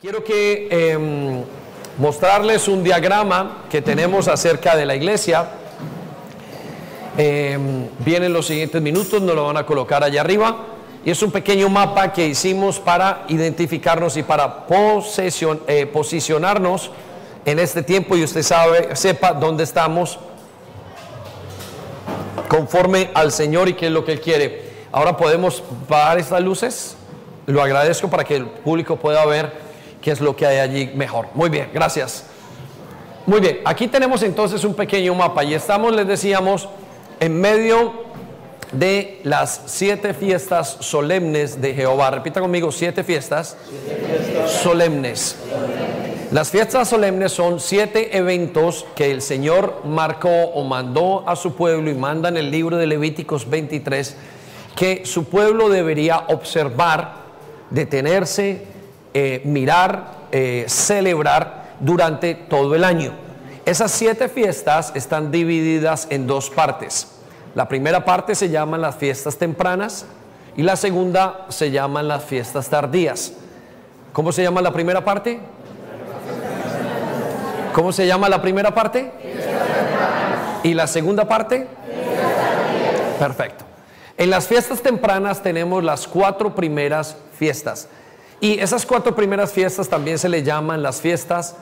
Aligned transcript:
Quiero 0.00 0.24
que 0.24 0.66
em, 0.70 1.44
mostrarles 1.98 2.68
un 2.68 2.82
diagrama 2.82 3.64
que 3.68 3.82
tenemos 3.82 4.28
acerca 4.28 4.74
de 4.74 4.86
la 4.86 4.96
iglesia. 4.96 5.46
Em, 7.18 7.86
vienen 7.98 8.32
los 8.32 8.46
siguientes 8.46 8.80
minutos, 8.80 9.20
nos 9.20 9.34
lo 9.34 9.44
van 9.44 9.58
a 9.58 9.66
colocar 9.66 10.02
allá 10.02 10.22
arriba. 10.22 10.56
Y 11.04 11.10
es 11.10 11.22
un 11.22 11.30
pequeño 11.30 11.68
mapa 11.68 12.14
que 12.14 12.26
hicimos 12.26 12.78
para 12.80 13.26
identificarnos 13.28 14.16
y 14.16 14.22
para 14.22 14.64
eh, 14.70 15.86
posicionarnos 15.92 16.90
en 17.44 17.58
este 17.58 17.82
tiempo 17.82 18.16
y 18.16 18.24
usted 18.24 18.42
sabe, 18.42 18.96
sepa 18.96 19.34
dónde 19.34 19.64
estamos 19.64 20.18
conforme 22.48 23.10
al 23.12 23.32
Señor 23.32 23.68
y 23.68 23.74
qué 23.74 23.88
es 23.88 23.92
lo 23.92 24.06
que 24.06 24.12
Él 24.12 24.22
quiere. 24.22 24.62
Ahora 24.92 25.18
podemos 25.18 25.62
pagar 25.86 26.18
estas 26.18 26.40
luces. 26.40 26.96
Lo 27.44 27.60
agradezco 27.62 28.08
para 28.08 28.24
que 28.24 28.36
el 28.36 28.46
público 28.46 28.96
pueda 28.96 29.26
ver 29.26 29.68
qué 30.00 30.10
es 30.10 30.20
lo 30.20 30.36
que 30.36 30.46
hay 30.46 30.58
allí 30.58 30.90
mejor. 30.94 31.28
Muy 31.34 31.50
bien, 31.50 31.68
gracias. 31.72 32.24
Muy 33.26 33.40
bien, 33.40 33.60
aquí 33.64 33.86
tenemos 33.86 34.22
entonces 34.22 34.64
un 34.64 34.74
pequeño 34.74 35.14
mapa 35.14 35.44
y 35.44 35.54
estamos, 35.54 35.94
les 35.94 36.06
decíamos, 36.06 36.68
en 37.20 37.40
medio 37.40 38.10
de 38.72 39.20
las 39.24 39.62
siete 39.66 40.14
fiestas 40.14 40.78
solemnes 40.80 41.60
de 41.60 41.74
Jehová. 41.74 42.10
Repita 42.10 42.40
conmigo, 42.40 42.72
siete 42.72 43.04
fiestas, 43.04 43.56
solemnes. 44.62 45.36
Las 46.30 46.50
fiestas 46.50 46.88
solemnes 46.88 47.32
son 47.32 47.58
siete 47.58 48.16
eventos 48.16 48.86
que 48.94 49.10
el 49.10 49.20
Señor 49.20 49.82
marcó 49.84 50.30
o 50.54 50.62
mandó 50.64 51.28
a 51.28 51.34
su 51.34 51.54
pueblo 51.56 51.90
y 51.90 51.94
manda 51.94 52.28
en 52.28 52.36
el 52.36 52.50
libro 52.50 52.76
de 52.76 52.86
Levíticos 52.86 53.50
23 53.50 54.16
que 54.76 55.02
su 55.04 55.24
pueblo 55.24 55.68
debería 55.68 56.24
observar, 56.28 57.14
detenerse, 57.70 58.64
eh, 59.14 59.42
mirar, 59.44 60.12
eh, 60.32 60.64
celebrar 60.68 61.70
durante 61.80 62.34
todo 62.34 62.74
el 62.74 62.84
año. 62.84 63.12
Esas 63.66 63.90
siete 63.90 64.28
fiestas 64.28 64.92
están 64.94 65.30
divididas 65.30 66.06
en 66.10 66.26
dos 66.26 66.50
partes. 66.50 67.08
La 67.54 67.68
primera 67.68 68.04
parte 68.04 68.34
se 68.34 68.48
llaman 68.48 68.80
las 68.80 68.96
fiestas 68.96 69.36
tempranas 69.36 70.06
y 70.56 70.62
la 70.62 70.76
segunda 70.76 71.46
se 71.48 71.70
llaman 71.70 72.08
las 72.08 72.24
fiestas 72.24 72.68
tardías. 72.68 73.32
¿Cómo 74.12 74.32
se 74.32 74.42
llama 74.42 74.60
la 74.60 74.72
primera 74.72 75.04
parte? 75.04 75.40
¿Cómo 77.72 77.92
se 77.92 78.06
llama 78.06 78.28
la 78.28 78.42
primera 78.42 78.74
parte? 78.74 79.12
¿Y 80.62 80.74
la 80.74 80.86
segunda 80.86 81.26
parte? 81.26 81.66
Perfecto. 83.18 83.64
En 84.16 84.30
las 84.30 84.46
fiestas 84.46 84.82
tempranas 84.82 85.42
tenemos 85.42 85.82
las 85.82 86.06
cuatro 86.06 86.54
primeras 86.54 87.16
fiestas. 87.38 87.88
Y 88.40 88.58
esas 88.58 88.86
cuatro 88.86 89.14
primeras 89.14 89.52
fiestas 89.52 89.88
también 89.88 90.18
se 90.18 90.28
le 90.28 90.42
llaman 90.42 90.82
las 90.82 91.00
fiestas 91.00 91.56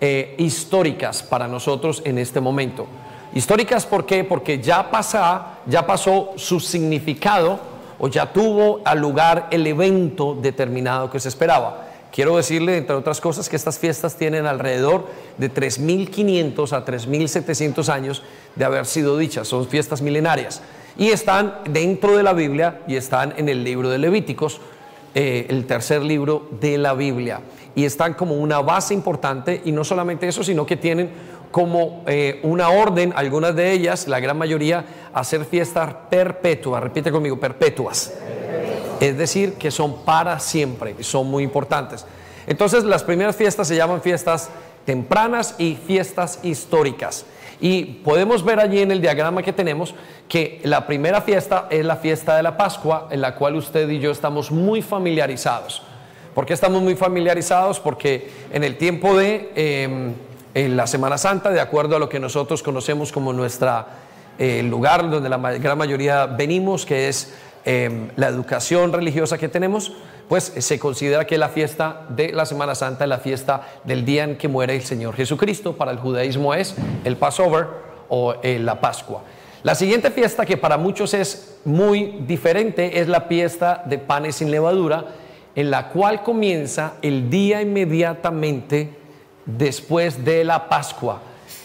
eh, 0.00 0.34
históricas 0.38 1.22
para 1.22 1.48
nosotros 1.48 2.02
en 2.04 2.18
este 2.18 2.40
momento. 2.40 2.86
Históricas 3.34 3.84
¿por 3.84 4.06
qué? 4.06 4.24
Porque 4.24 4.60
ya, 4.60 4.90
pasa, 4.90 5.58
ya 5.66 5.86
pasó 5.86 6.32
su 6.36 6.60
significado 6.60 7.58
o 7.98 8.08
ya 8.08 8.32
tuvo 8.32 8.80
al 8.84 8.98
lugar 8.98 9.48
el 9.50 9.66
evento 9.66 10.36
determinado 10.40 11.10
que 11.10 11.20
se 11.20 11.28
esperaba. 11.28 11.88
Quiero 12.12 12.36
decirle, 12.36 12.76
entre 12.76 12.96
otras 12.96 13.20
cosas, 13.20 13.48
que 13.48 13.56
estas 13.56 13.78
fiestas 13.78 14.16
tienen 14.16 14.46
alrededor 14.46 15.06
de 15.38 15.52
3.500 15.52 16.72
a 16.72 16.84
3.700 16.84 17.88
años 17.88 18.22
de 18.56 18.64
haber 18.64 18.86
sido 18.86 19.16
dichas. 19.16 19.46
Son 19.46 19.68
fiestas 19.68 20.02
milenarias. 20.02 20.60
Y 20.96 21.08
están 21.08 21.54
dentro 21.68 22.16
de 22.16 22.22
la 22.24 22.32
Biblia 22.32 22.80
y 22.88 22.96
están 22.96 23.34
en 23.36 23.48
el 23.48 23.62
libro 23.62 23.90
de 23.90 23.98
Levíticos 23.98 24.60
eh, 25.14 25.46
el 25.48 25.66
tercer 25.66 26.02
libro 26.02 26.48
de 26.60 26.78
la 26.78 26.94
Biblia. 26.94 27.40
Y 27.74 27.84
están 27.84 28.14
como 28.14 28.36
una 28.36 28.60
base 28.60 28.94
importante 28.94 29.60
y 29.64 29.72
no 29.72 29.84
solamente 29.84 30.28
eso, 30.28 30.42
sino 30.44 30.66
que 30.66 30.76
tienen 30.76 31.10
como 31.50 32.04
eh, 32.06 32.40
una 32.42 32.70
orden, 32.70 33.12
algunas 33.16 33.56
de 33.56 33.72
ellas, 33.72 34.06
la 34.06 34.20
gran 34.20 34.38
mayoría, 34.38 34.84
hacer 35.12 35.44
fiestas 35.44 35.94
perpetuas. 36.08 36.82
Repite 36.82 37.10
conmigo, 37.10 37.38
perpetuas. 37.38 38.14
Es 39.00 39.16
decir, 39.16 39.54
que 39.54 39.70
son 39.70 40.04
para 40.04 40.38
siempre 40.38 40.94
son 41.00 41.26
muy 41.26 41.42
importantes. 41.42 42.04
Entonces, 42.46 42.84
las 42.84 43.02
primeras 43.02 43.34
fiestas 43.34 43.66
se 43.68 43.76
llaman 43.76 44.02
fiestas 44.02 44.50
tempranas 44.84 45.54
y 45.58 45.76
fiestas 45.76 46.40
históricas. 46.42 47.24
Y 47.60 47.84
podemos 47.84 48.44
ver 48.44 48.58
allí 48.58 48.80
en 48.80 48.90
el 48.90 49.00
diagrama 49.00 49.42
que 49.42 49.52
tenemos 49.52 49.94
que 50.28 50.60
la 50.64 50.86
primera 50.86 51.20
fiesta 51.20 51.66
es 51.70 51.84
la 51.84 51.96
fiesta 51.96 52.36
de 52.36 52.42
la 52.42 52.56
Pascua, 52.56 53.08
en 53.10 53.20
la 53.20 53.34
cual 53.34 53.56
usted 53.56 53.88
y 53.88 53.98
yo 53.98 54.10
estamos 54.10 54.50
muy 54.50 54.80
familiarizados. 54.80 55.82
¿Por 56.34 56.46
qué 56.46 56.54
estamos 56.54 56.80
muy 56.80 56.94
familiarizados? 56.94 57.80
Porque 57.80 58.30
en 58.52 58.64
el 58.64 58.76
tiempo 58.76 59.16
de 59.16 59.50
em, 59.54 60.14
en 60.54 60.76
la 60.76 60.86
Semana 60.86 61.18
Santa, 61.18 61.50
de 61.50 61.60
acuerdo 61.60 61.96
a 61.96 61.98
lo 61.98 62.08
que 62.08 62.18
nosotros 62.18 62.62
conocemos 62.62 63.12
como 63.12 63.32
nuestra 63.32 63.86
eh, 64.38 64.62
lugar 64.62 65.08
donde 65.10 65.28
la 65.28 65.36
gran 65.36 65.76
mayoría 65.76 66.26
venimos, 66.26 66.86
que 66.86 67.08
es 67.08 67.34
em, 67.64 68.08
la 68.16 68.28
educación 68.28 68.92
religiosa 68.92 69.38
que 69.38 69.48
tenemos, 69.48 69.92
pues 70.30 70.52
se 70.56 70.78
considera 70.78 71.26
que 71.26 71.36
la 71.36 71.48
fiesta 71.48 72.06
de 72.08 72.30
la 72.30 72.46
Semana 72.46 72.76
Santa 72.76 73.02
es 73.02 73.08
la 73.08 73.18
fiesta 73.18 73.62
del 73.82 74.04
día 74.04 74.22
en 74.22 74.38
que 74.38 74.46
muere 74.46 74.76
el 74.76 74.82
Señor 74.82 75.16
Jesucristo. 75.16 75.76
Para 75.76 75.90
el 75.90 75.98
judaísmo 75.98 76.54
es 76.54 76.76
el 77.02 77.16
Passover 77.16 77.66
o 78.08 78.36
eh, 78.40 78.60
la 78.60 78.80
Pascua. 78.80 79.24
La 79.64 79.74
siguiente 79.74 80.12
fiesta 80.12 80.46
que 80.46 80.56
para 80.56 80.76
muchos 80.76 81.14
es 81.14 81.58
muy 81.64 82.20
diferente 82.28 83.00
es 83.00 83.08
la 83.08 83.22
fiesta 83.22 83.82
de 83.86 83.98
panes 83.98 84.36
sin 84.36 84.52
levadura, 84.52 85.04
en 85.56 85.68
la 85.68 85.88
cual 85.88 86.22
comienza 86.22 86.92
el 87.02 87.28
día 87.28 87.60
inmediatamente 87.60 88.88
después 89.46 90.24
de 90.24 90.44
la 90.44 90.68
Pascua. 90.68 91.22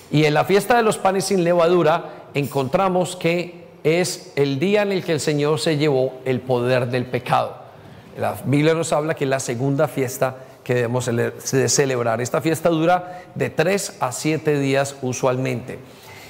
Y 0.09 0.25
en 0.25 0.33
la 0.33 0.43
fiesta 0.43 0.75
de 0.75 0.81
los 0.81 0.97
panes 0.97 1.25
sin 1.25 1.43
levadura 1.43 2.29
encontramos 2.33 3.15
que 3.15 3.67
es 3.83 4.33
el 4.35 4.57
día 4.57 4.81
en 4.81 4.91
el 4.91 5.03
que 5.03 5.11
el 5.11 5.19
Señor 5.19 5.59
se 5.59 5.77
llevó 5.77 6.13
el 6.25 6.41
poder 6.41 6.87
del 6.87 7.05
pecado. 7.05 7.64
La 8.17 8.35
Biblia 8.45 8.73
nos 8.73 8.93
habla 8.93 9.13
que 9.13 9.25
es 9.25 9.29
la 9.29 9.39
segunda 9.39 9.87
fiesta 9.87 10.35
que 10.63 10.73
debemos 10.75 11.09
celebrar. 11.67 12.21
Esta 12.21 12.41
fiesta 12.41 12.69
dura 12.69 13.23
de 13.35 13.49
tres 13.49 13.97
a 13.99 14.11
siete 14.11 14.59
días 14.59 14.95
usualmente. 15.01 15.79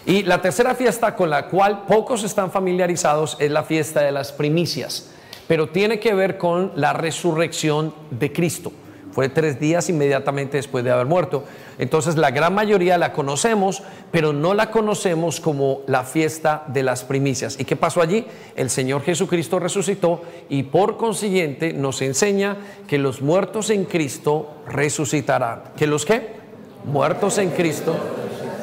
Y 0.06 0.24
la 0.24 0.42
tercera 0.42 0.76
fiesta 0.76 1.16
con 1.16 1.30
la 1.30 1.48
cual 1.48 1.84
pocos 1.88 2.24
están 2.24 2.52
familiarizados 2.52 3.38
es 3.40 3.50
la 3.50 3.64
fiesta 3.64 4.02
de 4.02 4.12
las 4.12 4.32
primicias, 4.32 5.10
pero 5.48 5.70
tiene 5.70 6.00
que 6.00 6.14
ver 6.14 6.38
con 6.38 6.72
la 6.76 6.94
resurrección 6.94 7.94
de 8.12 8.32
Cristo. 8.32 8.72
Fue 9.16 9.30
tres 9.30 9.62
días 9.62 9.88
inmediatamente 9.88 10.58
después 10.58 10.84
de 10.84 10.92
haber 10.92 11.06
muerto. 11.06 11.46
Entonces 11.80 12.18
la 12.18 12.32
gran 12.32 12.54
mayoría 12.54 12.98
la 12.98 13.14
conocemos, 13.14 13.82
pero 14.12 14.34
no 14.34 14.54
la 14.54 14.72
conocemos 14.72 15.40
como 15.40 15.84
la 15.88 16.04
fiesta 16.04 16.66
de 16.68 16.84
las 16.84 17.06
primicias. 17.06 17.58
¿Y 17.58 17.64
qué 17.64 17.78
pasó 17.78 18.02
allí? 18.02 18.28
El 18.58 18.70
Señor 18.70 19.04
Jesucristo 19.04 19.58
resucitó 19.58 20.22
y 20.50 20.64
por 20.64 20.98
consiguiente 20.98 21.72
nos 21.72 22.02
enseña 22.02 22.58
que 22.90 22.98
los 22.98 23.22
muertos 23.22 23.70
en 23.70 23.86
Cristo 23.86 24.50
resucitarán. 24.68 25.64
¿Que 25.78 25.88
los 25.88 26.04
qué? 26.04 26.36
Muertos 26.84 27.38
en 27.38 27.52
Cristo 27.52 27.96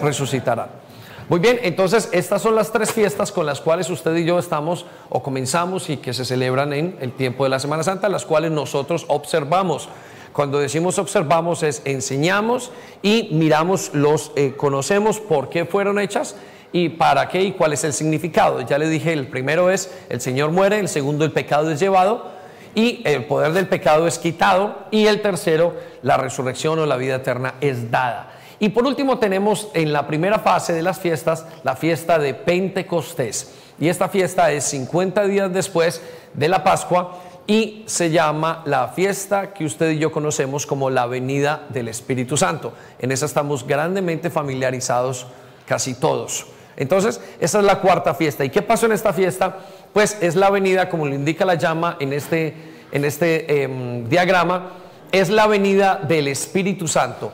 resucitarán. 0.03 0.83
Muy 1.31 1.41
bien, 1.41 1.61
entonces 1.63 2.11
estas 2.13 2.43
son 2.43 2.57
las 2.57 2.73
tres 2.73 2.93
fiestas 2.93 3.33
con 3.33 3.47
las 3.47 3.63
cuales 3.63 3.89
usted 3.89 4.15
y 4.17 4.27
yo 4.27 4.39
estamos 4.39 4.84
o 5.09 5.23
comenzamos 5.23 5.89
y 5.89 5.97
que 5.97 6.13
se 6.13 6.27
celebran 6.27 6.75
en 6.75 6.99
el 7.01 7.13
tiempo 7.13 7.45
de 7.45 7.49
la 7.49 7.59
Semana 7.59 7.83
Santa, 7.83 8.11
las 8.11 8.27
cuales 8.27 8.51
nosotros 8.51 9.07
observamos. 9.09 9.89
Cuando 10.32 10.59
decimos 10.59 10.98
observamos 10.98 11.62
es 11.62 11.82
enseñamos 11.84 12.70
y 13.03 13.28
miramos, 13.32 13.91
los 13.93 14.32
eh, 14.34 14.54
conocemos 14.56 15.20
por 15.20 15.50
qué 15.50 15.66
fueron 15.66 15.98
hechas 15.98 16.37
y 16.72 16.88
para 16.88 17.28
qué 17.28 17.43
y 17.43 17.53
cuál 17.53 17.75
es 17.75 17.84
el 17.84 17.93
significado. 17.93 18.62
Ya 18.62 18.78
le 18.78 18.88
dije, 18.88 19.12
el 19.12 19.28
primero 19.28 19.71
es 19.71 19.92
el 20.09 20.21
Señor 20.21 20.50
muere, 20.50 20.78
el 20.78 20.88
segundo 20.88 21.25
el 21.26 21.32
pecado 21.32 21.71
es 21.71 21.78
llevado 21.78 22.31
y 22.75 23.03
el 23.04 23.26
poder 23.26 23.53
del 23.53 23.69
pecado 23.69 24.06
es 24.06 24.19
quitado 24.19 24.87
y 24.91 25.06
el 25.06 25.21
tercero 25.21 25.75
la 26.03 26.16
resurrección 26.16 26.78
o 26.78 26.87
la 26.87 26.97
vida 26.97 27.16
eterna 27.16 27.54
es 27.60 27.91
dada. 27.91 28.33
Y 28.59 28.71
por 28.71 28.86
último 28.86 29.18
tenemos 29.18 29.68
en 29.74 29.92
la 29.92 30.07
primera 30.07 30.39
fase 30.39 30.72
de 30.72 30.83
las 30.83 30.98
fiestas 30.98 31.45
la 31.65 31.77
fiesta 31.77 32.18
de 32.18 32.33
Pentecostés. 32.33 33.53
Y 33.78 33.89
esta 33.89 34.09
fiesta 34.09 34.53
es 34.53 34.65
50 34.65 35.24
días 35.24 35.53
después 35.53 36.01
de 36.33 36.48
la 36.48 36.62
Pascua 36.62 37.21
y 37.47 37.83
se 37.86 38.10
llama 38.10 38.62
la 38.66 38.89
fiesta 38.89 39.53
que 39.53 39.65
usted 39.65 39.91
y 39.91 39.98
yo 39.98 40.12
conocemos 40.12 40.66
como 40.66 40.91
la 40.91 41.06
venida 41.06 41.66
del 41.71 41.89
Espíritu 41.89 42.36
Santo. 42.36 42.72
En 42.98 43.10
esa 43.10 43.27
estamos 43.27 43.66
grandemente 43.66 44.30
familiarizados 44.30 45.27
casi 45.66 45.94
todos. 45.94 46.47
Entonces, 46.77 47.21
esa 47.41 47.59
es 47.59 47.65
la 47.65 47.80
cuarta 47.80 48.15
fiesta. 48.15 48.44
¿Y 48.44 48.50
qué 48.50 48.62
pasó 48.62 48.86
en 48.86 48.92
esta 48.92 49.12
fiesta? 49.12 49.59
Pues 49.92 50.16
es 50.21 50.36
la 50.36 50.50
venida, 50.50 50.89
como 50.89 51.06
lo 51.06 51.15
indica 51.15 51.44
la 51.44 51.54
llama 51.54 51.97
en 52.00 52.12
este, 52.12 52.54
en 52.92 53.04
este 53.04 53.65
em, 53.65 54.09
diagrama, 54.09 54.72
es 55.10 55.28
la 55.28 55.47
venida 55.47 55.97
del 55.97 56.28
Espíritu 56.28 56.88
Santo. 56.88 57.33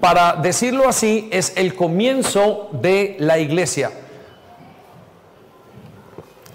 Para 0.00 0.34
decirlo 0.34 0.88
así, 0.88 1.28
es 1.32 1.54
el 1.56 1.74
comienzo 1.74 2.68
de 2.72 3.16
la 3.18 3.38
iglesia. 3.38 3.90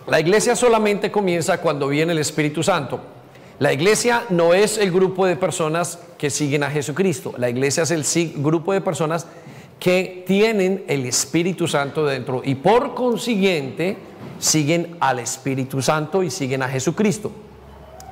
La 0.10 0.20
iglesia 0.20 0.56
solamente 0.56 1.12
comienza 1.12 1.60
cuando 1.60 1.88
viene 1.88 2.14
el 2.14 2.18
Espíritu 2.18 2.64
Santo. 2.64 3.00
La 3.60 3.74
iglesia 3.74 4.24
no 4.30 4.56
es 4.56 4.80
el 4.80 4.92
grupo 4.92 5.28
de 5.28 5.36
personas 5.36 6.00
que 6.18 6.32
siguen 6.32 6.64
a 6.64 6.72
Jesucristo. 6.72 7.34
La 7.38 7.50
iglesia 7.50 7.84
es 7.84 7.92
el 7.92 8.34
grupo 8.38 8.74
de 8.74 8.82
personas 8.82 9.28
que 9.80 10.24
tienen 10.26 10.84
el 10.88 11.06
Espíritu 11.06 11.68
Santo 11.68 12.06
dentro 12.06 12.42
y 12.44 12.56
por 12.56 12.96
consiguiente 12.96 13.98
siguen 14.40 14.98
al 15.00 15.20
Espíritu 15.20 15.82
Santo 15.82 16.24
y 16.24 16.32
siguen 16.32 16.64
a 16.64 16.70
Jesucristo. 16.70 17.32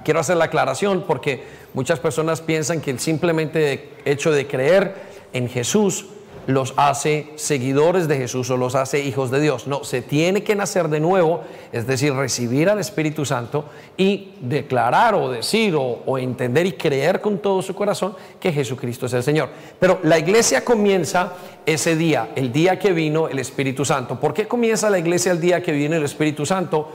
Quiero 0.05 0.19
hacer 0.19 0.37
la 0.37 0.45
aclaración 0.45 1.03
porque 1.07 1.43
muchas 1.73 1.99
personas 1.99 2.41
piensan 2.41 2.79
que 2.79 2.91
el 2.91 2.99
simplemente 2.99 3.89
hecho 4.05 4.31
de 4.31 4.45
creer 4.45 4.95
en 5.33 5.49
Jesús 5.49 6.05
los 6.47 6.73
hace 6.77 7.27
seguidores 7.35 8.07
de 8.07 8.17
Jesús 8.17 8.49
o 8.49 8.57
los 8.57 8.73
hace 8.73 9.01
hijos 9.01 9.29
de 9.31 9.41
Dios. 9.41 9.67
No, 9.67 9.83
se 9.83 10.01
tiene 10.01 10.43
que 10.43 10.55
nacer 10.55 10.87
de 10.87 11.01
nuevo, 11.01 11.41
es 11.73 11.85
decir, 11.85 12.13
recibir 12.13 12.69
al 12.69 12.79
Espíritu 12.79 13.25
Santo 13.25 13.65
y 13.97 14.31
declarar 14.39 15.13
o 15.13 15.29
decir 15.29 15.75
o, 15.77 16.17
entender 16.17 16.65
y 16.65 16.71
creer 16.71 17.19
con 17.19 17.39
todo 17.39 17.61
su 17.61 17.75
corazón 17.75 18.15
que 18.39 18.53
Jesucristo 18.53 19.05
es 19.05 19.13
el 19.13 19.23
Señor. 19.23 19.49
Pero 19.77 19.99
la 20.03 20.17
iglesia 20.17 20.63
comienza 20.63 21.33
ese 21.65 21.97
día, 21.97 22.29
el 22.35 22.53
día 22.53 22.79
que 22.79 22.93
vino 22.93 23.27
el 23.27 23.39
Espíritu 23.39 23.83
Santo. 23.83 24.17
¿Por 24.17 24.33
qué 24.33 24.47
comienza 24.47 24.89
la 24.89 24.99
iglesia 24.99 25.33
el 25.33 25.41
día 25.41 25.61
que 25.61 25.73
viene 25.73 25.97
el 25.97 26.03
Espíritu 26.05 26.45
Santo? 26.45 26.89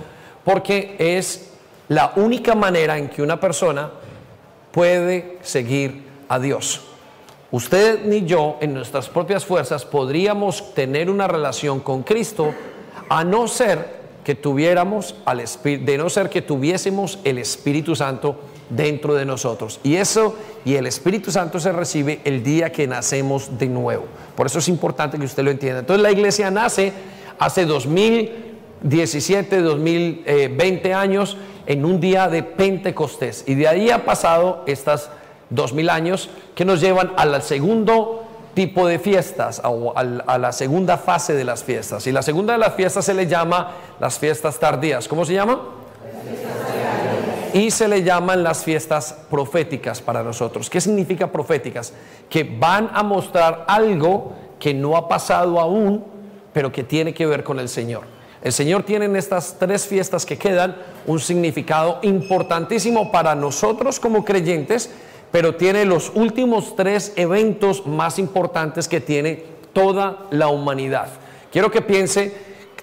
Porque 0.45 0.97
es 0.99 1.51
la 1.89 2.15
única 2.17 2.55
manera 2.55 2.97
en 2.97 3.11
que 3.11 3.21
una 3.21 3.39
persona 3.39 3.91
puede 4.73 5.37
seguir 5.43 6.05
a 6.29 6.39
Dios. 6.39 6.92
Usted 7.53 8.07
ni 8.07 8.25
yo, 8.25 8.57
en 8.63 8.73
nuestras 8.73 9.11
propias 9.11 9.45
fuerzas, 9.45 9.85
podríamos 9.85 10.73
tener 10.73 11.11
una 11.11 11.29
relación 11.29 11.81
con 11.81 12.03
Cristo 12.03 12.55
a 13.11 13.25
no 13.25 13.47
ser 13.47 14.01
que 14.25 14.35
tuviéramos 14.35 15.15
al 15.27 15.41
Espíritu, 15.41 15.85
de 15.85 15.99
no 15.99 16.09
ser 16.09 16.31
que 16.31 16.41
tuviésemos 16.41 17.19
el 17.25 17.37
Espíritu 17.37 17.95
Santo 17.95 18.37
dentro 18.71 19.15
de 19.15 19.27
nosotros. 19.27 19.81
Y 19.83 19.97
eso 19.97 20.35
y 20.65 20.77
el 20.77 20.87
Espíritu 20.87 21.31
Santo 21.31 21.61
se 21.61 21.73
recibe 21.73 22.23
el 22.25 22.43
día 22.43 22.73
que 22.73 22.87
nacemos 22.87 23.59
de 23.59 23.67
nuevo. 23.67 24.05
Por 24.35 24.47
eso 24.47 24.59
es 24.59 24.69
importante 24.69 25.19
que 25.19 25.27
usted 25.27 25.43
lo 25.43 25.51
entienda. 25.51 25.81
Entonces 25.81 26.03
la 26.03 26.11
iglesia 26.11 26.51
nace 26.51 26.95
hace 27.39 27.67
2017, 27.67 29.61
2020 29.61 30.95
años 30.95 31.37
en 31.67 31.85
un 31.85 32.01
día 32.01 32.29
de 32.29 32.43
Pentecostés. 32.43 33.45
Y 33.47 33.57
de 33.57 33.69
ahí 33.69 33.91
ha 33.91 34.07
pasado 34.07 34.65
estas 34.67 35.11
dos 35.55 35.73
mil 35.73 35.91
años 35.91 36.31
que 36.55 36.65
nos 36.65 36.81
llevan 36.81 37.13
al 37.17 37.41
segundo 37.43 38.25
tipo 38.55 38.87
de 38.87 38.99
fiestas 38.99 39.63
a 39.65 40.39
la 40.39 40.53
segunda 40.53 40.99
fase 40.99 41.35
de 41.35 41.45
las 41.45 41.65
fiestas. 41.65 42.07
Y 42.07 42.13
la 42.13 42.23
segunda 42.23 42.53
de 42.53 42.59
las 42.59 42.75
fiestas 42.75 43.05
se 43.05 43.15
le 43.15 43.27
llama 43.27 43.73
las 43.99 44.19
fiestas 44.19 44.59
tardías. 44.59 45.09
¿Cómo 45.09 45.25
se 45.25 45.35
llama? 45.35 45.61
Y 47.55 47.71
se 47.71 47.89
le 47.89 48.03
llaman 48.03 48.43
las 48.43 48.65
fiestas 48.65 49.15
proféticas 49.31 50.01
para 50.01 50.23
nosotros. 50.23 50.71
¿Qué 50.71 50.81
significa 50.81 51.31
proféticas? 51.31 51.93
Que 52.29 52.45
van 52.45 52.91
a 52.95 53.03
mostrar 53.03 53.65
algo 53.69 54.33
que 54.59 54.73
no 54.73 54.97
ha 54.97 55.09
pasado 55.09 55.61
aún, 55.61 56.05
pero 56.53 56.73
que 56.73 56.83
tiene 56.83 57.13
que 57.13 57.27
ver 57.27 57.45
con 57.45 57.59
el 57.59 57.69
Señor. 57.69 58.05
El 58.43 58.53
Señor 58.53 58.83
tiene 58.83 59.05
en 59.05 59.17
estas 59.17 59.57
tres 59.59 59.87
fiestas 59.87 60.27
que 60.27 60.37
quedan 60.37 60.77
un 61.07 61.21
significado 61.21 61.99
importantísimo 62.03 63.13
para 63.13 63.35
nosotros 63.35 64.01
como 64.01 64.25
creyentes, 64.25 64.91
pero 65.33 65.57
tiene 65.57 65.85
los 65.85 66.13
últimos 66.15 66.77
tres 66.77 67.13
eventos 67.17 67.87
más 67.87 68.19
importantes 68.19 68.87
que 68.87 69.01
tiene 69.01 69.43
toda 69.73 70.27
la 70.31 70.49
humanidad. 70.49 71.09
Quiero 71.51 71.71
que 71.71 71.81
piense, 71.81 72.37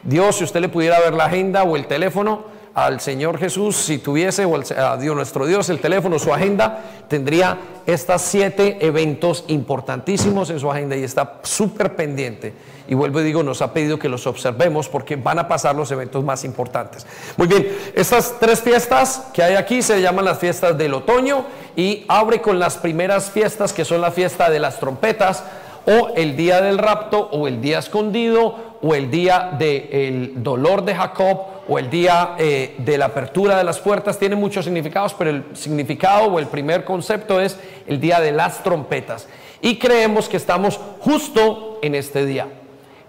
Dios, 0.04 0.38
si 0.38 0.44
usted 0.44 0.60
le 0.60 0.70
pudiera 0.70 1.00
ver 1.00 1.14
la 1.14 1.26
agenda 1.26 1.64
o 1.64 1.76
el 1.76 1.86
teléfono, 1.86 2.44
al 2.86 3.00
Señor 3.00 3.38
Jesús, 3.38 3.76
si 3.76 3.98
tuviese, 3.98 4.46
o 4.46 4.56
a 4.56 4.98
Dios 4.98 5.16
nuestro 5.16 5.46
Dios, 5.46 5.70
el 5.70 5.80
teléfono, 5.80 6.20
su 6.20 6.34
agenda, 6.34 6.84
tendría 7.08 7.58
estas 7.86 8.22
siete 8.22 8.78
eventos 8.82 9.44
importantísimos 9.48 10.50
en 10.50 10.60
su 10.60 10.72
agenda 10.72 10.96
y 10.96 11.04
está 11.04 11.40
súper 11.44 11.96
pendiente. 11.96 12.54
Y 12.88 12.96
vuelvo 12.96 13.22
y 13.22 13.24
digo, 13.24 13.44
nos 13.44 13.62
ha 13.62 13.72
pedido 13.72 14.00
que 14.00 14.10
los 14.10 14.26
observemos 14.26 14.90
porque 14.90 15.16
van 15.16 15.40
a 15.40 15.48
pasar 15.48 15.76
los 15.76 15.92
eventos 15.92 16.24
más 16.24 16.44
importantes. 16.44 17.06
Muy 17.38 17.48
bien, 17.48 17.68
estas 17.94 18.40
tres 18.40 18.62
fiestas 18.62 19.28
que 19.34 19.44
hay 19.44 19.56
aquí 19.56 19.82
se 19.82 20.02
llaman 20.02 20.26
las 20.26 20.40
fiestas 20.40 20.78
del 20.78 20.94
otoño 20.96 21.46
y 21.76 22.06
abre 22.08 22.42
con 22.42 22.58
las 22.58 22.78
primeras 22.78 23.30
fiestas 23.30 23.74
que 23.74 23.86
son 23.86 24.02
la 24.02 24.12
fiesta 24.12 24.50
de 24.50 24.60
las 24.60 24.80
trompetas 24.80 25.44
o 25.90 26.10
el 26.16 26.36
día 26.36 26.62
del 26.62 26.78
rapto 26.78 27.30
o 27.32 27.48
el 27.48 27.62
día 27.62 27.80
escondido 27.80 28.78
o 28.82 28.94
el 28.94 29.10
día 29.10 29.56
del 29.58 30.44
dolor 30.44 30.86
de 30.86 30.94
Jacob 30.94 31.40
o 31.68 31.80
el 31.80 31.90
día 31.90 32.36
eh, 32.38 32.76
de 32.78 32.98
la 32.98 33.06
apertura 33.06 33.58
de 33.58 33.64
las 33.64 33.80
puertas 33.80 34.20
tiene 34.20 34.36
muchos 34.36 34.66
significados, 34.66 35.16
pero 35.16 35.32
el 35.32 35.46
significado 35.54 36.26
o 36.28 36.40
el 36.40 36.46
primer 36.48 36.84
concepto 36.84 37.42
es 37.42 37.60
el 37.88 38.00
día 38.00 38.20
de 38.20 38.32
las 38.32 38.62
trompetas. 38.64 39.28
Y 39.62 39.78
creemos 39.78 40.30
que 40.30 40.38
estamos 40.38 40.80
justo 41.00 41.80
en 41.82 41.96
este 41.96 42.26
día. 42.26 42.48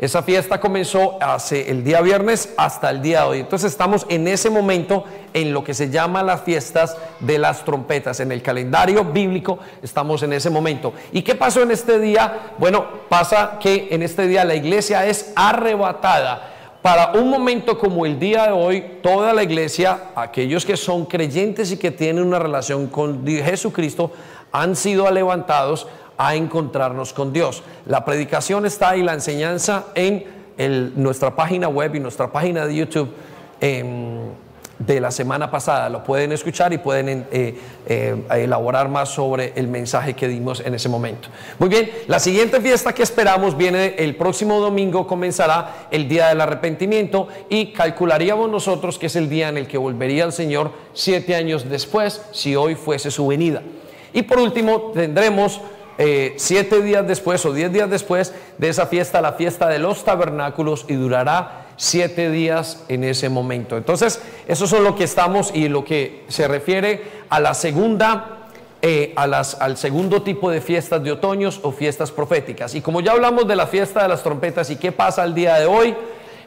Esa 0.00 0.23
fiesta 0.23 0.58
comenzó 0.58 1.19
hace 1.20 1.70
el 1.70 1.85
día 1.85 2.00
viernes 2.00 2.55
hasta 2.56 2.88
el 2.88 3.02
día 3.02 3.20
de 3.20 3.29
hoy. 3.29 3.41
Entonces 3.41 3.70
estamos 3.70 4.06
en 4.08 4.29
ese 4.29 4.49
momento 4.49 5.05
en 5.35 5.52
lo 5.52 5.62
que 5.62 5.75
se 5.75 5.91
llama 5.91 6.23
las 6.23 6.41
fiestas 6.41 6.97
de 7.20 7.38
las 7.38 7.67
trompetas. 7.67 8.19
En 8.20 8.32
el 8.32 8.41
calendario 8.41 9.05
bíblico 9.05 9.58
estamos 9.82 10.23
en 10.23 10.32
ese 10.32 10.49
momento. 10.49 10.94
¿Y 11.12 11.20
qué 11.20 11.35
pasó 11.35 11.61
en 11.61 11.70
este 11.70 11.99
día? 11.99 12.55
Bueno, 12.56 12.87
pasa 13.11 13.58
que 13.61 13.88
en 13.91 14.02
este 14.02 14.26
día 14.26 14.43
la 14.47 14.55
iglesia 14.55 15.05
es 15.05 15.35
arrebatada. 15.37 16.49
Para 16.81 17.12
un 17.12 17.29
momento 17.29 17.79
como 17.79 18.06
el 18.06 18.19
día 18.19 18.46
de 18.46 18.53
hoy, 18.53 18.82
toda 19.03 19.35
la 19.35 19.43
iglesia, 19.43 20.05
aquellos 20.14 20.64
que 20.64 20.79
son 20.79 21.05
creyentes 21.05 21.73
y 21.73 21.76
que 21.76 21.91
tienen 21.91 22.25
una 22.25 22.38
relación 22.38 22.87
con 22.87 23.26
Jesucristo, 23.26 24.12
han 24.50 24.75
sido 24.76 25.11
levantados 25.11 25.87
a 26.20 26.34
encontrarnos 26.34 27.14
con 27.14 27.32
Dios. 27.32 27.62
La 27.87 28.05
predicación 28.05 28.67
está 28.67 28.90
ahí, 28.90 29.02
la 29.02 29.14
enseñanza 29.14 29.87
en 29.94 30.22
nuestra 30.96 31.34
página 31.34 31.67
web 31.69 31.94
y 31.94 32.00
nuestra 32.00 32.31
página 32.31 32.67
de 32.67 32.76
YouTube 32.76 33.11
em, 33.58 34.19
de 34.78 35.00
la 35.00 35.11
semana 35.11 35.50
pasada. 35.50 35.88
Lo 35.88 36.05
pueden 36.05 36.32
escuchar 36.32 36.75
y 36.75 36.78
pueden 36.78 37.26
eh, 37.32 37.58
eh, 37.87 38.22
elaborar 38.32 38.90
más 38.90 39.08
sobre 39.08 39.55
el 39.56 39.69
mensaje 39.69 40.12
que 40.12 40.28
dimos 40.28 40.61
en 40.61 40.75
ese 40.75 40.90
momento. 40.90 41.31
Muy 41.58 41.70
bien, 41.70 41.90
la 42.06 42.19
siguiente 42.19 42.61
fiesta 42.61 42.93
que 42.93 43.02
esperamos 43.02 43.56
viene 43.56 43.94
el 43.96 44.14
próximo 44.14 44.61
domingo, 44.61 45.06
comenzará 45.06 45.87
el 45.90 46.06
día 46.06 46.28
del 46.28 46.43
arrepentimiento 46.43 47.28
y 47.49 47.72
calcularíamos 47.72 48.50
nosotros 48.50 48.99
que 48.99 49.06
es 49.06 49.17
el 49.17 49.31
día 49.31 49.49
en 49.49 49.56
el 49.56 49.67
que 49.67 49.78
volvería 49.78 50.25
el 50.25 50.32
Señor 50.32 50.70
siete 50.93 51.34
años 51.34 51.67
después, 51.70 52.20
si 52.32 52.56
hoy 52.56 52.75
fuese 52.75 53.11
su 53.11 53.26
venida. 53.26 53.62
Y 54.12 54.22
por 54.22 54.38
último, 54.38 54.90
tendremos 54.93 55.62
eh, 56.02 56.32
siete 56.38 56.81
días 56.81 57.06
después 57.06 57.44
o 57.44 57.52
diez 57.52 57.70
días 57.70 57.91
después 57.91 58.32
de 58.56 58.70
esa 58.70 58.86
fiesta, 58.86 59.20
la 59.20 59.34
fiesta 59.34 59.69
de 59.69 59.79
los 59.79 60.03
tabernáculos, 60.03 60.86
y 60.89 60.94
durará 60.94 61.67
siete 61.77 62.31
días 62.31 62.82
en 62.89 63.05
ese 63.05 63.29
momento. 63.29 63.77
Entonces, 63.77 64.19
eso 64.48 64.65
es 64.65 64.72
lo 64.72 64.96
que 64.96 65.05
estamos 65.05 65.51
y 65.55 65.69
lo 65.69 65.84
que 65.84 66.25
se 66.29 66.48
refiere 66.48 67.03
a 67.29 67.39
la 67.39 67.53
segunda 67.53 68.48
eh, 68.81 69.13
a 69.15 69.27
las, 69.27 69.60
al 69.60 69.77
segundo 69.77 70.22
tipo 70.22 70.51
de 70.51 70.63
fiestas 70.63 71.05
de 71.05 71.13
otoños 71.13 71.60
o 71.65 71.70
fiestas 71.70 72.10
proféticas. 72.10 72.75
Y 72.75 72.81
como 72.81 73.03
ya 73.03 73.13
hablamos 73.13 73.46
de 73.46 73.55
la 73.55 73.67
fiesta 73.67 74.01
de 74.01 74.08
las 74.08 74.22
trompetas 74.22 74.70
y 74.70 74.77
qué 74.77 74.93
pasa 74.93 75.22
el 75.22 75.34
día 75.34 75.56
de 75.56 75.67
hoy, 75.67 75.94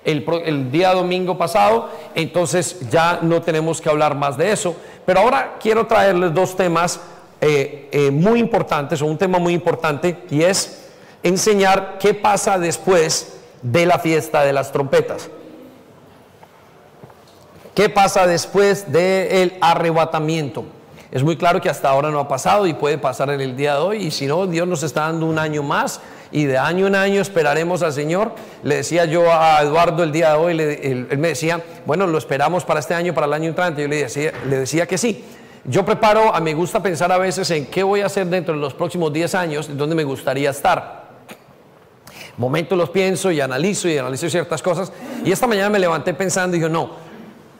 el, 0.03 0.25
el, 0.45 0.71
día 0.71 0.95
domingo 0.95 1.37
pasado, 1.37 1.91
entonces 2.15 2.89
ya 2.89 3.19
no 3.21 3.43
tenemos 3.43 3.79
que 3.81 3.89
hablar 3.89 4.15
más 4.15 4.35
de 4.35 4.51
eso. 4.51 4.75
Pero 5.05 5.19
ahora 5.19 5.57
quiero 5.61 5.85
traerles 5.85 6.33
dos 6.33 6.55
temas 6.55 6.99
eh, 7.41 7.89
eh, 7.91 8.11
muy 8.11 8.39
importantes 8.39 9.01
o 9.01 9.05
un 9.05 9.17
tema 9.17 9.39
muy 9.39 9.53
importante 9.53 10.23
y 10.29 10.43
es 10.43 10.89
enseñar 11.23 11.97
qué 11.99 12.13
pasa 12.13 12.57
después 12.57 13.37
de 13.61 13.85
la 13.85 13.99
fiesta 13.99 14.43
de 14.43 14.53
las 14.53 14.71
trompetas. 14.71 15.29
¿Qué 17.73 17.89
pasa 17.89 18.27
después 18.27 18.91
del 18.91 19.57
arrebatamiento? 19.61 20.65
Es 21.11 21.23
muy 21.23 21.37
claro 21.37 21.61
que 21.61 21.69
hasta 21.69 21.89
ahora 21.89 22.09
no 22.09 22.19
ha 22.19 22.27
pasado 22.27 22.65
y 22.67 22.73
puede 22.73 22.97
pasar 22.97 23.29
en 23.29 23.41
el 23.41 23.55
día 23.55 23.75
de 23.75 23.79
hoy 23.79 23.97
y 24.07 24.11
si 24.11 24.25
no, 24.25 24.47
Dios 24.47 24.67
nos 24.67 24.83
está 24.83 25.01
dando 25.01 25.25
un 25.25 25.37
año 25.37 25.63
más 25.63 26.01
y 26.31 26.45
de 26.45 26.57
año 26.57 26.87
en 26.87 26.95
año 26.95 27.21
esperaremos 27.21 27.83
al 27.83 27.93
Señor. 27.93 28.33
Le 28.63 28.77
decía 28.77 29.05
yo 29.05 29.31
a 29.31 29.61
Eduardo 29.61 30.03
el 30.03 30.11
día 30.11 30.31
de 30.31 30.37
hoy, 30.37 30.59
él, 30.59 31.07
me 31.19 31.29
decía, 31.29 31.61
bueno, 31.85 32.07
lo 32.07 32.17
esperamos 32.17 32.65
para 32.65 32.79
este 32.79 32.95
año, 32.95 33.13
para 33.13 33.27
el 33.27 33.33
año 33.33 33.49
entrante. 33.49 33.83
Yo 33.83 33.87
le 33.87 33.97
decía, 33.97 34.33
le 34.49 34.57
decía 34.57 34.87
que 34.87 34.97
sí. 34.97 35.23
Yo 35.65 35.85
preparo, 35.85 36.35
a 36.35 36.41
me 36.41 36.53
gusta 36.53 36.83
pensar 36.83 37.11
a 37.11 37.17
veces 37.17 37.49
en 37.51 37.67
qué 37.67 37.83
voy 37.83 38.01
a 38.01 38.07
hacer 38.07 38.27
dentro 38.27 38.53
de 38.53 38.59
los 38.59 38.73
próximos 38.73 39.13
10 39.13 39.35
años, 39.35 39.69
en 39.69 39.77
dónde 39.77 39.95
me 39.95 40.03
gustaría 40.03 40.49
estar. 40.49 41.03
Momento 42.37 42.75
los 42.75 42.89
pienso 42.89 43.31
y 43.31 43.39
analizo 43.39 43.87
y 43.87 43.97
analizo 43.97 44.29
ciertas 44.29 44.61
cosas. 44.61 44.91
Y 45.23 45.31
esta 45.31 45.47
mañana 45.47 45.69
me 45.69 45.79
levanté 45.79 46.13
pensando 46.13 46.55
y 46.55 46.59
dije, 46.59 46.69
no, 46.69 46.91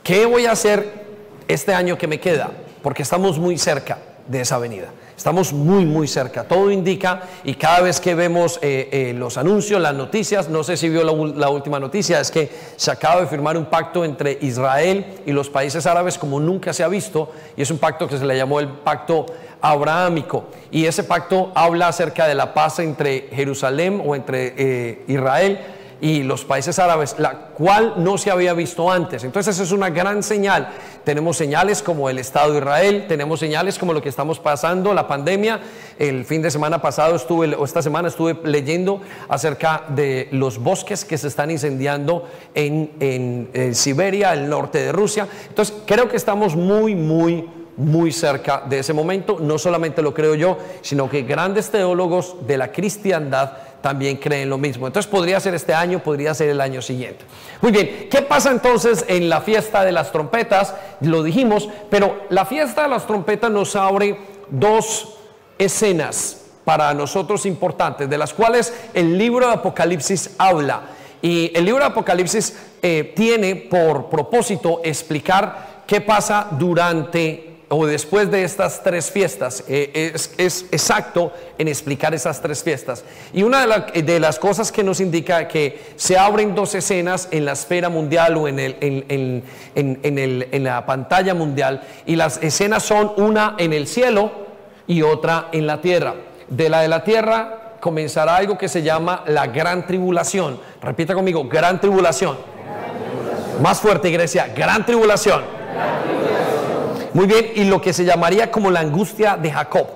¿qué 0.04 0.26
voy 0.26 0.48
a 0.48 0.52
hacer 0.52 1.06
este 1.48 1.74
año 1.74 1.98
que 1.98 2.08
me 2.08 2.20
queda? 2.20 2.52
Porque 2.82 3.04
estamos 3.04 3.40
muy 3.40 3.58
cerca. 3.58 4.00
De 4.28 4.42
esa 4.42 4.58
venida. 4.58 4.90
Estamos 5.16 5.54
muy, 5.54 5.86
muy 5.86 6.08
cerca. 6.08 6.44
Todo 6.44 6.72
indica 6.72 7.24
y 7.44 7.54
cada 7.56 7.82
vez 7.82 8.00
que 8.00 8.16
vemos 8.16 8.60
eh, 8.62 8.90
eh, 8.92 9.14
los 9.16 9.38
anuncios, 9.38 9.82
las 9.82 9.94
noticias, 9.94 10.50
no 10.50 10.64
sé 10.64 10.76
si 10.76 10.90
vio 10.90 11.04
la, 11.04 11.50
última 11.50 11.80
noticia, 11.80 12.20
es 12.20 12.32
que 12.32 12.50
se 12.76 12.92
acaba 12.92 13.22
de 13.22 13.28
firmar 13.28 13.58
un 13.58 13.66
pacto 13.66 14.04
entre 14.04 14.38
Israel 14.42 15.22
y 15.26 15.32
los 15.32 15.50
países 15.50 15.86
árabes 15.86 16.18
como 16.18 16.40
nunca 16.40 16.74
se 16.74 16.84
ha 16.84 16.88
visto 16.88 17.32
y 17.56 17.62
es 17.62 17.72
un 17.72 17.78
pacto 17.78 18.08
que 18.08 18.18
se 18.18 18.26
le 18.26 18.36
llamó 18.36 18.60
el 18.60 18.68
pacto 18.68 19.26
abrahámico. 19.62 20.46
Y 20.72 20.86
ese 20.86 21.04
pacto 21.04 21.52
habla 21.56 21.88
acerca 21.88 22.28
de 22.28 22.36
la 22.36 22.54
paz 22.54 22.80
entre 22.80 23.30
Jerusalén 23.32 24.02
o 24.04 24.16
entre 24.16 24.54
eh, 24.58 25.04
Israel 25.08 25.60
y 26.04 26.22
los 26.22 26.44
países 26.44 26.80
árabes, 26.80 27.16
la 27.18 27.32
cual 27.58 27.94
no 27.96 28.18
se 28.18 28.30
había 28.30 28.54
visto 28.54 28.92
antes. 28.92 29.24
Entonces 29.24 29.58
es 29.58 29.72
una 29.72 29.90
gran 29.90 30.22
señal. 30.22 30.68
Tenemos 31.06 31.38
señales 31.38 31.82
como 31.82 32.10
el 32.10 32.20
Estado 32.20 32.52
de 32.52 32.58
Israel, 32.58 33.06
tenemos 33.08 33.40
señales 33.40 33.80
como 33.80 33.94
lo 33.94 34.02
que 34.02 34.10
estamos 34.10 34.38
pasando, 34.38 34.94
la 34.94 35.08
pandemia. 35.08 35.62
El 35.98 36.26
fin 36.26 36.42
de 36.42 36.52
semana 36.52 36.82
pasado 36.82 37.16
estuve, 37.16 37.56
o 37.56 37.64
esta 37.64 37.82
semana 37.82 38.10
estuve 38.10 38.38
leyendo 38.44 39.00
acerca 39.30 39.86
de 39.88 40.28
los 40.32 40.58
bosques 40.58 41.06
que 41.06 41.18
se 41.18 41.30
están 41.30 41.50
incendiando 41.50 42.28
en, 42.54 42.92
en, 43.00 43.50
en 43.54 43.74
Siberia, 43.74 44.34
el 44.34 44.50
norte 44.50 44.80
de 44.80 44.92
Rusia. 44.92 45.26
Entonces 45.48 45.74
creo 45.88 46.10
que 46.10 46.18
estamos 46.18 46.54
muy, 46.58 46.96
muy 46.96 47.48
muy 47.78 48.12
cerca 48.12 48.64
de 48.68 48.80
ese 48.80 48.94
momento. 48.94 49.38
No 49.40 49.58
solamente 49.58 50.02
lo 50.02 50.14
creo 50.14 50.36
yo, 50.36 50.58
sino 50.82 51.10
que 51.10 51.24
grandes 51.24 51.70
teólogos 51.70 52.36
de 52.46 52.58
la 52.58 52.72
cristiandad 52.72 53.52
también 53.82 54.16
creen 54.18 54.50
lo 54.50 54.58
mismo. 54.58 54.88
Entonces 54.88 55.12
podría 55.12 55.40
ser 55.40 55.54
este 55.54 55.74
año, 55.74 56.00
podría 56.00 56.34
ser 56.34 56.50
el 56.50 56.62
año 56.62 56.82
siguiente. 56.82 57.26
Muy 57.62 57.72
bien, 57.72 58.08
¿qué 58.10 58.22
pasa 58.22 58.50
entonces 58.50 59.04
en 59.08 59.30
la 59.30 59.42
fiesta 59.42 59.84
de 59.84 59.92
las 59.92 60.12
trompetas? 60.12 60.74
Lo 61.02 61.22
dijimos, 61.22 61.68
pero 61.90 62.22
la 62.30 62.46
fiesta 62.46 62.84
de 62.84 62.90
las 62.90 63.06
trompetas 63.06 63.52
nos 63.52 63.76
abre 63.76 64.18
dos 64.50 65.18
escenas 65.58 66.46
para 66.64 66.94
nosotros 66.94 67.46
importantes, 67.46 68.10
de 68.10 68.18
las 68.18 68.34
cuales 68.34 68.74
el 68.94 69.18
libro 69.18 69.48
de 69.48 69.54
Apocalipsis 69.54 70.32
habla. 70.38 70.84
Y 71.22 71.52
el 71.54 71.66
libro 71.66 71.80
de 71.80 71.90
Apocalipsis 71.90 72.58
eh, 72.82 73.14
tiene 73.16 73.56
por 73.56 74.10
propósito 74.10 74.80
explicar 74.84 75.84
qué 75.86 76.00
pasa 76.02 76.48
durante 76.52 77.53
o 77.76 77.86
después 77.86 78.30
de 78.30 78.44
estas 78.44 78.84
tres 78.84 79.10
fiestas, 79.10 79.64
eh, 79.68 80.14
es, 80.38 80.66
exacto 80.72 81.32
en 81.58 81.68
explicar 81.68 82.14
esas 82.14 82.42
tres 82.42 82.64
fiestas. 82.64 83.04
Y 83.34 83.44
una 83.44 83.66
de, 83.94 84.20
las 84.20 84.40
cosas 84.40 84.72
que 84.72 84.84
nos 84.84 85.00
indica 85.00 85.48
que 85.48 85.94
se 85.96 86.18
abren 86.18 86.56
dos 86.56 86.76
escenas 86.76 87.28
en 87.32 87.46
la 87.46 87.54
esfera 87.54 87.90
mundial 87.90 88.38
o 88.38 88.48
en, 88.48 89.44
la 90.64 90.86
pantalla 90.86 91.34
mundial, 91.34 91.82
y 92.06 92.16
las 92.16 92.42
escenas 92.44 92.84
son 92.84 93.14
una 93.18 93.56
en 93.58 93.74
el 93.74 93.88
cielo 93.88 94.32
y 94.88 95.02
otra 95.02 95.48
en 95.52 95.68
la 95.68 95.82
tierra. 95.82 96.16
De 96.50 96.70
la 96.70 96.82
de 96.82 96.88
la 96.88 97.04
tierra 97.04 97.78
comenzará 97.80 98.36
algo 98.36 98.58
que 98.58 98.70
se 98.70 98.84
llama 98.84 99.24
la 99.28 99.48
gran 99.48 99.88
tribulación. 99.88 100.60
Repita 100.82 101.14
conmigo, 101.14 101.48
gran 101.48 101.82
tribulación. 101.82 102.38
Más 103.62 103.80
fuerte, 103.80 104.10
iglesia, 104.10 104.52
Gran 104.56 104.86
tribulación. 104.86 105.42
Muy 107.14 107.28
bien, 107.28 107.52
y 107.56 107.64
lo 107.66 107.80
que 107.80 107.94
se 107.94 108.06
llamaría 108.06 108.50
como 108.52 108.72
la 108.72 108.80
angustia 108.80 109.38
de 109.38 109.52
Jacob. 109.52 109.88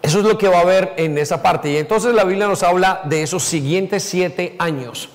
Eso 0.00 0.20
es 0.20 0.24
lo 0.24 0.38
que 0.38 0.46
va 0.46 0.58
a 0.58 0.60
haber 0.60 0.94
en 0.98 1.18
esa 1.18 1.42
parte. 1.42 1.68
Y 1.68 1.76
entonces 1.78 2.14
la 2.14 2.22
Biblia 2.22 2.46
nos 2.46 2.62
habla 2.62 3.00
de 3.04 3.22
esos 3.22 3.42
siguientes 3.42 4.04
siete 4.04 4.54
años. 4.60 5.08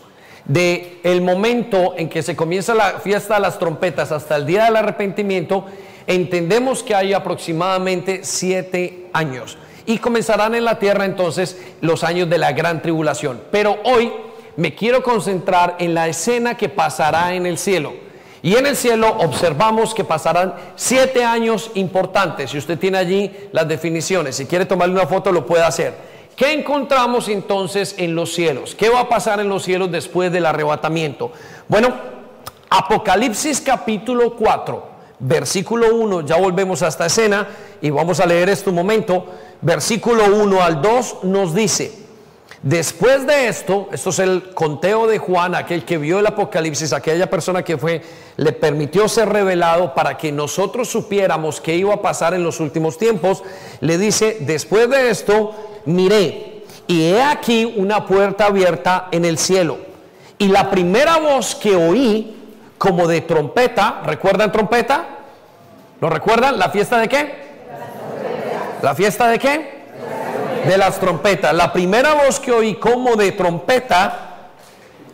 De 0.43 0.99
el 1.03 1.21
momento 1.21 1.93
en 1.95 2.09
que 2.09 2.21
se 2.21 2.35
comienza 2.35 2.75
la 2.75 2.99
fiesta 2.99 3.35
de 3.35 3.39
las 3.39 3.57
trompetas 3.57 4.11
hasta 4.11 4.35
el 4.35 4.45
día 4.45 4.65
del 4.65 4.75
arrepentimiento, 4.75 5.65
entendemos 6.07 6.83
que 6.83 6.93
hay 6.93 7.13
aproximadamente 7.13 8.19
siete 8.23 9.07
años. 9.13 9.57
Y 9.85 9.99
comenzarán 9.99 10.55
en 10.55 10.65
la 10.65 10.77
tierra 10.77 11.05
entonces 11.05 11.57
los 11.79 12.03
años 12.03 12.29
de 12.29 12.37
la 12.37 12.51
gran 12.51 12.81
tribulación. 12.81 13.41
Pero 13.49 13.77
hoy 13.85 14.11
me 14.57 14.75
quiero 14.75 15.03
concentrar 15.03 15.77
en 15.79 15.93
la 15.93 16.09
escena 16.09 16.57
que 16.57 16.67
pasará 16.67 17.33
en 17.33 17.45
el 17.45 17.57
cielo. 17.57 18.10
Y 18.43 18.55
en 18.55 18.65
el 18.65 18.75
cielo 18.75 19.15
observamos 19.19 19.93
que 19.93 20.03
pasarán 20.03 20.55
siete 20.75 21.23
años 21.23 21.69
importantes. 21.75 22.51
Si 22.51 22.57
usted 22.57 22.79
tiene 22.79 22.97
allí 22.97 23.31
las 23.51 23.67
definiciones, 23.67 24.35
si 24.35 24.45
quiere 24.45 24.65
tomarle 24.65 24.95
una 24.95 25.05
foto, 25.05 25.31
lo 25.31 25.45
puede 25.45 25.63
hacer. 25.63 25.93
¿Qué 26.35 26.53
encontramos 26.53 27.27
entonces 27.27 27.93
en 27.97 28.15
los 28.15 28.33
cielos? 28.33 28.73
¿Qué 28.73 28.89
va 28.89 29.01
a 29.01 29.09
pasar 29.09 29.39
en 29.39 29.49
los 29.49 29.63
cielos 29.63 29.91
después 29.91 30.31
del 30.31 30.47
arrebatamiento? 30.47 31.31
Bueno, 31.67 31.93
Apocalipsis 32.69 33.61
capítulo 33.61 34.35
4, 34.35 34.87
versículo 35.19 35.93
1, 35.93 36.21
ya 36.21 36.37
volvemos 36.37 36.81
a 36.81 36.87
esta 36.87 37.05
escena 37.05 37.47
y 37.81 37.89
vamos 37.89 38.19
a 38.19 38.25
leer 38.25 38.49
esto 38.49 38.71
un 38.71 38.77
momento. 38.77 39.25
Versículo 39.61 40.25
1 40.33 40.63
al 40.63 40.81
2 40.81 41.17
nos 41.23 41.53
dice, 41.53 42.00
Después 42.63 43.25
de 43.25 43.47
esto, 43.47 43.89
esto 43.91 44.11
es 44.11 44.19
el 44.19 44.53
conteo 44.53 45.07
de 45.07 45.17
Juan, 45.17 45.55
aquel 45.55 45.83
que 45.83 45.97
vio 45.97 46.19
el 46.19 46.27
Apocalipsis, 46.27 46.93
aquella 46.93 47.27
persona 47.27 47.63
que 47.63 47.75
fue, 47.75 48.03
le 48.37 48.51
permitió 48.51 49.09
ser 49.09 49.29
revelado 49.29 49.95
para 49.95 50.15
que 50.15 50.31
nosotros 50.31 50.87
supiéramos 50.87 51.59
qué 51.59 51.75
iba 51.75 51.95
a 51.95 52.01
pasar 52.03 52.35
en 52.35 52.43
los 52.43 52.59
últimos 52.59 52.99
tiempos, 52.99 53.43
le 53.79 53.97
dice, 53.97 54.37
después 54.41 54.87
de 54.91 55.09
esto, 55.09 55.55
miré, 55.85 56.61
y 56.85 57.05
he 57.05 57.23
aquí 57.23 57.65
una 57.77 58.05
puerta 58.05 58.45
abierta 58.45 59.07
en 59.11 59.25
el 59.25 59.39
cielo. 59.39 59.79
Y 60.37 60.49
la 60.49 60.69
primera 60.69 61.17
voz 61.17 61.55
que 61.55 61.75
oí, 61.75 62.37
como 62.77 63.07
de 63.07 63.21
trompeta, 63.21 64.01
¿recuerdan 64.05 64.51
trompeta? 64.51 65.05
¿Lo 65.99 66.11
recuerdan? 66.11 66.59
¿La 66.59 66.69
fiesta 66.69 66.99
de 66.99 67.07
qué? 67.07 67.35
¿La 68.83 68.93
fiesta 68.93 69.27
de 69.29 69.39
qué? 69.39 69.80
De 70.65 70.77
las 70.77 70.99
trompetas. 70.99 71.53
La 71.53 71.71
primera 71.73 72.13
voz 72.13 72.39
que 72.39 72.51
oí 72.51 72.75
como 72.75 73.15
de 73.15 73.31
trompeta, 73.31 74.49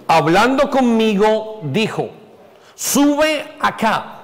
hablando 0.08 0.70
conmigo, 0.70 1.62
dijo, 1.63 2.10
sube 2.75 3.56
acá 3.60 4.24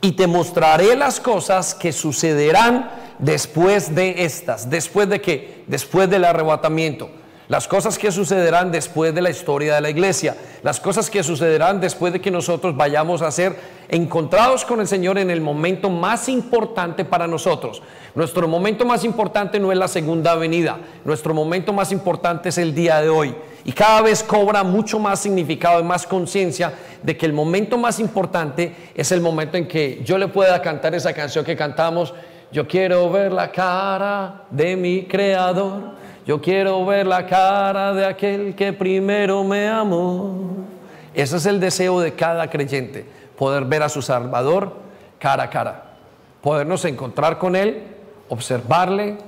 y 0.00 0.12
te 0.12 0.26
mostraré 0.26 0.96
las 0.96 1.20
cosas 1.20 1.74
que 1.74 1.92
sucederán 1.92 2.90
después 3.18 3.94
de 3.94 4.24
estas. 4.24 4.68
¿Después 4.68 5.08
de 5.08 5.20
qué? 5.20 5.64
Después 5.66 6.08
del 6.08 6.24
arrebatamiento 6.24 7.10
las 7.50 7.66
cosas 7.66 7.98
que 7.98 8.12
sucederán 8.12 8.70
después 8.70 9.12
de 9.12 9.20
la 9.20 9.28
historia 9.28 9.74
de 9.74 9.80
la 9.80 9.90
iglesia, 9.90 10.36
las 10.62 10.78
cosas 10.78 11.10
que 11.10 11.24
sucederán 11.24 11.80
después 11.80 12.12
de 12.12 12.20
que 12.20 12.30
nosotros 12.30 12.76
vayamos 12.76 13.22
a 13.22 13.30
ser 13.32 13.56
encontrados 13.88 14.64
con 14.64 14.78
el 14.78 14.86
Señor 14.86 15.18
en 15.18 15.30
el 15.30 15.40
momento 15.40 15.90
más 15.90 16.28
importante 16.28 17.04
para 17.04 17.26
nosotros. 17.26 17.82
Nuestro 18.14 18.46
momento 18.46 18.86
más 18.86 19.02
importante 19.02 19.58
no 19.58 19.72
es 19.72 19.78
la 19.78 19.88
segunda 19.88 20.36
venida, 20.36 20.78
nuestro 21.04 21.34
momento 21.34 21.72
más 21.72 21.90
importante 21.90 22.50
es 22.50 22.58
el 22.58 22.72
día 22.72 23.00
de 23.00 23.08
hoy. 23.08 23.34
Y 23.64 23.72
cada 23.72 24.00
vez 24.02 24.22
cobra 24.22 24.62
mucho 24.62 25.00
más 25.00 25.18
significado 25.18 25.80
y 25.80 25.82
más 25.82 26.06
conciencia 26.06 26.72
de 27.02 27.16
que 27.16 27.26
el 27.26 27.32
momento 27.32 27.76
más 27.76 27.98
importante 27.98 28.76
es 28.94 29.10
el 29.10 29.20
momento 29.20 29.56
en 29.56 29.66
que 29.66 30.02
yo 30.04 30.18
le 30.18 30.28
pueda 30.28 30.62
cantar 30.62 30.94
esa 30.94 31.12
canción 31.12 31.44
que 31.44 31.56
cantamos, 31.56 32.14
yo 32.52 32.68
quiero 32.68 33.10
ver 33.10 33.32
la 33.32 33.50
cara 33.50 34.44
de 34.50 34.76
mi 34.76 35.06
creador 35.06 35.98
yo 36.26 36.40
quiero 36.40 36.84
ver 36.84 37.06
la 37.06 37.26
cara 37.26 37.92
de 37.94 38.06
aquel 38.06 38.54
que 38.54 38.72
primero 38.72 39.42
me 39.44 39.68
amó. 39.68 40.66
Ese 41.14 41.36
es 41.36 41.46
el 41.46 41.58
deseo 41.58 42.00
de 42.00 42.14
cada 42.14 42.48
creyente, 42.48 43.06
poder 43.36 43.64
ver 43.64 43.82
a 43.82 43.88
su 43.88 44.02
Salvador 44.02 44.74
cara 45.18 45.44
a 45.44 45.50
cara, 45.50 45.96
podernos 46.40 46.84
encontrar 46.84 47.38
con 47.38 47.54
Él, 47.54 47.84
observarle, 48.28 49.18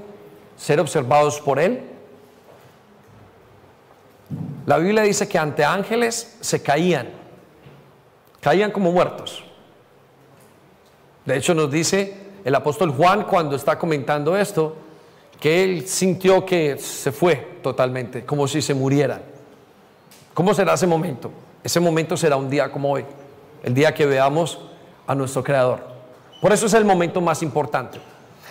ser 0.56 0.80
observados 0.80 1.40
por 1.40 1.58
Él. 1.58 1.82
La 4.64 4.78
Biblia 4.78 5.02
dice 5.02 5.28
que 5.28 5.38
ante 5.38 5.64
ángeles 5.64 6.38
se 6.40 6.62
caían, 6.62 7.08
caían 8.40 8.70
como 8.70 8.92
muertos. 8.92 9.44
De 11.24 11.36
hecho 11.36 11.54
nos 11.54 11.70
dice 11.70 12.16
el 12.44 12.54
apóstol 12.54 12.90
Juan 12.90 13.24
cuando 13.24 13.56
está 13.56 13.78
comentando 13.78 14.36
esto, 14.36 14.76
que 15.42 15.64
él 15.64 15.88
sintió 15.88 16.46
que 16.46 16.78
se 16.78 17.10
fue 17.10 17.34
totalmente, 17.64 18.24
como 18.24 18.46
si 18.46 18.62
se 18.62 18.74
muriera. 18.74 19.20
¿Cómo 20.34 20.54
será 20.54 20.74
ese 20.74 20.86
momento? 20.86 21.32
Ese 21.64 21.80
momento 21.80 22.16
será 22.16 22.36
un 22.36 22.48
día 22.48 22.70
como 22.70 22.92
hoy, 22.92 23.04
el 23.64 23.74
día 23.74 23.92
que 23.92 24.06
veamos 24.06 24.60
a 25.04 25.16
nuestro 25.16 25.42
Creador. 25.42 25.80
Por 26.40 26.52
eso 26.52 26.66
es 26.66 26.74
el 26.74 26.84
momento 26.84 27.20
más 27.20 27.42
importante. 27.42 27.98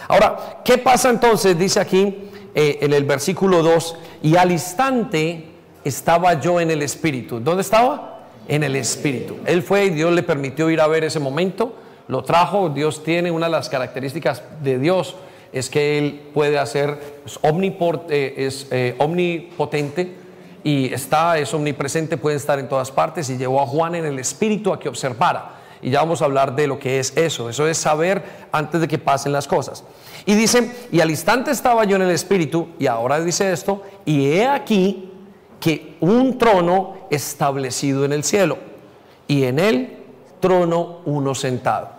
Ahora, 0.10 0.60
¿qué 0.66 0.78
pasa 0.78 1.10
entonces? 1.10 1.58
Dice 1.58 1.80
aquí 1.80 2.30
eh, 2.54 2.80
en 2.82 2.92
el 2.92 3.06
versículo 3.06 3.64
2, 3.64 3.98
y 4.24 4.36
al 4.36 4.52
instante 4.52 5.50
estaba 5.86 6.42
yo 6.42 6.60
en 6.60 6.72
el 6.72 6.82
Espíritu. 6.82 7.40
¿Dónde 7.40 7.62
estaba? 7.62 8.26
En 8.50 8.64
el 8.64 8.76
Espíritu. 8.76 9.38
Él 9.46 9.64
fue 9.64 9.86
y 9.86 9.90
Dios 9.92 10.12
le 10.12 10.24
permitió 10.24 10.70
ir 10.70 10.82
a 10.82 10.88
ver 10.88 11.06
ese 11.06 11.22
momento, 11.22 11.74
lo 12.10 12.22
trajo, 12.26 12.68
Dios 12.68 13.02
tiene 13.02 13.32
una 13.32 13.46
de 13.46 13.54
las 13.54 13.70
características 13.70 14.44
de 14.62 14.78
Dios 14.78 15.16
es 15.51 15.70
que 15.70 15.98
Él 15.98 16.22
puede 16.34 16.58
hacer, 16.58 17.00
es, 17.25 17.39
es 18.10 18.67
eh, 18.72 18.96
omnipotente 18.98 20.15
y 20.63 20.93
está, 20.93 21.38
es 21.38 21.53
omnipresente, 21.53 22.17
puede 22.17 22.38
estar 22.38 22.60
en 22.60 22.70
todas 22.70 22.91
partes 22.91 23.29
y 23.29 23.38
llevó 23.38 23.62
a 23.62 23.67
Juan 23.67 23.96
en 23.96 24.05
el 24.05 24.20
espíritu 24.20 24.72
a 24.74 24.79
que 24.79 24.89
observara. 24.89 25.58
Y 25.81 25.89
ya 25.89 26.00
vamos 26.00 26.22
a 26.22 26.25
hablar 26.25 26.55
de 26.55 26.67
lo 26.67 26.77
que 26.77 27.00
es 27.00 27.17
eso. 27.17 27.50
Eso 27.50 27.67
es 27.67 27.77
saber 27.77 28.24
antes 28.51 28.79
de 28.81 28.88
que 28.88 29.00
pasen 29.00 29.31
las 29.31 29.48
cosas. 29.48 29.84
Y 30.25 30.36
dice, 30.36 30.72
y 30.91 31.00
al 31.00 31.10
instante 31.10 31.51
estaba 31.51 31.84
yo 31.86 31.96
en 31.96 32.03
el 32.03 32.12
Espíritu, 32.12 32.70
y 32.77 32.88
ahora 32.88 33.20
dice 33.20 33.51
esto, 33.51 33.81
y 34.05 34.27
he 34.27 34.48
aquí 34.48 35.12
que 35.60 35.96
un 36.00 36.38
trono 36.38 37.08
establecido 37.10 38.05
en 38.05 38.13
el 38.13 38.24
cielo, 38.24 38.58
y 39.27 39.46
en 39.46 39.60
el 39.60 39.98
trono 40.39 41.00
uno 41.05 41.34
sentado. 41.34 41.89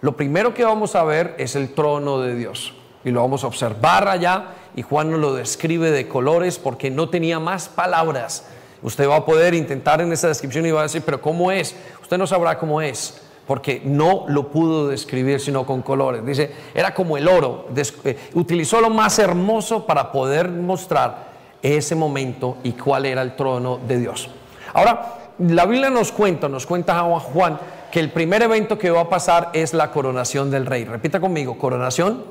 Lo 0.00 0.16
primero 0.16 0.54
que 0.54 0.64
vamos 0.64 0.94
a 0.94 1.04
ver 1.04 1.34
es 1.38 1.54
el 1.56 1.74
trono 1.74 2.20
de 2.20 2.34
Dios, 2.34 2.74
y 3.08 3.12
lo 3.12 3.22
vamos 3.22 3.44
a 3.44 3.46
observar 3.46 4.08
allá, 4.08 4.46
y 4.76 4.82
Juan 4.82 5.10
nos 5.10 5.20
lo 5.20 5.34
describe 5.34 5.90
de 5.90 6.06
colores 6.06 6.58
porque 6.58 6.90
no 6.90 7.08
tenía 7.08 7.40
más 7.40 7.68
palabras. 7.68 8.44
Usted 8.82 9.08
va 9.08 9.16
a 9.16 9.24
poder 9.24 9.54
intentar 9.54 10.00
en 10.00 10.12
esa 10.12 10.28
descripción 10.28 10.64
y 10.66 10.70
va 10.70 10.80
a 10.80 10.84
decir, 10.84 11.02
pero 11.04 11.20
¿cómo 11.20 11.50
es? 11.50 11.74
Usted 12.00 12.16
no 12.16 12.26
sabrá 12.26 12.58
cómo 12.58 12.80
es 12.80 13.22
porque 13.48 13.80
no 13.82 14.26
lo 14.28 14.48
pudo 14.50 14.88
describir 14.88 15.40
sino 15.40 15.64
con 15.64 15.80
colores. 15.80 16.24
Dice, 16.24 16.52
era 16.74 16.92
como 16.92 17.16
el 17.16 17.26
oro, 17.26 17.68
eh, 18.04 18.18
utilizó 18.34 18.80
lo 18.82 18.90
más 18.90 19.18
hermoso 19.18 19.86
para 19.86 20.12
poder 20.12 20.50
mostrar 20.50 21.28
ese 21.62 21.94
momento 21.94 22.58
y 22.62 22.72
cuál 22.72 23.06
era 23.06 23.22
el 23.22 23.34
trono 23.36 23.80
de 23.88 23.98
Dios. 24.00 24.28
Ahora, 24.74 25.14
la 25.38 25.64
Biblia 25.64 25.88
nos 25.88 26.12
cuenta, 26.12 26.48
nos 26.48 26.66
cuenta 26.66 27.00
Juan, 27.00 27.58
que 27.90 28.00
el 28.00 28.10
primer 28.10 28.42
evento 28.42 28.78
que 28.78 28.90
va 28.90 29.00
a 29.00 29.08
pasar 29.08 29.48
es 29.54 29.72
la 29.72 29.90
coronación 29.92 30.50
del 30.50 30.66
rey. 30.66 30.84
Repita 30.84 31.18
conmigo, 31.18 31.56
coronación, 31.56 32.24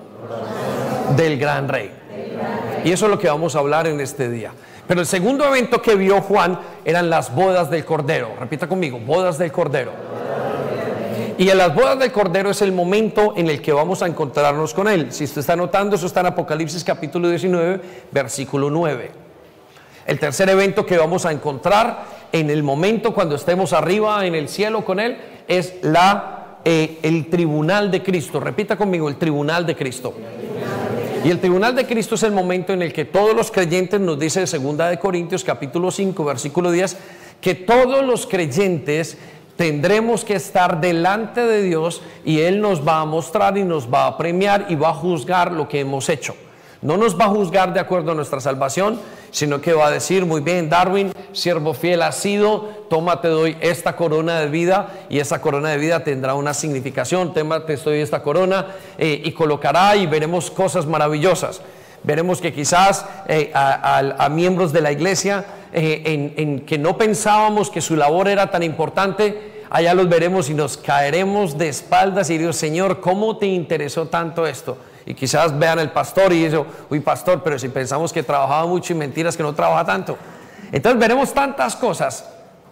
Del, 1.15 1.37
gran 1.37 1.67
rey. 1.67 1.91
Y 2.83 2.91
eso 2.91 3.05
es 3.05 3.11
lo 3.11 3.19
que 3.19 3.27
vamos 3.27 3.55
a 3.55 3.59
hablar 3.59 3.87
en 3.87 3.99
este 3.99 4.29
día. 4.29 4.51
Pero 4.87 5.01
el 5.01 5.07
segundo 5.07 5.45
evento 5.45 5.81
que 5.81 5.95
vio 5.95 6.21
Juan 6.21 6.59
eran 6.85 7.09
las 7.09 7.33
bodas 7.33 7.69
del 7.69 7.83
Cordero. 7.83 8.31
Repita 8.39 8.67
conmigo, 8.67 8.99
bodas 8.99 9.37
del 9.37 9.51
Cordero. 9.51 9.91
Y 11.37 11.49
en 11.49 11.57
las 11.57 11.75
bodas 11.75 11.99
del 11.99 12.11
Cordero 12.11 12.49
es 12.49 12.61
el 12.61 12.71
momento 12.71 13.33
en 13.35 13.47
el 13.49 13.61
que 13.61 13.71
vamos 13.71 14.01
a 14.01 14.07
encontrarnos 14.07 14.73
con 14.73 14.87
Él. 14.87 15.11
Si 15.11 15.25
usted 15.25 15.41
está 15.41 15.55
notando, 15.55 15.95
eso 15.95 16.07
está 16.07 16.21
en 16.21 16.27
Apocalipsis 16.27 16.83
capítulo 16.83 17.29
19, 17.29 17.81
versículo 18.11 18.71
9. 18.71 19.11
El 20.07 20.19
tercer 20.19 20.49
evento 20.49 20.85
que 20.85 20.97
vamos 20.97 21.25
a 21.25 21.31
encontrar 21.31 22.05
en 22.31 22.49
el 22.49 22.63
momento 22.63 23.13
cuando 23.13 23.35
estemos 23.35 23.73
arriba 23.73 24.25
en 24.25 24.35
el 24.35 24.47
cielo 24.49 24.83
con 24.83 24.99
Él 24.99 25.17
es 25.47 25.75
la, 25.81 26.36
eh, 26.69 26.99
el 27.01 27.29
tribunal 27.29 27.89
de 27.89 28.03
Cristo. 28.03 28.41
Repita 28.41 28.75
conmigo, 28.75 29.07
el 29.07 29.15
tribunal 29.15 29.65
de 29.65 29.73
Cristo. 29.73 30.13
Y 31.23 31.29
el 31.29 31.39
tribunal 31.39 31.73
de 31.73 31.85
Cristo 31.87 32.15
es 32.15 32.23
el 32.23 32.33
momento 32.33 32.73
en 32.73 32.81
el 32.81 32.91
que 32.91 33.05
todos 33.05 33.33
los 33.33 33.51
creyentes, 33.51 34.01
nos 34.01 34.19
dice 34.19 34.45
Segunda 34.45 34.89
de 34.89 34.99
Corintios 34.99 35.45
capítulo 35.45 35.91
5, 35.91 36.25
versículo 36.25 36.69
10, 36.69 36.97
que 37.39 37.55
todos 37.55 38.05
los 38.05 38.27
creyentes 38.27 39.17
tendremos 39.55 40.25
que 40.25 40.35
estar 40.35 40.81
delante 40.81 41.39
de 41.39 41.63
Dios 41.63 42.01
y 42.25 42.41
Él 42.41 42.59
nos 42.59 42.85
va 42.85 42.99
a 42.99 43.05
mostrar 43.05 43.57
y 43.57 43.63
nos 43.63 43.87
va 43.87 44.05
a 44.05 44.17
premiar 44.17 44.65
y 44.67 44.75
va 44.75 44.89
a 44.89 44.93
juzgar 44.93 45.53
lo 45.53 45.69
que 45.69 45.79
hemos 45.79 46.09
hecho. 46.09 46.35
No 46.81 46.97
nos 46.97 47.17
va 47.17 47.27
a 47.27 47.29
juzgar 47.29 47.73
de 47.73 47.79
acuerdo 47.79 48.11
a 48.11 48.15
nuestra 48.15 48.41
salvación, 48.41 48.99
sino 49.31 49.61
que 49.61 49.73
va 49.73 49.87
a 49.87 49.91
decir, 49.91 50.25
muy 50.25 50.41
bien, 50.41 50.69
Darwin, 50.69 51.11
siervo 51.31 51.73
fiel 51.73 52.01
has 52.01 52.17
sido, 52.17 52.69
toma, 52.89 53.21
te 53.21 53.27
doy 53.27 53.57
esta 53.61 53.95
corona 53.95 54.39
de 54.39 54.47
vida 54.47 54.93
y 55.09 55.19
esa 55.19 55.41
corona 55.41 55.69
de 55.69 55.77
vida 55.77 56.03
tendrá 56.03 56.33
una 56.33 56.53
significación, 56.53 57.33
tema, 57.33 57.65
te 57.65 57.75
doy 57.75 57.99
esta 57.99 58.23
corona 58.23 58.67
eh, 58.97 59.21
y 59.23 59.31
colocará 59.31 59.95
y 59.95 60.07
veremos 60.07 60.49
cosas 60.49 60.85
maravillosas. 60.85 61.61
Veremos 62.03 62.39
que 62.39 62.53
quizás 62.53 63.05
eh, 63.27 63.51
a, 63.53 64.29
miembros 64.31 64.71
de 64.71 64.81
la 64.81 64.91
iglesia 64.91 65.45
eh, 65.73 66.03
en, 66.05 66.33
en 66.37 66.59
que 66.61 66.77
no 66.77 66.97
pensábamos 66.97 67.69
que 67.69 67.81
su 67.81 67.95
labor 67.95 68.27
era 68.27 68.49
tan 68.49 68.63
importante, 68.63 69.63
allá 69.69 69.93
los 69.93 70.07
veremos 70.07 70.49
y 70.49 70.53
nos 70.53 70.77
caeremos 70.77 71.57
de 71.57 71.67
espaldas 71.67 72.29
y 72.29 72.37
Dios, 72.37 72.55
Señor, 72.55 73.01
¿cómo 73.01 73.37
te 73.37 73.47
interesó 73.47 74.07
tanto 74.07 74.47
esto? 74.47 74.77
Y 75.07 75.15
quizás 75.15 75.57
vean 75.57 75.79
el 75.79 75.89
pastor 75.89 76.33
y 76.33 76.45
eso, 76.45 76.67
uy 76.89 76.99
pastor, 76.99 77.41
pero 77.43 77.57
si 77.57 77.69
pensamos 77.69 78.13
que 78.13 78.21
trabajaba 78.21 78.67
mucho 78.67 78.93
y 78.93 78.95
mentiras 78.95 79.35
que 79.35 79.41
no 79.41 79.55
trabaja 79.55 79.85
tanto. 79.85 80.17
Entonces 80.71 80.99
veremos 80.99 81.33
tantas 81.33 81.75
cosas 81.75 82.25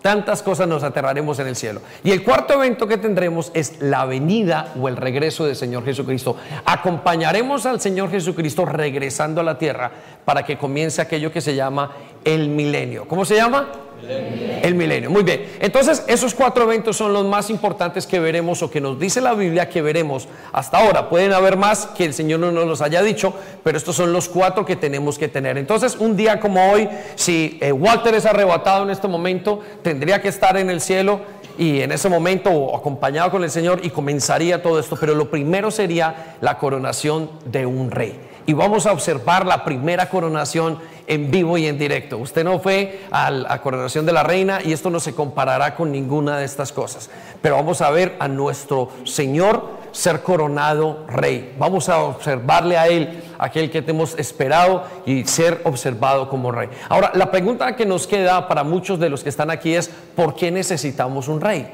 Tantas 0.06 0.44
cosas 0.44 0.68
nos 0.68 0.84
aterraremos 0.84 1.40
en 1.40 1.48
el 1.48 1.56
cielo. 1.56 1.82
Y 2.04 2.12
el 2.12 2.24
cuarto 2.24 2.54
evento 2.54 2.86
que 2.86 3.00
tendremos 3.00 3.50
es 3.56 3.82
la 3.82 4.06
venida 4.06 4.72
o 4.80 4.88
el 4.88 4.98
regreso 4.98 5.48
del 5.48 5.56
Señor 5.56 5.84
Jesucristo. 5.84 6.38
Acompañaremos 6.64 7.66
al 7.66 7.82
Señor 7.82 8.12
Jesucristo 8.12 8.66
regresando 8.66 9.42
a 9.42 9.44
la 9.44 9.58
tierra 9.58 9.90
para 10.24 10.46
que 10.46 10.60
comience 10.60 11.02
aquello 11.02 11.32
que 11.32 11.42
se 11.42 11.56
llama 11.56 11.94
el 12.24 12.50
milenio. 12.50 13.08
¿Cómo 13.08 13.26
se 13.26 13.36
llama? 13.36 13.68
El 14.02 14.76
milenio. 14.76 15.10
Muy 15.10 15.24
bien. 15.24 15.46
Entonces, 15.60 16.04
esos 16.08 16.34
cuatro 16.34 16.64
eventos 16.64 16.98
son 16.98 17.14
los 17.14 17.26
más 17.26 17.50
importantes 17.50 18.06
que 18.06 18.20
veremos 18.20 18.62
o 18.62 18.70
que 18.70 18.82
nos 18.82 19.00
dice 19.00 19.22
la 19.22 19.34
Biblia 19.34 19.70
que 19.70 19.82
veremos 19.82 20.28
hasta 20.52 20.80
ahora. 20.80 21.10
Pueden 21.10 21.34
haber 21.34 21.58
más 21.58 21.88
que 21.88 22.06
el 22.06 22.14
Señor 22.14 22.40
no 22.40 22.52
nos 22.52 22.66
los 22.66 22.82
haya 22.82 23.02
dicho, 23.02 23.34
pero 23.64 23.78
estos 23.78 23.96
son 23.96 24.14
los 24.14 24.30
cuatro 24.30 24.66
que 24.66 24.76
tenemos 24.76 25.18
que 25.18 25.28
tener. 25.28 25.58
Entonces, 25.58 25.96
un 25.98 26.16
día 26.16 26.40
como 26.40 26.72
hoy, 26.72 26.90
si 27.16 27.58
eh, 27.62 27.72
Walter 27.72 28.16
es 28.16 28.26
arrebatado 28.26 28.84
en 28.84 28.90
este 28.90 29.08
momento, 29.08 29.62
tendría 29.82 30.22
que 30.22 30.30
estar 30.30 30.58
en 30.58 30.70
el 30.70 30.82
cielo 30.82 31.22
y 31.58 31.82
en 31.82 31.92
ese 31.92 32.10
momento 32.10 32.76
acompañado 32.76 33.32
con 33.32 33.44
el 33.44 33.50
Señor 33.52 33.80
y 33.84 33.90
comenzaría 33.90 34.62
todo 34.62 34.80
esto. 34.80 34.98
Pero 35.00 35.16
lo 35.16 35.30
primero 35.30 35.72
sería 35.72 36.36
la 36.42 36.58
coronación 36.58 37.30
de 37.46 37.66
un 37.66 37.92
rey 37.92 38.20
y 38.48 38.54
vamos 38.54 38.86
a 38.86 38.92
observar 38.92 39.46
la 39.46 39.64
primera 39.64 40.10
coronación 40.10 40.78
en 41.08 41.32
vivo 41.32 41.58
y 41.58 41.68
en 41.68 41.78
directo. 41.78 42.18
Usted 42.18 42.44
no 42.44 42.60
fue 42.60 43.02
a 43.12 43.32
la 43.32 43.62
coronación 43.62 44.06
de 44.06 44.14
la 44.14 44.24
reina 44.24 44.60
y 44.64 44.74
esto 44.74 44.90
no 44.90 45.00
se 45.00 45.14
comparará 45.14 45.76
con 45.76 45.92
ninguna 45.92 46.38
de 46.38 46.46
estas 46.46 46.72
cosas. 46.72 47.10
Pero 47.42 47.56
vamos 47.56 47.82
a 47.82 47.92
ver 47.92 48.16
a 48.20 48.28
nuestro 48.28 48.90
Señor 49.04 49.86
ser 49.92 50.22
coronado 50.22 51.06
rey. 51.08 51.56
Vamos 51.58 51.88
a 51.88 52.00
observarle 52.00 52.78
a 52.78 52.88
Él, 52.88 53.24
aquel 53.38 53.72
que 53.72 53.84
hemos 53.88 54.18
esperado, 54.20 54.84
y 55.06 55.24
ser 55.26 55.62
observado 55.64 56.30
como 56.30 56.52
rey. 56.52 56.68
Ahora, 56.90 57.12
la 57.14 57.32
pregunta 57.32 57.76
que 57.76 57.86
nos 57.86 58.06
queda 58.06 58.48
para 58.48 58.64
muchos 58.64 59.00
de 59.00 59.10
los 59.10 59.24
que 59.24 59.30
están 59.30 59.50
aquí 59.50 59.74
es, 59.74 59.90
¿por 60.16 60.36
qué 60.36 60.52
necesitamos 60.52 61.28
un 61.30 61.40
rey? 61.40 61.68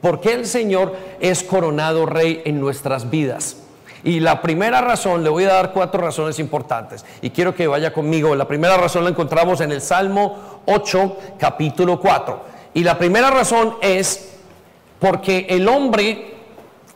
¿Por 0.00 0.20
qué 0.20 0.32
el 0.32 0.46
Señor 0.46 0.96
es 1.20 1.44
coronado 1.44 2.06
rey 2.06 2.42
en 2.44 2.58
nuestras 2.58 3.08
vidas? 3.08 3.56
Y 4.02 4.20
la 4.20 4.40
primera 4.40 4.80
razón, 4.80 5.22
le 5.22 5.28
voy 5.28 5.44
a 5.44 5.52
dar 5.52 5.72
cuatro 5.72 6.00
razones 6.00 6.38
importantes 6.38 7.04
y 7.20 7.30
quiero 7.30 7.54
que 7.54 7.66
vaya 7.66 7.92
conmigo. 7.92 8.34
La 8.34 8.48
primera 8.48 8.76
razón 8.76 9.04
la 9.04 9.10
encontramos 9.10 9.60
en 9.60 9.72
el 9.72 9.82
Salmo 9.82 10.62
8, 10.66 11.16
capítulo 11.38 12.00
4. 12.00 12.40
Y 12.74 12.82
la 12.82 12.96
primera 12.96 13.30
razón 13.30 13.76
es 13.82 14.32
porque 14.98 15.46
el 15.50 15.68
hombre 15.68 16.34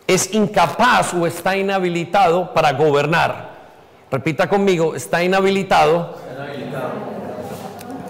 es 0.07 0.33
incapaz 0.33 1.13
o 1.15 1.27
está 1.27 1.57
inhabilitado 1.57 2.55
para 2.55 2.73
gobernar. 2.73 3.53
Repita 4.11 4.49
conmigo, 4.49 4.95
está 4.95 5.23
inhabilitado, 5.23 6.17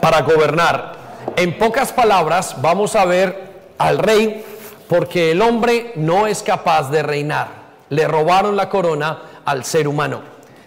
para 0.00 0.20
gobernar. 0.20 0.92
En 1.36 1.56
pocas 1.58 1.92
palabras, 1.92 2.56
vamos 2.60 2.94
a 2.94 3.04
ver 3.06 3.54
al 3.78 3.98
rey 3.98 4.44
porque 4.88 5.32
el 5.32 5.40
hombre 5.42 5.92
no 5.96 6.26
es 6.26 6.42
capaz 6.42 6.90
de 6.90 7.02
reinar 7.02 7.63
le 7.94 8.08
robaron 8.08 8.56
la 8.56 8.68
corona 8.68 9.18
al 9.44 9.64
ser 9.64 9.86
humano. 9.88 10.20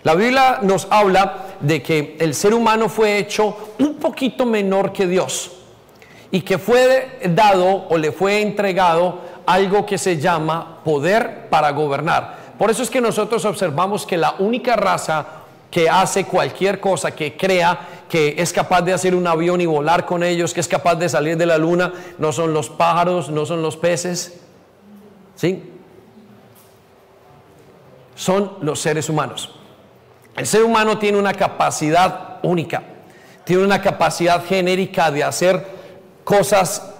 La 0.04 0.16
Biblia 0.16 0.60
nos 0.62 0.88
habla 0.90 1.58
de 1.60 1.84
que 1.84 2.16
el 2.20 2.34
ser 2.34 2.54
humano 2.54 2.88
fue 2.88 3.18
hecho 3.18 3.74
un 3.80 3.96
poquito 3.96 4.46
menor 4.46 4.94
que 4.94 5.06
Dios 5.06 5.52
y 6.32 6.42
que 6.42 6.58
fue 6.58 7.20
dado 7.30 7.88
o 7.90 7.98
le 7.98 8.12
fue 8.12 8.42
entregado 8.42 9.20
algo 9.46 9.86
que 9.86 9.98
se 9.98 10.18
llama 10.18 10.80
poder 10.84 11.50
para 11.50 11.72
gobernar. 11.72 12.38
Por 12.58 12.72
eso 12.72 12.84
es 12.84 12.90
que 12.90 13.02
nosotros 13.02 13.44
observamos 13.46 14.06
que 14.06 14.18
la 14.18 14.36
única 14.40 14.76
raza 14.76 15.26
que 15.70 15.90
hace 15.90 16.26
cualquier 16.26 16.80
cosa, 16.80 17.12
que 17.12 17.36
crea 17.36 18.06
que 18.10 18.36
es 18.38 18.54
capaz 18.54 18.82
de 18.84 18.94
hacer 18.94 19.14
un 19.14 19.28
avión 19.28 19.60
y 19.60 19.66
volar 19.66 20.06
con 20.06 20.24
ellos, 20.24 20.54
que 20.54 20.62
es 20.62 20.68
capaz 20.68 20.96
de 20.96 21.10
salir 21.10 21.36
de 21.36 21.46
la 21.46 21.58
luna, 21.58 21.92
no 22.18 22.32
son 22.32 22.54
los 22.54 22.70
pájaros, 22.70 23.30
no 23.30 23.46
son 23.46 23.62
los 23.62 23.76
peces, 23.76 24.40
¿sí? 25.36 25.77
Son 28.18 28.54
los 28.62 28.82
seres 28.82 29.08
humanos. 29.08 29.52
El 30.36 30.46
ser 30.46 30.64
humano 30.64 30.98
tiene 30.98 31.18
una 31.18 31.34
capacidad 31.34 32.40
única, 32.44 32.84
tiene 33.46 33.64
una 33.64 33.82
capacidad 33.82 34.44
genérica 34.44 35.10
de 35.10 35.24
hacer 35.24 35.66
cosas 36.24 36.94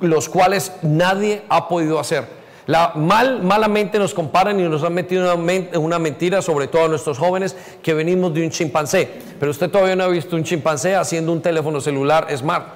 los 0.00 0.28
cuales 0.28 0.72
nadie 0.82 1.42
ha 1.48 1.68
podido 1.68 2.00
hacer. 2.00 2.42
La, 2.66 2.92
mal, 2.94 3.42
malamente 3.42 3.98
nos 3.98 4.14
comparan 4.14 4.58
y 4.58 4.62
nos 4.62 4.82
han 4.82 4.94
metido 4.94 5.34
una, 5.34 5.78
una 5.78 5.98
mentira, 5.98 6.40
sobre 6.40 6.66
todo 6.66 6.86
a 6.86 6.88
nuestros 6.88 7.18
jóvenes, 7.18 7.54
que 7.82 7.92
venimos 7.92 8.32
de 8.32 8.42
un 8.42 8.50
chimpancé. 8.50 9.08
Pero 9.38 9.50
usted 9.50 9.70
todavía 9.70 9.94
no 9.96 10.04
ha 10.04 10.08
visto 10.08 10.34
un 10.34 10.44
chimpancé 10.44 10.96
haciendo 10.96 11.30
un 11.30 11.42
teléfono 11.42 11.80
celular 11.80 12.26
smart. 12.34 12.66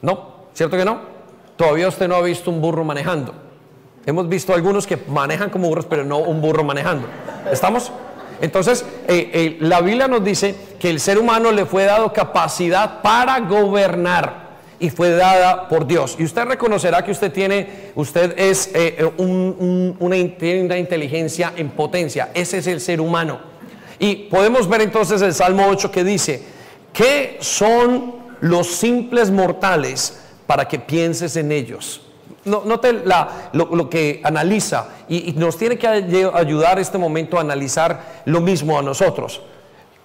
¿No? 0.00 0.36
¿Cierto 0.54 0.76
que 0.76 0.86
no? 0.86 1.00
Todavía 1.56 1.88
usted 1.88 2.08
no 2.08 2.16
ha 2.16 2.22
visto 2.22 2.50
un 2.50 2.62
burro 2.62 2.82
manejando. 2.82 3.45
Hemos 4.06 4.28
visto 4.28 4.54
algunos 4.54 4.86
que 4.86 4.96
manejan 5.08 5.50
como 5.50 5.68
burros, 5.68 5.86
pero 5.86 6.04
no 6.04 6.18
un 6.18 6.40
burro 6.40 6.62
manejando. 6.62 7.08
¿Estamos? 7.50 7.90
Entonces, 8.40 8.84
eh, 9.08 9.30
eh, 9.32 9.56
la 9.60 9.80
Biblia 9.80 10.06
nos 10.06 10.22
dice 10.22 10.54
que 10.78 10.90
el 10.90 11.00
ser 11.00 11.18
humano 11.18 11.50
le 11.50 11.66
fue 11.66 11.84
dado 11.84 12.12
capacidad 12.12 13.02
para 13.02 13.40
gobernar. 13.40 14.46
y 14.78 14.90
fue 14.90 15.08
dada 15.12 15.70
por 15.70 15.86
Dios. 15.86 16.16
Y 16.18 16.24
usted 16.24 16.44
reconocerá 16.44 17.02
que 17.02 17.10
usted 17.10 17.32
tiene, 17.32 17.92
usted 17.94 18.38
es 18.38 18.70
eh, 18.74 19.10
una, 19.16 19.94
una 19.98 20.76
inteligencia 20.76 21.54
en 21.56 21.70
potencia. 21.70 22.28
Ese 22.34 22.58
es 22.58 22.66
el 22.66 22.82
ser 22.82 23.00
humano. 23.00 23.40
Y 23.98 24.28
podemos 24.28 24.68
ver 24.68 24.82
entonces 24.82 25.22
el 25.22 25.32
Salmo 25.32 25.66
8 25.66 25.90
que 25.90 26.04
dice, 26.04 26.42
¿qué 26.92 27.38
son 27.40 28.16
los 28.42 28.66
simples 28.66 29.30
mortales 29.30 30.20
para 30.46 30.68
que 30.68 30.78
pienses 30.78 31.36
en 31.36 31.52
ellos? 31.52 32.05
Note 32.46 32.92
la, 33.04 33.50
lo, 33.52 33.90
que 33.90 34.20
analiza 34.22 34.88
y, 35.08 35.30
y, 35.30 35.32
nos 35.32 35.56
tiene 35.56 35.76
que 35.76 35.88
ayudar 35.88 36.78
este 36.78 36.96
momento 36.96 37.38
a 37.38 37.40
analizar 37.40 38.22
lo 38.24 38.40
mismo 38.40 38.78
a 38.78 38.82
nosotros. 38.82 39.42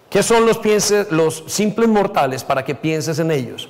¿Qué 0.10 0.24
son 0.24 0.48
los, 0.48 0.58
pienses, 0.58 1.12
los 1.12 1.44
simples 1.46 1.88
mortales 1.88 2.44
para 2.44 2.66
que 2.66 2.74
pienses 2.74 3.20
en 3.20 3.30
ellos? 3.30 3.70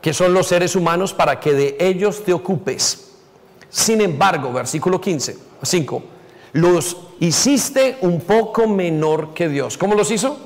¿Qué 0.00 0.14
son 0.14 0.32
los 0.32 0.46
seres 0.46 0.74
humanos 0.74 1.12
para 1.12 1.38
que 1.38 1.52
de 1.52 1.76
ellos 1.78 2.24
te 2.24 2.32
ocupes? 2.32 3.12
Sin 3.68 4.00
embargo, 4.00 4.50
versículo 4.50 4.98
15, 4.98 5.36
5, 5.62 6.02
los 6.52 6.96
hiciste 7.20 7.98
un 8.00 8.20
poco 8.22 8.66
menor 8.66 9.34
que 9.34 9.48
Dios. 9.48 9.76
¿Cómo 9.76 9.94
los 9.94 10.10
hizo? 10.10 10.38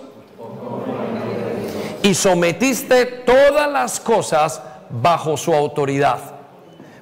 Y 2.03 2.15
sometiste 2.15 3.07
todas 3.07 3.71
las 3.71 4.01
cosas 4.01 4.61
bajo 4.91 5.37
su 5.37 5.55
autoridad 5.55 6.38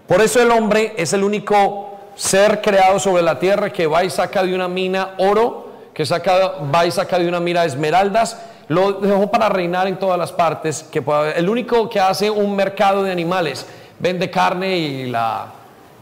por 0.06 0.20
eso 0.20 0.40
el 0.40 0.50
hombre 0.50 0.94
es 0.96 1.12
el 1.12 1.24
único 1.24 1.98
ser 2.14 2.60
creado 2.60 2.98
sobre 2.98 3.22
la 3.22 3.38
tierra 3.38 3.70
que 3.70 3.86
va 3.86 4.04
y 4.04 4.10
saca 4.10 4.42
de 4.42 4.54
una 4.54 4.68
mina 4.68 5.14
oro, 5.18 5.68
que 5.92 6.06
saca, 6.06 6.54
va 6.74 6.86
y 6.86 6.90
saca 6.90 7.18
de 7.18 7.28
una 7.28 7.40
mina 7.40 7.64
esmeraldas, 7.64 8.40
lo 8.68 8.94
dejó 8.94 9.30
para 9.30 9.48
reinar 9.48 9.86
en 9.86 9.98
todas 9.98 10.18
las 10.18 10.32
partes. 10.32 10.84
Que 10.90 11.02
el 11.36 11.48
único 11.48 11.88
que 11.88 12.00
hace 12.00 12.30
un 12.30 12.56
mercado 12.56 13.02
de 13.02 13.12
animales, 13.12 13.66
vende 13.98 14.30
carne 14.30 14.76
y 14.76 15.06
la, 15.06 15.46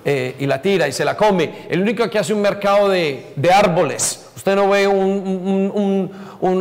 eh, 0.05 0.37
y 0.39 0.47
la 0.47 0.61
tira 0.61 0.89
y 0.89 0.93
se 0.93 1.05
la 1.05 1.17
come. 1.17 1.67
El 1.69 1.81
único 1.81 2.09
que 2.11 2.19
hace 2.19 2.33
un 2.33 2.41
mercado 2.41 2.89
de, 2.89 3.33
de 3.37 3.53
árboles. 3.53 4.27
Usted 4.37 4.57
no 4.57 4.69
ve 4.69 4.87
un, 4.87 5.73
un, 5.75 6.11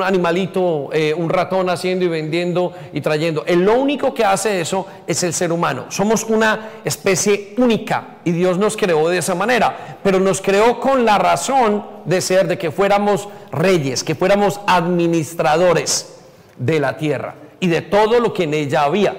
animalito, 0.02 0.90
eh, 0.94 1.14
un 1.14 1.30
ratón 1.30 1.70
haciendo 1.70 2.06
y 2.06 2.08
vendiendo 2.08 2.74
y 2.94 3.02
trayendo. 3.02 3.44
El 3.46 3.64
lo 3.64 3.80
único 3.80 4.14
que 4.14 4.24
hace 4.24 4.62
eso 4.62 4.86
es 5.08 5.24
el 5.24 5.34
ser 5.34 5.52
humano. 5.52 5.86
Somos 5.90 6.24
una 6.26 6.70
especie 6.84 7.54
única 7.58 8.18
y 8.24 8.32
Dios 8.32 8.58
nos 8.58 8.78
creó 8.78 9.10
de 9.10 9.18
esa 9.18 9.36
manera, 9.36 9.98
pero 10.04 10.20
nos 10.20 10.42
creó 10.42 10.80
con 10.80 11.06
la 11.06 11.18
razón 11.18 11.86
de 12.06 12.22
ser, 12.22 12.48
de 12.48 12.58
que 12.58 12.72
fuéramos 12.72 13.28
reyes, 13.52 14.04
que 14.04 14.16
fuéramos 14.16 14.60
administradores 14.68 16.16
de 16.58 16.80
la 16.80 16.98
tierra 16.98 17.36
y 17.60 17.68
de 17.68 17.82
todo 17.82 18.20
lo 18.20 18.34
que 18.34 18.44
en 18.44 18.54
ella 18.54 18.84
había. 18.84 19.16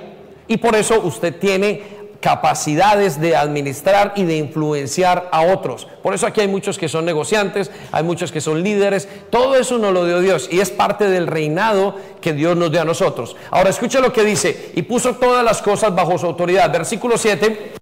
Y 0.47 0.59
por 0.59 0.75
eso 0.77 1.01
usted 1.03 1.39
tiene 1.39 1.83
capacidades 2.25 3.21
de 3.21 3.37
administrar 3.37 4.15
y 4.17 4.25
de 4.25 4.39
influenciar 4.39 5.29
a 5.31 5.43
otros. 5.43 5.87
Por 6.03 6.15
eso 6.15 6.27
aquí 6.27 6.41
hay 6.41 6.49
muchos 6.49 6.79
que 6.79 6.89
son 6.89 7.05
negociantes, 7.05 7.71
hay 7.93 8.03
muchos 8.03 8.33
que 8.33 8.41
son 8.41 8.63
líderes, 8.63 9.07
todo 9.29 9.57
eso 9.57 9.77
nos 9.77 9.93
lo 9.93 10.07
dio 10.07 10.21
Dios 10.21 10.49
y 10.51 10.61
es 10.61 10.71
parte 10.71 11.07
del 11.07 11.27
reinado 11.27 11.97
que 12.23 12.33
Dios 12.33 12.57
nos 12.57 12.71
dio 12.71 12.81
a 12.81 12.87
nosotros. 12.87 13.37
Ahora 13.51 13.69
escucha 13.69 14.01
lo 14.01 14.11
que 14.11 14.25
dice, 14.25 14.73
y 14.75 14.81
puso 14.81 15.17
todas 15.17 15.45
las 15.45 15.61
cosas 15.61 15.95
bajo 15.95 16.17
su 16.17 16.25
autoridad. 16.25 16.73
Versículo 16.73 17.19
7 17.19 17.75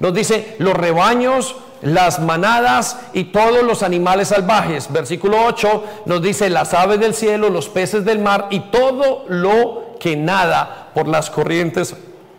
nos 0.00 0.14
dice, 0.14 0.56
los 0.58 0.72
rebaños, 0.72 1.54
las 1.82 2.20
manadas 2.20 2.98
y 3.12 3.24
todos 3.24 3.62
los 3.62 3.82
animales 3.82 4.28
salvajes. 4.28 4.90
Versículo 4.90 5.44
8 5.44 5.84
nos 6.06 6.22
dice, 6.22 6.48
las 6.48 6.72
aves 6.72 6.98
del 6.98 7.12
cielo, 7.12 7.50
los 7.50 7.68
peces 7.68 8.06
del 8.06 8.20
mar 8.20 8.46
y 8.48 8.70
todo 8.70 9.26
lo 9.28 9.96
que 10.00 10.16
nada 10.16 10.92
por 10.94 11.08
las 11.08 11.28
corrientes 11.28 11.94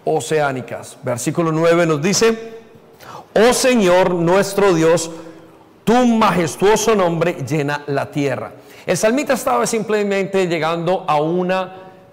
oceánicas. 0.06 0.98
Versículo 1.04 1.52
9 1.52 1.86
nos 1.86 2.02
dice, 2.02 2.58
oh 3.34 3.54
Señor 3.54 4.12
nuestro 4.12 4.74
Dios, 4.74 5.12
tu 5.84 6.06
majestuoso 6.06 6.96
nombre 6.96 7.44
llena 7.48 7.84
la 7.88 8.10
tierra. 8.10 8.54
El 8.86 8.98
salmista 8.98 9.34
estaba 9.34 9.65
simplemente 9.65 10.48
llegando 10.48 11.04
a 11.08 11.20
un 11.20 11.52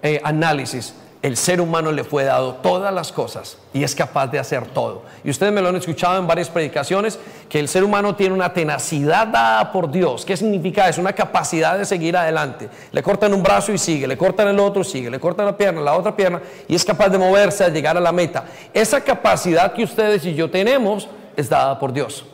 eh, 0.02 0.20
análisis 0.24 0.94
el 1.22 1.37
ser 1.37 1.61
humano 1.61 1.92
le 1.92 2.02
fue 2.02 2.24
dado 2.24 2.54
todas 2.56 2.92
las 2.92 3.12
cosas 3.12 3.56
y 3.72 3.85
es 3.85 3.94
capaz 3.94 4.26
de 4.26 4.40
hacer 4.40 4.66
todo. 4.66 5.04
Y 5.22 5.30
ustedes 5.30 5.52
me 5.52 5.61
lo 5.61 5.68
han 5.68 5.76
escuchado 5.76 6.18
en 6.18 6.26
varias 6.26 6.50
predicaciones, 6.50 7.16
que 7.48 7.61
el 7.61 7.68
ser 7.68 7.85
humano 7.85 8.16
tiene 8.16 8.35
una 8.35 8.52
tenacidad 8.52 9.28
dada 9.28 9.70
por 9.70 9.88
Dios. 9.88 10.24
¿Qué 10.24 10.37
significa 10.37 10.88
Es 10.88 10.98
Una 10.98 11.12
capacidad 11.12 11.78
de 11.78 11.85
seguir 11.85 12.16
adelante. 12.16 12.68
Le 12.90 13.02
cortan 13.04 13.32
un 13.32 13.42
brazo 13.42 13.72
y 13.72 13.78
sigue, 13.78 14.08
le 14.08 14.16
cortan 14.16 14.48
el 14.48 14.58
otro 14.58 14.82
y 14.82 14.85
sigue, 14.85 15.11
le 15.11 15.20
cortan 15.20 15.46
la 15.46 15.56
pierna, 15.56 15.80
la 15.80 15.94
otra 15.94 16.16
pierna 16.16 16.42
y 16.66 16.74
es 16.74 16.85
capaz 16.85 17.08
de 17.08 17.18
moverse 17.18 17.62
a 17.62 17.68
llegar 17.68 17.96
a 17.96 18.00
la 18.00 18.11
meta. 18.11 18.44
Esa 18.74 19.00
capacidad 19.00 19.72
que 19.72 19.85
ustedes 19.85 20.24
y 20.26 20.35
yo 20.35 20.50
tenemos 20.50 21.08
es 21.37 21.48
dada 21.48 21.78
por 21.78 21.92
Dios. 21.92 22.24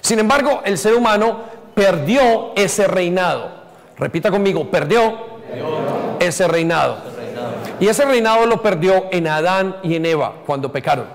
Sin 0.00 0.18
embargo, 0.18 0.62
el 0.64 0.78
ser 0.78 0.94
humano 0.94 1.40
perdió 1.74 2.54
ese 2.56 2.86
reinado. 2.88 3.50
Repita 3.98 4.30
conmigo, 4.30 4.70
perdió 4.70 5.18
ese 6.18 6.48
reinado. 6.48 7.19
Y 7.80 7.88
ese 7.88 8.04
reinado 8.04 8.46
lo 8.46 8.62
perdió 8.62 9.06
en 9.10 9.26
Adán 9.26 9.76
y 9.82 9.96
en 9.96 10.06
Eva 10.06 10.34
cuando 10.46 10.70
pecaron. 10.70 11.06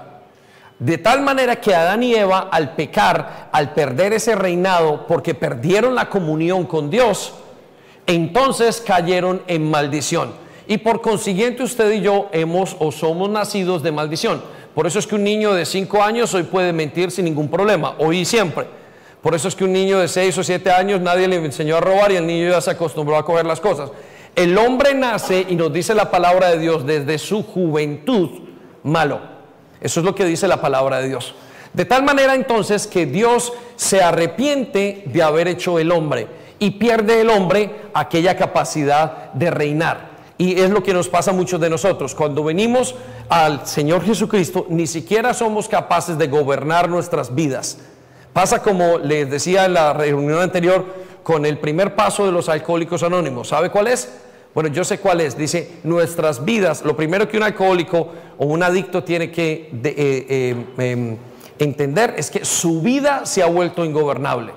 De 0.80 0.98
tal 0.98 1.22
manera 1.22 1.56
que 1.62 1.74
Adán 1.74 2.04
y 2.04 2.16
Eva 2.16 2.50
al 2.52 2.76
pecar, 2.76 3.50
al 3.52 3.74
perder 3.74 4.14
ese 4.14 4.36
reinado, 4.36 5.06
porque 5.08 5.34
perdieron 5.34 5.96
la 5.96 6.10
comunión 6.10 6.66
con 6.66 6.90
Dios, 6.90 7.34
entonces 8.08 8.82
cayeron 8.82 9.42
en 9.48 9.70
maldición. 9.70 10.34
Y 10.68 10.80
por 10.80 11.02
consiguiente 11.02 11.64
usted 11.64 11.92
y 11.92 12.02
yo 12.02 12.28
hemos 12.32 12.76
o 12.80 12.92
somos 12.92 13.30
nacidos 13.30 13.84
de 13.84 13.92
maldición. 13.92 14.42
Por 14.74 14.88
eso 14.88 15.00
es 15.00 15.08
que 15.08 15.16
un 15.16 15.24
niño 15.24 15.54
de 15.54 15.66
5 15.66 16.04
años 16.04 16.34
hoy 16.34 16.44
puede 16.44 16.74
mentir 16.74 17.12
sin 17.12 17.26
ningún 17.26 17.48
problema, 17.48 17.96
hoy 18.00 18.20
y 18.20 18.26
siempre. 18.26 18.66
Por 19.22 19.34
eso 19.34 19.48
es 19.48 19.56
que 19.56 19.64
un 19.64 19.72
niño 19.72 20.00
de 20.00 20.08
6 20.08 20.38
o 20.40 20.44
7 20.44 20.72
años 20.72 21.00
nadie 21.00 21.28
le 21.28 21.38
enseñó 21.38 21.78
a 21.78 21.80
robar 21.80 22.12
y 22.12 22.18
el 22.18 22.28
niño 22.28 22.50
ya 22.50 22.60
se 22.60 22.72
acostumbró 22.72 23.16
a 23.16 23.24
coger 23.24 23.46
las 23.46 23.62
cosas. 23.62 23.92
El 24.36 24.58
hombre 24.58 24.94
nace, 24.94 25.46
y 25.48 25.56
nos 25.56 25.72
dice 25.72 25.96
la 25.96 26.12
palabra 26.12 26.50
de 26.50 26.60
Dios, 26.60 26.86
desde 26.86 27.18
su 27.18 27.44
juventud 27.44 28.30
malo. 28.84 29.22
Eso 29.80 30.02
es 30.02 30.06
lo 30.06 30.14
que 30.14 30.26
dice 30.26 30.48
la 30.48 30.60
palabra 30.60 31.00
de 31.00 31.08
Dios. 31.08 31.34
De 31.74 31.86
tal 31.86 32.04
manera 32.04 32.36
entonces 32.36 32.88
que 32.88 33.06
Dios 33.06 33.54
se 33.76 34.02
arrepiente 34.02 35.04
de 35.06 35.24
haber 35.24 35.48
hecho 35.48 35.80
el 35.80 35.92
hombre 35.92 36.28
y 36.60 36.72
pierde 36.72 37.22
el 37.22 37.30
hombre 37.30 37.84
aquella 37.94 38.38
capacidad 38.38 39.32
de 39.34 39.52
reinar. 39.52 40.16
Y 40.38 40.60
es 40.60 40.70
lo 40.70 40.84
que 40.84 40.94
nos 40.94 41.08
pasa 41.08 41.32
a 41.32 41.34
muchos 41.34 41.60
de 41.62 41.70
nosotros. 41.70 42.14
Cuando 42.14 42.44
venimos 42.44 42.96
al 43.30 43.66
Señor 43.66 44.04
Jesucristo, 44.04 44.66
ni 44.70 44.88
siquiera 44.88 45.34
somos 45.34 45.70
capaces 45.70 46.18
de 46.18 46.28
gobernar 46.28 46.90
nuestras 46.90 47.34
vidas. 47.34 47.78
Pasa 48.34 48.62
como 48.62 48.98
les 48.98 49.30
decía 49.30 49.66
en 49.66 49.74
la 49.74 49.94
reunión 49.94 50.42
anterior 50.42 50.86
con 51.24 51.46
el 51.46 51.58
primer 51.58 51.96
paso 51.96 52.26
de 52.26 52.32
los 52.32 52.50
alcohólicos 52.50 53.02
anónimos. 53.04 53.48
¿Sabe 53.48 53.70
cuál 53.70 53.88
es? 53.88 54.10
Bueno, 54.56 54.70
yo 54.70 54.86
sé 54.86 55.00
cuál 55.00 55.20
es. 55.20 55.38
Dice, 55.38 55.80
nuestras 55.84 56.46
vidas, 56.46 56.84
lo 56.86 56.96
primero 56.96 57.28
que 57.28 57.36
un 57.36 57.44
alcohólico 57.44 58.08
o 58.38 58.46
un 58.46 58.64
adicto 58.64 59.04
tiene 59.04 59.30
que 59.30 59.70
eh, 59.84 60.26
eh, 60.30 60.66
em, 60.78 61.18
entender 61.60 62.16
es 62.18 62.32
que 62.32 62.46
su 62.46 62.82
vida 62.82 63.26
se 63.26 63.44
ha 63.44 63.48
vuelto 63.48 63.84
ingobernable. 63.84 64.54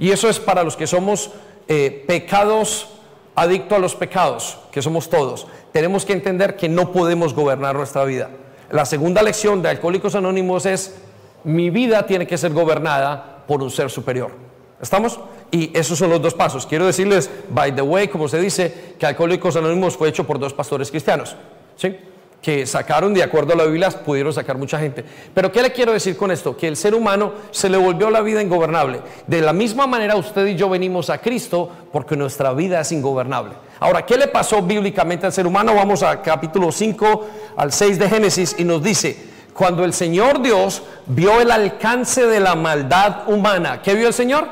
Y 0.00 0.10
eso 0.10 0.28
es 0.28 0.40
para 0.40 0.64
los 0.64 0.76
que 0.76 0.88
somos 0.88 1.30
eh, 1.68 2.04
pecados, 2.08 2.88
adictos 3.36 3.78
a 3.78 3.80
los 3.80 3.94
pecados, 3.94 4.58
que 4.72 4.82
somos 4.82 5.08
todos. 5.08 5.46
Tenemos 5.72 6.04
que 6.04 6.12
entender 6.12 6.56
que 6.56 6.68
no 6.68 6.90
podemos 6.90 7.34
gobernar 7.34 7.76
nuestra 7.76 8.04
vida. 8.04 8.30
La 8.72 8.84
segunda 8.84 9.22
lección 9.22 9.62
de 9.62 9.68
Alcohólicos 9.68 10.16
Anónimos 10.16 10.66
es, 10.66 10.96
mi 11.44 11.70
vida 11.70 12.04
tiene 12.04 12.26
que 12.26 12.36
ser 12.36 12.52
gobernada 12.52 13.44
por 13.46 13.62
un 13.62 13.70
ser 13.70 13.90
superior. 13.90 14.32
¿Estamos? 14.80 15.20
Y 15.50 15.76
esos 15.76 15.98
son 15.98 16.10
los 16.10 16.20
dos 16.20 16.34
pasos. 16.34 16.66
Quiero 16.66 16.86
decirles, 16.86 17.30
by 17.48 17.74
the 17.74 17.82
way, 17.82 18.08
como 18.08 18.28
se 18.28 18.40
dice, 18.40 18.94
que 18.98 19.06
Alcohólicos 19.06 19.56
Anónimos 19.56 19.96
fue 19.96 20.08
hecho 20.08 20.26
por 20.26 20.38
dos 20.38 20.52
pastores 20.52 20.90
cristianos, 20.90 21.36
¿sí? 21.76 21.96
que 22.40 22.66
sacaron, 22.66 23.12
de 23.14 23.22
acuerdo 23.22 23.52
a 23.52 23.56
la 23.56 23.64
Biblia, 23.64 23.90
pudieron 23.90 24.32
sacar 24.32 24.56
mucha 24.56 24.78
gente. 24.78 25.04
Pero 25.34 25.50
¿qué 25.50 25.60
le 25.60 25.72
quiero 25.72 25.92
decir 25.92 26.16
con 26.16 26.30
esto? 26.30 26.56
Que 26.56 26.68
el 26.68 26.76
ser 26.76 26.94
humano 26.94 27.32
se 27.50 27.68
le 27.68 27.76
volvió 27.76 28.10
la 28.10 28.20
vida 28.20 28.40
ingobernable. 28.40 29.00
De 29.26 29.40
la 29.40 29.52
misma 29.52 29.86
manera 29.86 30.16
usted 30.16 30.46
y 30.46 30.54
yo 30.54 30.68
venimos 30.68 31.10
a 31.10 31.18
Cristo 31.18 31.70
porque 31.92 32.16
nuestra 32.16 32.52
vida 32.52 32.80
es 32.80 32.92
ingobernable. 32.92 33.54
Ahora, 33.80 34.06
¿qué 34.06 34.16
le 34.16 34.28
pasó 34.28 34.62
bíblicamente 34.62 35.26
al 35.26 35.32
ser 35.32 35.46
humano? 35.46 35.74
Vamos 35.74 36.02
a 36.02 36.22
capítulo 36.22 36.70
5 36.70 37.26
al 37.56 37.72
6 37.72 37.98
de 37.98 38.08
Génesis 38.08 38.56
y 38.58 38.64
nos 38.64 38.82
dice, 38.82 39.16
cuando 39.52 39.84
el 39.84 39.92
Señor 39.92 40.40
Dios 40.40 40.82
vio 41.06 41.40
el 41.40 41.50
alcance 41.50 42.26
de 42.26 42.38
la 42.38 42.54
maldad 42.54 43.28
humana, 43.28 43.82
¿qué 43.82 43.94
vio 43.94 44.06
el 44.06 44.14
Señor? 44.14 44.46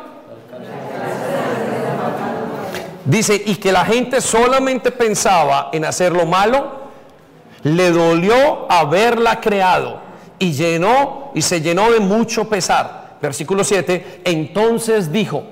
Dice, 3.07 3.41
y 3.47 3.57
que 3.57 3.73
la 3.73 3.85
gente 3.85 4.21
solamente 4.21 4.91
pensaba 4.91 5.71
en 5.73 5.85
hacer 5.85 6.13
lo 6.13 6.27
malo, 6.27 6.87
le 7.63 7.91
dolió 7.91 8.71
haberla 8.71 9.41
creado 9.41 10.01
y 10.39 10.53
llenó 10.53 11.31
y 11.35 11.41
se 11.41 11.61
llenó 11.61 11.91
de 11.91 12.01
mucho 12.01 12.49
pesar. 12.49 13.17
Versículo 13.23 13.65
7, 13.65 14.23
entonces 14.25 15.11
dijo, 15.11 15.45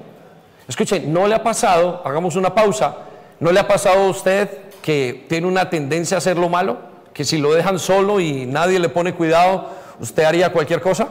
escuchen, 0.68 1.12
¿no 1.12 1.26
le 1.26 1.34
ha 1.34 1.42
pasado, 1.42 2.02
hagamos 2.04 2.36
una 2.36 2.54
pausa, 2.54 2.96
¿no 3.40 3.50
le 3.50 3.60
ha 3.60 3.66
pasado 3.66 4.02
a 4.02 4.08
usted 4.08 4.50
que 4.82 5.24
tiene 5.28 5.46
una 5.46 5.70
tendencia 5.70 6.16
a 6.16 6.18
hacer 6.18 6.36
lo 6.36 6.50
malo? 6.50 6.94
que 7.14 7.24
si 7.24 7.38
lo 7.38 7.54
dejan 7.54 7.78
solo 7.78 8.18
y 8.18 8.44
nadie 8.44 8.80
le 8.80 8.88
pone 8.88 9.14
cuidado, 9.14 9.70
usted 10.00 10.24
haría 10.24 10.52
cualquier 10.52 10.80
cosa? 10.80 11.08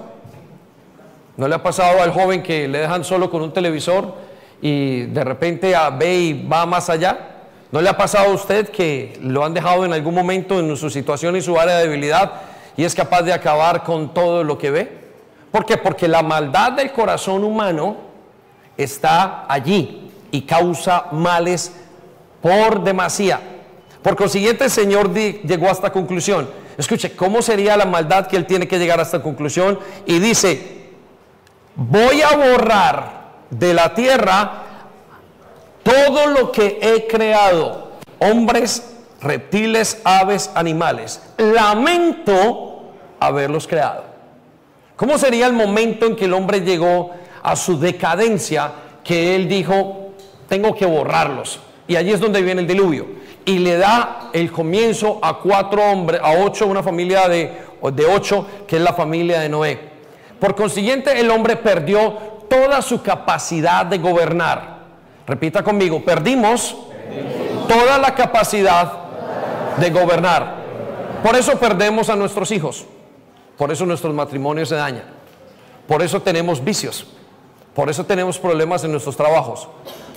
¿No 1.37 1.47
le 1.47 1.55
ha 1.55 1.63
pasado 1.63 2.01
al 2.01 2.11
joven 2.11 2.43
que 2.43 2.67
le 2.67 2.79
dejan 2.79 3.05
solo 3.05 3.31
con 3.31 3.41
un 3.41 3.53
televisor 3.53 4.13
y 4.61 5.03
de 5.03 5.23
repente 5.23 5.73
ve 5.97 6.15
y 6.15 6.47
va 6.47 6.65
más 6.65 6.89
allá? 6.89 7.29
¿No 7.71 7.81
le 7.81 7.89
ha 7.89 7.97
pasado 7.97 8.29
a 8.29 8.33
usted 8.33 8.69
que 8.69 9.17
lo 9.21 9.43
han 9.43 9.53
dejado 9.53 9.83
en 9.83 9.93
algún 9.93 10.13
momento 10.13 10.59
en 10.59 10.77
su 10.77 10.89
situación 10.89 11.35
y 11.35 11.41
su 11.41 11.59
área 11.59 11.77
de 11.77 11.83
debilidad 11.83 12.33
y 12.77 12.83
es 12.83 12.93
capaz 12.93 13.23
de 13.23 13.33
acabar 13.33 13.83
con 13.83 14.13
todo 14.13 14.43
lo 14.43 14.57
que 14.57 14.69
ve? 14.69 15.03
¿Por 15.51 15.65
qué? 15.65 15.77
Porque 15.77 16.07
la 16.07 16.21
maldad 16.21 16.73
del 16.73 16.91
corazón 16.91 17.43
humano 17.43 17.97
está 18.77 19.45
allí 19.47 20.11
y 20.31 20.41
causa 20.41 21.05
males 21.11 21.73
por 22.41 22.83
demasía. 22.83 23.39
Por 24.01 24.15
consiguiente, 24.15 24.65
el 24.65 24.71
Señor 24.71 25.13
llegó 25.13 25.67
a 25.67 25.71
esta 25.71 25.91
conclusión. 25.91 26.49
Escuche, 26.77 27.15
¿cómo 27.15 27.41
sería 27.41 27.77
la 27.77 27.85
maldad 27.85 28.27
que 28.27 28.35
Él 28.35 28.45
tiene 28.45 28.67
que 28.67 28.77
llegar 28.77 28.99
a 28.99 29.03
esta 29.03 29.21
conclusión? 29.21 29.79
Y 30.05 30.19
dice, 30.19 30.89
voy 31.75 32.21
a 32.21 32.35
borrar 32.35 33.22
de 33.59 33.73
la 33.73 33.93
tierra 33.93 34.63
todo 35.83 36.27
lo 36.27 36.51
que 36.51 36.79
he 36.81 37.07
creado, 37.07 37.91
hombres, 38.19 38.95
reptiles, 39.21 40.01
aves, 40.03 40.49
animales. 40.55 41.21
Lamento 41.37 42.93
haberlos 43.19 43.67
creado. 43.67 44.05
¿Cómo 44.95 45.17
sería 45.17 45.47
el 45.47 45.53
momento 45.53 46.05
en 46.05 46.15
que 46.15 46.25
el 46.25 46.33
hombre 46.33 46.61
llegó 46.61 47.11
a 47.41 47.55
su 47.55 47.79
decadencia 47.79 48.71
que 49.03 49.35
él 49.35 49.49
dijo, 49.49 50.13
tengo 50.47 50.73
que 50.73 50.85
borrarlos? 50.85 51.59
Y 51.87 51.97
allí 51.97 52.11
es 52.11 52.19
donde 52.19 52.41
viene 52.41 52.61
el 52.61 52.67
diluvio. 52.67 53.07
Y 53.45 53.59
le 53.59 53.77
da 53.77 54.29
el 54.31 54.51
comienzo 54.51 55.19
a 55.21 55.39
cuatro 55.39 55.83
hombres, 55.83 56.21
a 56.23 56.31
ocho, 56.31 56.67
una 56.67 56.81
familia 56.81 57.27
de, 57.27 57.51
de 57.91 58.05
ocho, 58.05 58.47
que 58.65 58.77
es 58.77 58.81
la 58.81 58.93
familia 58.93 59.41
de 59.41 59.49
Noé. 59.49 59.79
Por 60.39 60.55
consiguiente, 60.55 61.19
el 61.19 61.29
hombre 61.29 61.57
perdió 61.57 62.32
toda 62.53 62.83
su 62.83 63.01
capacidad 63.01 63.83
de 63.83 63.97
gobernar. 63.97 64.83
Repita 65.25 65.63
conmigo, 65.63 66.03
perdimos 66.05 66.75
toda 67.67 67.97
la 67.97 68.13
capacidad 68.13 68.93
de 69.77 69.89
gobernar. 69.89 70.61
Por 71.23 71.35
eso 71.35 71.57
perdemos 71.57 72.09
a 72.09 72.15
nuestros 72.15 72.51
hijos. 72.51 72.85
Por 73.57 73.71
eso 73.71 73.87
nuestros 73.87 74.13
matrimonios 74.13 74.69
se 74.69 74.75
dañan. 74.75 75.05
Por 75.87 76.03
eso 76.03 76.21
tenemos 76.21 76.63
vicios. 76.63 77.07
Por 77.73 77.89
eso 77.89 78.05
tenemos 78.05 78.37
problemas 78.37 78.83
en 78.83 78.91
nuestros 78.91 79.17
trabajos. 79.17 79.67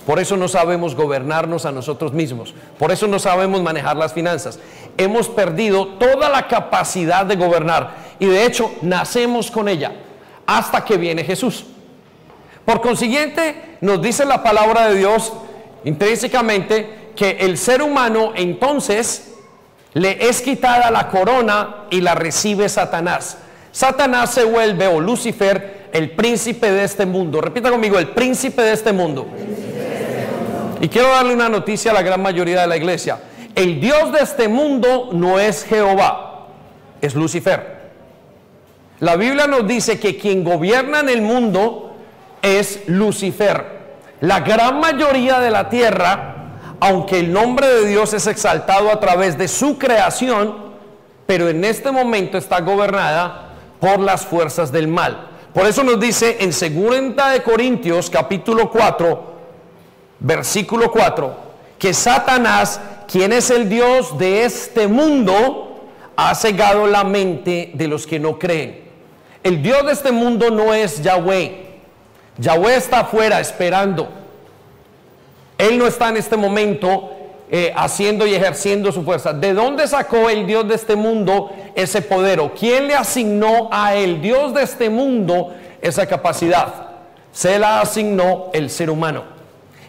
Por 0.05 0.19
eso 0.19 0.37
no 0.37 0.47
sabemos 0.47 0.93
gobernarnos 0.93 1.65
a 1.65 1.71
nosotros 1.71 2.13
mismos. 2.13 2.53
Por 2.77 2.91
eso 2.91 3.07
no 3.07 3.17
sabemos 3.17 3.63
manejar 3.63 3.97
las 3.97 4.13
finanzas. 4.13 4.59
Hemos 4.95 5.27
perdido 5.27 5.87
toda 5.87 6.29
la 6.29 6.47
capacidad 6.47 7.25
de 7.25 7.35
gobernar. 7.35 7.95
Y 8.19 8.27
de 8.27 8.45
hecho, 8.45 8.71
nacemos 8.83 9.49
con 9.49 9.67
ella 9.67 9.93
hasta 10.45 10.85
que 10.85 10.97
viene 10.97 11.23
Jesús. 11.23 11.65
Por 12.67 12.81
consiguiente, 12.81 13.77
nos 13.79 14.01
dice 14.01 14.25
la 14.25 14.43
palabra 14.43 14.89
de 14.89 14.95
Dios 14.95 15.31
intrínsecamente 15.85 17.11
que 17.15 17.37
el 17.39 17.57
ser 17.57 17.81
humano 17.81 18.33
entonces 18.35 19.35
le 19.93 20.27
es 20.27 20.41
quitada 20.41 20.91
la 20.91 21.07
corona 21.07 21.85
y 21.89 22.01
la 22.01 22.13
recibe 22.13 22.67
Satanás. 22.67 23.37
Satanás 23.71 24.33
se 24.33 24.43
vuelve, 24.43 24.85
o 24.85 24.99
Lucifer, 24.99 25.87
el 25.93 26.11
príncipe 26.11 26.69
de 26.69 26.83
este 26.83 27.05
mundo. 27.05 27.39
Repita 27.39 27.69
conmigo, 27.69 27.97
el 27.97 28.09
príncipe 28.09 28.61
de 28.61 28.73
este 28.73 28.91
mundo. 28.91 29.27
Y 30.81 30.89
quiero 30.89 31.07
darle 31.07 31.35
una 31.35 31.47
noticia 31.47 31.91
a 31.91 31.93
la 31.93 32.01
gran 32.01 32.21
mayoría 32.21 32.59
de 32.59 32.67
la 32.67 32.75
iglesia. 32.75 33.17
El 33.55 33.79
Dios 33.79 34.11
de 34.11 34.19
este 34.19 34.49
mundo 34.49 35.11
no 35.13 35.39
es 35.39 35.63
Jehová, 35.63 36.47
es 36.99 37.15
Lucifer. 37.15 37.77
La 38.99 39.15
Biblia 39.15 39.47
nos 39.47 39.65
dice 39.65 40.01
que 40.01 40.17
quien 40.17 40.43
gobierna 40.43 40.99
en 40.99 41.07
el 41.07 41.21
mundo 41.21 41.86
es 42.41 42.87
Lucifer. 42.87 43.77
La 44.21 44.39
gran 44.39 44.79
mayoría 44.79 45.39
de 45.39 45.51
la 45.51 45.69
tierra, 45.69 46.35
aunque 46.79 47.19
el 47.19 47.31
nombre 47.31 47.67
de 47.67 47.85
Dios 47.87 48.13
es 48.13 48.27
exaltado 48.27 48.91
a 48.91 48.99
través 48.99 49.37
de 49.37 49.47
su 49.47 49.77
creación, 49.77 50.67
pero 51.25 51.49
en 51.49 51.63
este 51.65 51.91
momento 51.91 52.37
está 52.37 52.61
gobernada 52.61 53.49
por 53.79 53.99
las 53.99 54.25
fuerzas 54.25 54.71
del 54.71 54.87
mal. 54.87 55.29
Por 55.53 55.65
eso 55.65 55.83
nos 55.83 55.99
dice 55.99 56.37
en 56.39 56.49
2 56.49 57.31
de 57.31 57.43
Corintios 57.43 58.09
capítulo 58.09 58.69
4, 58.69 59.33
versículo 60.19 60.91
4, 60.91 61.35
que 61.77 61.93
Satanás, 61.93 62.79
quien 63.07 63.33
es 63.33 63.49
el 63.49 63.69
Dios 63.69 64.17
de 64.17 64.45
este 64.45 64.87
mundo, 64.87 65.89
ha 66.15 66.33
cegado 66.33 66.87
la 66.87 67.03
mente 67.03 67.71
de 67.73 67.87
los 67.87 68.07
que 68.07 68.19
no 68.19 68.39
creen. 68.39 68.87
El 69.43 69.61
Dios 69.61 69.85
de 69.85 69.93
este 69.93 70.11
mundo 70.11 70.49
no 70.49 70.73
es 70.73 71.01
Yahweh. 71.01 71.66
Yahweh 72.37 72.75
está 72.75 73.01
afuera 73.01 73.39
esperando. 73.39 74.09
Él 75.57 75.77
no 75.77 75.87
está 75.87 76.09
en 76.09 76.17
este 76.17 76.37
momento 76.37 77.11
eh, 77.49 77.73
haciendo 77.75 78.27
y 78.27 78.35
ejerciendo 78.35 78.91
su 78.91 79.03
fuerza. 79.03 79.33
¿De 79.33 79.53
dónde 79.53 79.87
sacó 79.87 80.29
el 80.29 80.45
Dios 80.45 80.67
de 80.67 80.75
este 80.75 80.95
mundo 80.95 81.51
ese 81.75 82.01
poder? 82.01 82.39
¿O 82.39 82.53
quién 82.53 82.87
le 82.87 82.95
asignó 82.95 83.69
a 83.71 83.95
el 83.95 84.21
Dios 84.21 84.53
de 84.53 84.63
este 84.63 84.89
mundo 84.89 85.55
esa 85.81 86.05
capacidad? 86.05 86.89
Se 87.31 87.57
la 87.57 87.81
asignó 87.81 88.47
el 88.53 88.69
ser 88.69 88.89
humano. 88.89 89.23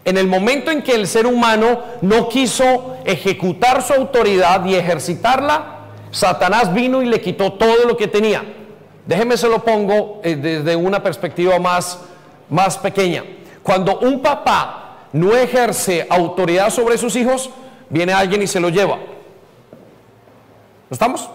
En 0.04 0.16
el 0.16 0.26
momento 0.26 0.70
en 0.70 0.82
que 0.82 0.94
el 0.94 1.06
ser 1.06 1.26
humano 1.26 1.80
no 2.00 2.28
quiso 2.28 2.96
ejecutar 3.04 3.82
su 3.82 3.92
autoridad 3.92 4.64
y 4.64 4.74
ejercitarla, 4.74 5.78
Satanás 6.10 6.72
vino 6.72 7.02
y 7.02 7.06
le 7.06 7.20
quitó 7.20 7.52
todo 7.52 7.84
lo 7.86 7.96
que 7.96 8.06
tenía. 8.08 8.42
Déjeme 9.06 9.36
se 9.36 9.48
lo 9.48 9.64
pongo 9.64 10.20
eh, 10.22 10.36
desde 10.36 10.76
una 10.76 11.02
perspectiva 11.02 11.58
más 11.58 11.98
más 12.50 12.78
pequeña. 12.78 13.24
Cuando 13.62 13.98
un 13.98 14.20
papá 14.20 14.88
no 15.12 15.34
ejerce 15.34 16.06
autoridad 16.08 16.70
sobre 16.70 16.98
sus 16.98 17.16
hijos, 17.16 17.50
viene 17.88 18.12
alguien 18.12 18.42
y 18.42 18.46
se 18.46 18.60
lo 18.60 18.68
lleva. 18.68 18.98
¿Estamos? 20.90 21.28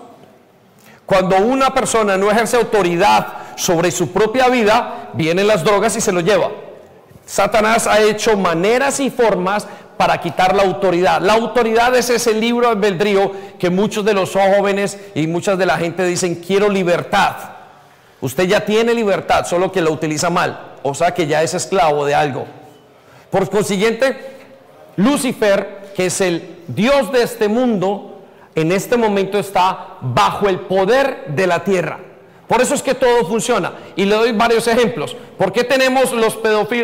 Cuando 1.05 1.37
una 1.37 1.73
persona 1.73 2.17
no 2.17 2.31
ejerce 2.31 2.57
autoridad 2.57 3.27
sobre 3.55 3.91
su 3.91 4.11
propia 4.11 4.47
vida, 4.49 5.09
vienen 5.13 5.47
las 5.47 5.63
drogas 5.63 5.95
y 5.95 6.01
se 6.01 6.11
lo 6.11 6.21
lleva. 6.21 6.49
Satanás 7.25 7.87
ha 7.87 8.01
hecho 8.01 8.35
maneras 8.35 8.99
y 8.99 9.09
formas 9.09 9.67
para 9.97 10.19
quitar 10.19 10.55
la 10.55 10.63
autoridad. 10.63 11.21
La 11.21 11.33
autoridad 11.33 11.95
es 11.95 12.09
ese 12.09 12.33
libro 12.33 12.67
de 12.67 12.73
albedrío 12.73 13.31
que 13.59 13.69
muchos 13.69 14.03
de 14.03 14.13
los 14.13 14.33
jóvenes 14.33 14.97
y 15.13 15.27
muchas 15.27 15.57
de 15.57 15.65
la 15.65 15.77
gente 15.77 16.05
dicen, 16.05 16.35
quiero 16.35 16.67
libertad. 16.67 17.35
Usted 18.19 18.45
ya 18.45 18.65
tiene 18.65 18.93
libertad, 18.93 19.45
solo 19.45 19.71
que 19.71 19.81
la 19.81 19.91
utiliza 19.91 20.29
mal 20.29 20.72
o 20.83 20.93
sea 20.93 21.13
que 21.13 21.27
ya 21.27 21.41
es 21.41 21.53
esclavo 21.53 22.05
de 22.05 22.13
algo. 22.13 22.45
Por 23.31 23.49
consiguiente, 23.49 24.17
Lucifer, 24.95 25.91
que 25.95 26.07
es 26.07 26.21
el 26.21 26.57
Dios 26.67 27.11
de 27.11 27.23
este 27.23 27.47
mundo, 27.47 28.21
en 28.55 28.71
este 28.71 28.97
momento 28.97 29.39
está 29.39 29.97
bajo 30.01 30.47
el 30.47 30.59
poder 30.61 31.25
de 31.29 31.47
la 31.47 31.63
tierra. 31.63 31.99
Por 32.47 32.61
eso 32.61 32.75
es 32.75 32.83
que 32.83 32.93
todo 32.93 33.25
funciona. 33.25 33.73
Y 33.95 34.05
le 34.05 34.15
doy 34.15 34.31
varios 34.33 34.67
ejemplos. 34.67 35.15
¿Por 35.37 35.51
qué 35.51 35.63
tenemos 35.63 36.11
los, 36.11 36.37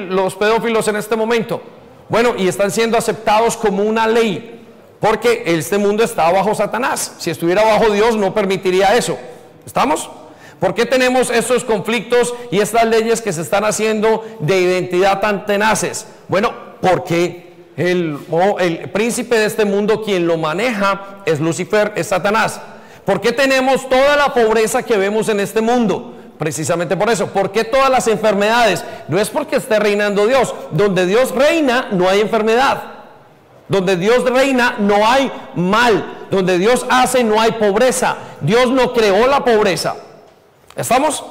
los 0.10 0.36
pedófilos 0.36 0.88
en 0.88 0.96
este 0.96 1.16
momento? 1.16 1.62
Bueno, 2.08 2.34
y 2.38 2.48
están 2.48 2.72
siendo 2.72 2.98
aceptados 2.98 3.56
como 3.56 3.84
una 3.84 4.08
ley. 4.08 4.66
Porque 5.00 5.44
este 5.46 5.78
mundo 5.78 6.04
está 6.04 6.32
bajo 6.32 6.56
Satanás. 6.56 7.16
Si 7.20 7.30
estuviera 7.30 7.64
bajo 7.64 7.92
Dios 7.92 8.16
no 8.16 8.34
permitiría 8.34 8.96
eso. 8.96 9.18
¿Estamos? 9.66 10.10
¿Por 10.60 10.74
qué 10.74 10.86
tenemos 10.86 11.30
estos 11.30 11.63
conflictos 11.63 12.34
y 12.52 12.60
estas 12.60 12.86
leyes 12.86 13.22
que 13.22 13.32
se 13.32 13.41
están 13.41 13.63
haciendo 13.63 14.26
de 14.39 14.60
identidad 14.60 15.22
tan 15.22 15.45
tenaces? 15.45 16.06
Bueno, 16.28 16.54
porque 16.82 17.54
el, 17.78 18.19
el 18.60 18.89
príncipe 18.89 19.38
de 19.38 19.45
este 19.45 19.63
mundo, 19.63 20.02
quien 20.04 20.28
lo 20.28 20.38
maneja, 20.38 21.22
es 21.26 21.39
Lucifer, 21.39 21.93
es 21.95 22.08
Satanás. 22.08 22.60
¿Por 23.06 23.22
qué 23.22 23.32
tenemos 23.32 23.88
toda 23.88 24.17
la 24.17 24.34
pobreza 24.34 24.84
que 24.84 24.98
vemos 24.98 25.30
en 25.30 25.39
este 25.39 25.62
mundo? 25.62 26.15
Precisamente 26.38 26.95
por 26.95 27.10
eso. 27.10 27.28
¿Por 27.28 27.52
qué 27.52 27.63
todas 27.63 27.89
las 27.89 28.08
enfermedades? 28.08 28.84
No 29.08 29.19
es 29.19 29.30
porque 29.30 29.56
esté 29.56 29.80
reinando 29.80 30.28
Dios. 30.28 30.54
Donde 30.72 31.06
Dios 31.06 31.34
reina, 31.34 31.88
no 31.91 32.08
hay 32.10 32.22
enfermedad. 32.22 32.84
Donde 33.67 33.95
Dios 33.95 34.24
reina, 34.30 34.76
no 34.80 35.08
hay 35.08 35.32
mal. 35.56 36.28
Donde 36.32 36.58
Dios 36.58 36.86
hace, 36.89 37.24
no 37.24 37.39
hay 37.39 37.54
pobreza. 37.54 38.17
Dios 38.41 38.72
no 38.72 38.93
creó 38.93 39.28
la 39.28 39.43
pobreza. 39.43 39.95
¿Estamos? 40.80 41.24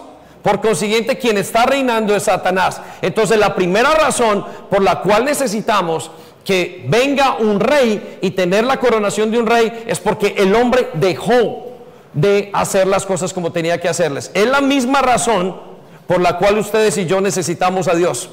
Por 0.42 0.60
consiguiente, 0.60 1.18
quien 1.18 1.38
está 1.38 1.66
reinando 1.66 2.14
es 2.14 2.24
Satanás. 2.24 2.80
Entonces, 3.02 3.38
la 3.38 3.54
primera 3.54 3.90
razón 3.94 4.44
por 4.70 4.82
la 4.82 5.00
cual 5.00 5.24
necesitamos 5.24 6.10
que 6.44 6.84
venga 6.88 7.36
un 7.36 7.60
rey 7.60 8.18
y 8.22 8.30
tener 8.30 8.64
la 8.64 8.78
coronación 8.78 9.30
de 9.30 9.38
un 9.38 9.46
rey 9.46 9.84
es 9.86 9.98
porque 9.98 10.34
el 10.38 10.54
hombre 10.54 10.88
dejó 10.94 11.68
de 12.14 12.50
hacer 12.52 12.86
las 12.86 13.04
cosas 13.04 13.32
como 13.32 13.52
tenía 13.52 13.80
que 13.80 13.88
hacerles. 13.88 14.30
Es 14.34 14.46
la 14.46 14.60
misma 14.60 15.02
razón 15.02 15.56
por 16.06 16.20
la 16.20 16.38
cual 16.38 16.58
ustedes 16.58 16.96
y 16.96 17.06
yo 17.06 17.20
necesitamos 17.20 17.88
a 17.88 17.94
Dios. 17.94 18.30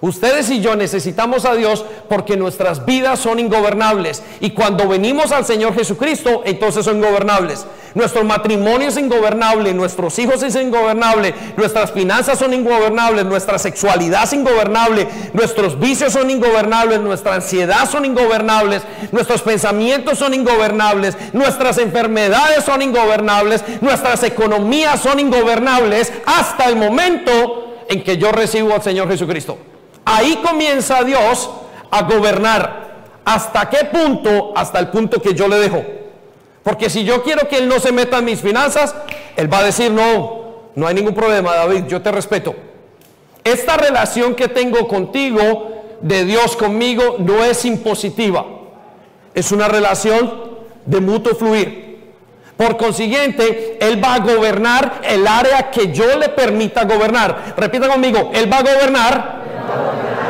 Ustedes 0.00 0.50
y 0.50 0.60
yo 0.60 0.76
necesitamos 0.76 1.46
a 1.46 1.54
Dios 1.54 1.84
porque 2.08 2.36
nuestras 2.36 2.84
vidas 2.84 3.18
son 3.18 3.38
ingobernables. 3.38 4.22
Y 4.40 4.50
cuando 4.50 4.86
venimos 4.86 5.32
al 5.32 5.46
Señor 5.46 5.74
Jesucristo, 5.74 6.42
entonces 6.44 6.84
son 6.84 6.98
ingobernables. 6.98 7.66
Nuestro 7.94 8.22
matrimonio 8.24 8.88
es 8.88 8.98
ingobernable, 8.98 9.72
nuestros 9.72 10.18
hijos 10.18 10.42
es 10.42 10.54
ingobernable, 10.54 11.34
nuestras 11.56 11.92
finanzas 11.92 12.38
son 12.38 12.52
ingobernables, 12.52 13.24
nuestra 13.24 13.58
sexualidad 13.58 14.24
es 14.24 14.34
ingobernable, 14.34 15.08
nuestros 15.32 15.80
vicios 15.80 16.12
son 16.12 16.28
ingobernables, 16.28 17.00
nuestra 17.00 17.36
ansiedad 17.36 17.88
son 17.88 18.04
ingobernables, 18.04 18.82
nuestros 19.12 19.40
pensamientos 19.40 20.18
son 20.18 20.34
ingobernables, 20.34 21.16
nuestras 21.32 21.78
enfermedades 21.78 22.64
son 22.64 22.82
ingobernables, 22.82 23.64
nuestras 23.80 24.22
economías 24.24 25.00
son 25.00 25.18
ingobernables 25.18 26.12
hasta 26.26 26.66
el 26.66 26.76
momento 26.76 27.76
en 27.88 28.04
que 28.04 28.18
yo 28.18 28.30
recibo 28.30 28.74
al 28.74 28.82
Señor 28.82 29.08
Jesucristo. 29.08 29.56
Ahí 30.06 30.36
comienza 30.36 31.02
Dios 31.02 31.50
a 31.90 32.02
gobernar. 32.02 32.86
¿Hasta 33.24 33.68
qué 33.68 33.84
punto? 33.86 34.52
Hasta 34.56 34.78
el 34.78 34.88
punto 34.88 35.20
que 35.20 35.34
yo 35.34 35.48
le 35.48 35.58
dejo. 35.58 35.84
Porque 36.62 36.88
si 36.88 37.04
yo 37.04 37.24
quiero 37.24 37.48
que 37.48 37.58
Él 37.58 37.68
no 37.68 37.80
se 37.80 37.90
meta 37.90 38.18
en 38.18 38.24
mis 38.24 38.40
finanzas, 38.40 38.94
Él 39.36 39.52
va 39.52 39.58
a 39.58 39.64
decir, 39.64 39.90
no, 39.90 40.68
no 40.76 40.86
hay 40.86 40.94
ningún 40.94 41.14
problema, 41.14 41.54
David, 41.54 41.86
yo 41.88 42.00
te 42.02 42.12
respeto. 42.12 42.54
Esta 43.42 43.76
relación 43.76 44.36
que 44.36 44.46
tengo 44.46 44.86
contigo, 44.86 45.72
de 46.00 46.24
Dios 46.24 46.56
conmigo, 46.56 47.16
no 47.18 47.42
es 47.42 47.64
impositiva. 47.64 48.46
Es 49.34 49.50
una 49.50 49.66
relación 49.66 50.56
de 50.84 51.00
mutuo 51.00 51.34
fluir. 51.34 52.14
Por 52.56 52.76
consiguiente, 52.76 53.76
Él 53.80 54.02
va 54.02 54.14
a 54.14 54.18
gobernar 54.20 55.00
el 55.02 55.26
área 55.26 55.70
que 55.70 55.92
yo 55.92 56.16
le 56.16 56.28
permita 56.28 56.84
gobernar. 56.84 57.54
Repita 57.56 57.88
conmigo, 57.88 58.30
Él 58.32 58.50
va 58.50 58.58
a 58.58 58.62
gobernar 58.62 59.45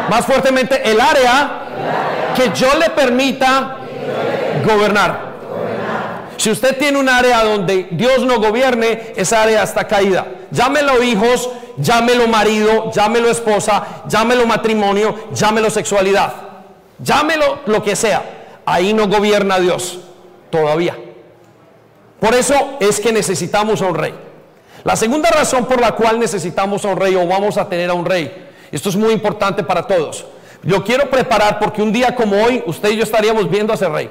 más 0.09 0.25
fuertemente, 0.25 0.81
el 0.91 1.01
área 1.01 2.35
que 2.35 2.51
yo 2.55 2.69
le 2.79 2.91
permita 2.91 3.77
gobernar. 4.65 5.27
Si 6.37 6.51
usted 6.51 6.77
tiene 6.77 6.99
un 6.99 7.09
área 7.09 7.43
donde 7.45 7.89
Dios 7.91 8.25
no 8.25 8.39
gobierne, 8.39 9.13
esa 9.17 9.43
área 9.43 9.63
está 9.63 9.87
caída. 9.87 10.27
Llámelo 10.51 11.03
hijos, 11.03 11.51
llámelo 11.79 12.29
marido, 12.29 12.91
llámelo 12.93 13.31
esposa, 13.31 14.03
llámelo 14.07 14.47
matrimonio, 14.47 15.29
llámelo 15.33 15.71
sexualidad. 15.71 16.33
Llámelo 16.99 17.61
lo 17.67 17.83
que 17.83 17.97
sea. 17.97 18.23
Ahí 18.67 18.93
no 18.93 19.09
gobierna 19.09 19.59
Dios 19.59 19.99
todavía. 20.51 20.97
Por 22.21 22.35
eso 22.35 22.77
es 22.81 23.01
que 23.01 23.13
necesitamos 23.13 23.81
a 23.83 23.87
un 23.87 23.95
rey. 23.95 24.15
La 24.85 24.95
segunda 24.95 25.31
razón 25.31 25.65
por 25.65 25.81
la 25.81 25.93
cual 25.93 26.19
necesitamos 26.19 26.85
a 26.85 26.89
un 26.89 26.97
rey 26.97 27.15
o 27.17 27.27
vamos 27.27 27.57
a 27.59 27.69
tener 27.69 27.91
a 27.91 27.95
un 27.95 28.05
rey 28.05 28.46
esto 28.73 28.89
es 28.89 28.97
muy 28.97 29.13
importante 29.13 29.63
para 29.63 29.87
todos. 29.87 30.25
Yo 30.63 30.83
quiero 30.83 31.09
preparar 31.09 31.59
porque 31.59 31.83
un 31.83 31.93
día 31.93 32.15
como 32.15 32.43
hoy, 32.43 32.63
usted 32.67 32.91
y 32.91 32.97
yo 32.97 33.05
estaríamos 33.05 33.49
viendo 33.49 33.73
a 33.73 33.77
ese 33.77 33.89
rey. 33.89 34.11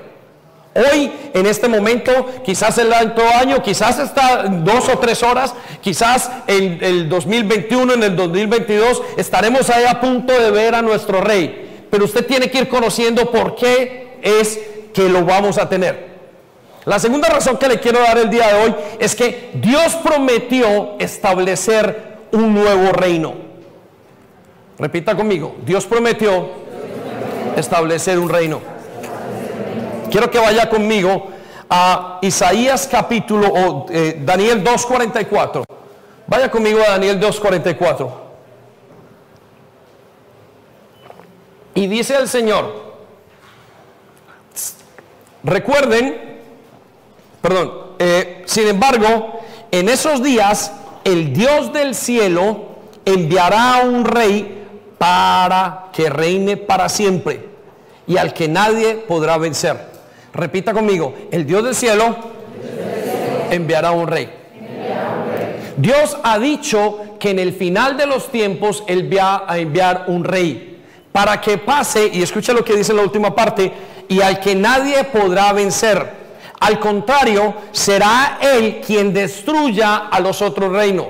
Hoy, 0.74 1.10
en 1.34 1.46
este 1.46 1.70
momento, 1.70 2.12
quizás 2.44 2.78
el 2.78 2.92
otro 2.92 3.24
año, 3.40 3.62
quizás 3.64 3.98
está 3.98 4.44
dos 4.44 4.90
o 4.90 4.98
tres 5.00 5.24
horas, 5.24 5.56
quizás 5.82 6.30
en 6.48 6.80
el 6.82 7.08
2021, 7.08 7.94
en 7.94 8.04
el 8.04 8.16
2022, 8.16 9.02
estaremos 9.16 9.70
ahí 9.70 9.86
a 9.86 10.02
punto 10.02 10.34
de 10.34 10.52
ver 10.52 10.76
a 10.76 10.82
nuestro 10.82 11.22
rey. 11.22 11.88
Pero 11.90 12.04
usted 12.04 12.26
tiene 12.26 12.52
que 12.52 12.58
ir 12.58 12.68
conociendo 12.68 13.32
por 13.32 13.56
qué 13.56 14.18
es 14.22 14.60
que 14.94 15.08
lo 15.08 15.24
vamos 15.24 15.58
a 15.58 15.70
tener. 15.70 16.16
La 16.84 17.00
segunda 17.00 17.30
razón 17.30 17.58
que 17.58 17.70
le 17.70 17.80
quiero 17.80 18.00
dar 18.00 18.18
el 18.18 18.30
día 18.30 18.48
de 18.48 18.64
hoy 18.64 18.76
es 19.00 19.16
que 19.16 19.52
Dios 19.56 19.96
prometió 20.04 20.98
establecer 21.00 22.18
un 22.34 22.54
nuevo 22.54 22.92
reino. 22.92 23.45
Repita 24.78 25.16
conmigo, 25.16 25.56
Dios 25.66 25.86
prometió 25.86 26.50
establecer 27.56 28.20
un 28.20 28.28
reino. 28.28 28.60
Quiero 30.12 30.30
que 30.30 30.40
vaya 30.40 30.70
conmigo 30.70 31.28
a 31.70 32.20
Isaías 32.22 32.88
capítulo 32.90 33.48
o 33.48 33.86
eh, 33.90 34.22
Daniel 34.24 34.64
2.44. 34.64 35.64
Vaya 36.28 36.52
conmigo 36.52 36.80
a 36.82 36.92
Daniel 36.92 37.20
2.44. 37.20 38.12
Y 41.76 41.88
dice 41.88 42.16
el 42.18 42.28
Señor, 42.28 42.96
recuerden, 45.44 46.42
perdón, 47.42 47.74
eh, 48.00 48.44
sin 48.46 48.68
embargo, 48.68 49.40
en 49.72 49.90
esos 49.90 50.24
días 50.24 50.72
el 51.04 51.34
Dios 51.34 51.74
del 51.74 51.94
cielo 51.94 52.76
enviará 53.04 53.76
a 53.76 53.84
un 53.84 54.06
rey 54.06 54.55
para 54.98 55.88
que 55.94 56.10
reine 56.10 56.58
para 56.58 56.90
siempre 56.90 57.50
y 58.08 58.18
al 58.18 58.34
que 58.34 58.48
nadie 58.48 58.96
podrá 58.96 59.38
vencer. 59.38 59.78
Repita 60.34 60.74
conmigo, 60.74 61.14
el 61.32 61.46
Dios 61.46 61.64
del 61.64 61.76
cielo 61.76 62.16
enviará 63.50 63.92
un 63.92 64.08
rey. 64.08 64.30
Dios 65.78 66.18
ha 66.24 66.40
dicho 66.40 67.18
que 67.20 67.32
en 67.32 67.40
el 67.40 67.54
final 67.54 67.98
de 67.98 68.06
los 68.06 68.32
tiempos 68.32 68.84
Él 68.88 69.12
va 69.16 69.44
a 69.48 69.58
enviar 69.58 70.06
un 70.08 70.24
rey 70.24 70.82
para 71.12 71.40
que 71.40 71.58
pase, 71.58 72.10
y 72.12 72.22
escucha 72.22 72.54
lo 72.54 72.64
que 72.64 72.76
dice 72.76 72.94
la 72.94 73.02
última 73.02 73.34
parte, 73.34 73.72
y 74.08 74.22
al 74.22 74.40
que 74.40 74.54
nadie 74.56 75.04
podrá 75.06 75.54
vencer. 75.54 76.26
Al 76.60 76.80
contrario, 76.80 77.54
será 77.72 78.38
Él 78.42 78.82
quien 78.86 79.14
destruya 79.14 80.08
a 80.12 80.20
los 80.20 80.42
otros 80.42 80.72
reinos. 80.72 81.08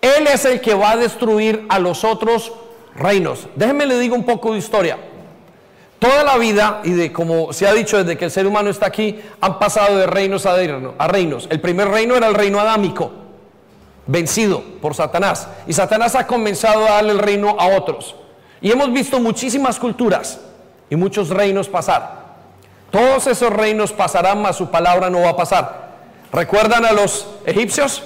Él 0.00 0.26
es 0.26 0.44
el 0.44 0.60
que 0.60 0.74
va 0.74 0.92
a 0.92 0.96
destruir 0.96 1.66
a 1.68 1.78
los 1.78 2.04
otros 2.04 2.52
reinos. 2.94 3.48
Déjenme 3.56 3.86
le 3.86 3.98
digo 3.98 4.14
un 4.14 4.24
poco 4.24 4.52
de 4.52 4.58
historia. 4.58 4.98
Toda 5.98 6.24
la 6.24 6.36
vida, 6.36 6.82
y 6.84 6.90
de 6.90 7.12
como 7.12 7.52
se 7.52 7.66
ha 7.66 7.72
dicho 7.72 7.96
desde 7.96 8.18
que 8.18 8.26
el 8.26 8.30
ser 8.30 8.46
humano 8.46 8.68
está 8.68 8.86
aquí, 8.86 9.18
han 9.40 9.58
pasado 9.58 9.96
de 9.96 10.06
reinos 10.06 10.44
a, 10.44 10.56
reinos. 11.08 11.48
El 11.50 11.60
primer 11.60 11.88
reino 11.88 12.16
era 12.16 12.26
el 12.28 12.34
reino 12.34 12.60
adámico, 12.60 13.10
vencido 14.06 14.62
por 14.82 14.94
Satanás. 14.94 15.48
Y 15.66 15.72
Satanás 15.72 16.14
ha 16.14 16.26
comenzado 16.26 16.86
a 16.86 16.92
darle 16.92 17.12
el 17.12 17.18
reino 17.18 17.56
a 17.58 17.76
otros. 17.76 18.14
Y 18.60 18.70
hemos 18.70 18.92
visto 18.92 19.20
muchísimas 19.20 19.78
culturas 19.78 20.40
y 20.90 20.96
muchos 20.96 21.30
reinos 21.30 21.68
pasar. 21.68 22.26
Todos 22.90 23.26
esos 23.26 23.50
reinos 23.50 23.92
pasarán, 23.92 24.42
mas 24.42 24.56
su 24.56 24.70
palabra 24.70 25.08
no 25.08 25.22
va 25.22 25.30
a 25.30 25.36
pasar. 25.36 25.86
¿Recuerdan 26.30 26.84
a 26.84 26.92
los 26.92 27.26
egipcios? 27.46 28.02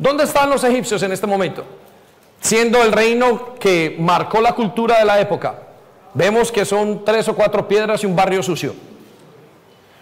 ¿Dónde 0.00 0.24
están 0.24 0.48
los 0.48 0.64
egipcios 0.64 1.02
en 1.02 1.12
este 1.12 1.26
momento? 1.26 1.62
Siendo 2.40 2.82
el 2.82 2.90
reino 2.90 3.54
que 3.60 3.96
marcó 3.98 4.40
la 4.40 4.54
cultura 4.54 4.98
de 4.98 5.04
la 5.04 5.20
época. 5.20 5.58
Vemos 6.14 6.50
que 6.50 6.64
son 6.64 7.04
tres 7.04 7.28
o 7.28 7.34
cuatro 7.34 7.68
piedras 7.68 8.02
y 8.02 8.06
un 8.06 8.16
barrio 8.16 8.42
sucio. 8.42 8.74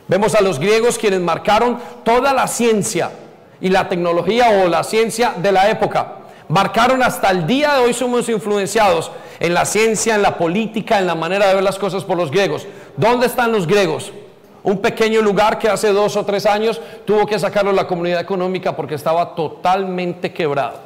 Vemos 0.06 0.36
a 0.36 0.40
los 0.40 0.60
griegos 0.60 0.98
quienes 0.98 1.18
marcaron 1.20 1.80
toda 2.04 2.32
la 2.32 2.46
ciencia 2.46 3.10
y 3.60 3.70
la 3.70 3.88
tecnología 3.88 4.62
o 4.62 4.68
la 4.68 4.84
ciencia 4.84 5.34
de 5.36 5.50
la 5.50 5.68
época. 5.68 6.12
Marcaron 6.46 7.02
hasta 7.02 7.30
el 7.30 7.44
día 7.48 7.74
de 7.74 7.80
hoy 7.80 7.92
somos 7.92 8.28
influenciados 8.28 9.10
en 9.40 9.52
la 9.52 9.64
ciencia, 9.64 10.14
en 10.14 10.22
la 10.22 10.38
política, 10.38 11.00
en 11.00 11.08
la 11.08 11.16
manera 11.16 11.48
de 11.48 11.54
ver 11.54 11.64
las 11.64 11.76
cosas 11.76 12.04
por 12.04 12.16
los 12.16 12.30
griegos. 12.30 12.68
¿Dónde 12.96 13.26
están 13.26 13.50
los 13.50 13.66
griegos? 13.66 14.12
Un 14.68 14.82
pequeño 14.82 15.22
lugar 15.22 15.58
que 15.58 15.66
hace 15.66 15.94
dos 15.94 16.14
o 16.18 16.26
tres 16.26 16.44
años 16.44 16.78
tuvo 17.06 17.24
que 17.24 17.38
sacarlo 17.38 17.72
la 17.72 17.86
comunidad 17.86 18.20
económica 18.20 18.76
porque 18.76 18.96
estaba 18.96 19.34
totalmente 19.34 20.30
quebrado. 20.30 20.78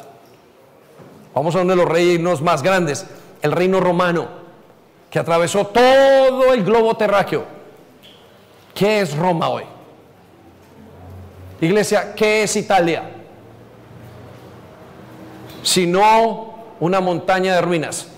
Vamos 1.35 1.57
a 1.57 1.63
uno 1.63 1.71
de 1.71 1.77
los 1.83 1.89
reinos 1.89 2.41
más 2.43 2.63
grandes, 2.63 3.05
el 3.43 3.51
reino 3.51 3.81
romano, 3.81 4.29
que 5.11 5.19
atravesó 5.19 5.67
todo 5.67 6.55
el 6.55 6.63
globo 6.63 6.97
terráqueo. 6.97 7.45
¿Qué 8.73 9.01
es 9.01 9.17
Roma 9.17 9.49
hoy? 9.49 9.65
Iglesia, 11.61 12.15
¿qué 12.15 12.45
es 12.45 12.55
Italia? 12.55 13.03
Si 15.65 15.89
no 15.89 16.55
una 16.79 17.01
montaña 17.01 17.57
de 17.57 17.61
ruinas. 17.63 18.12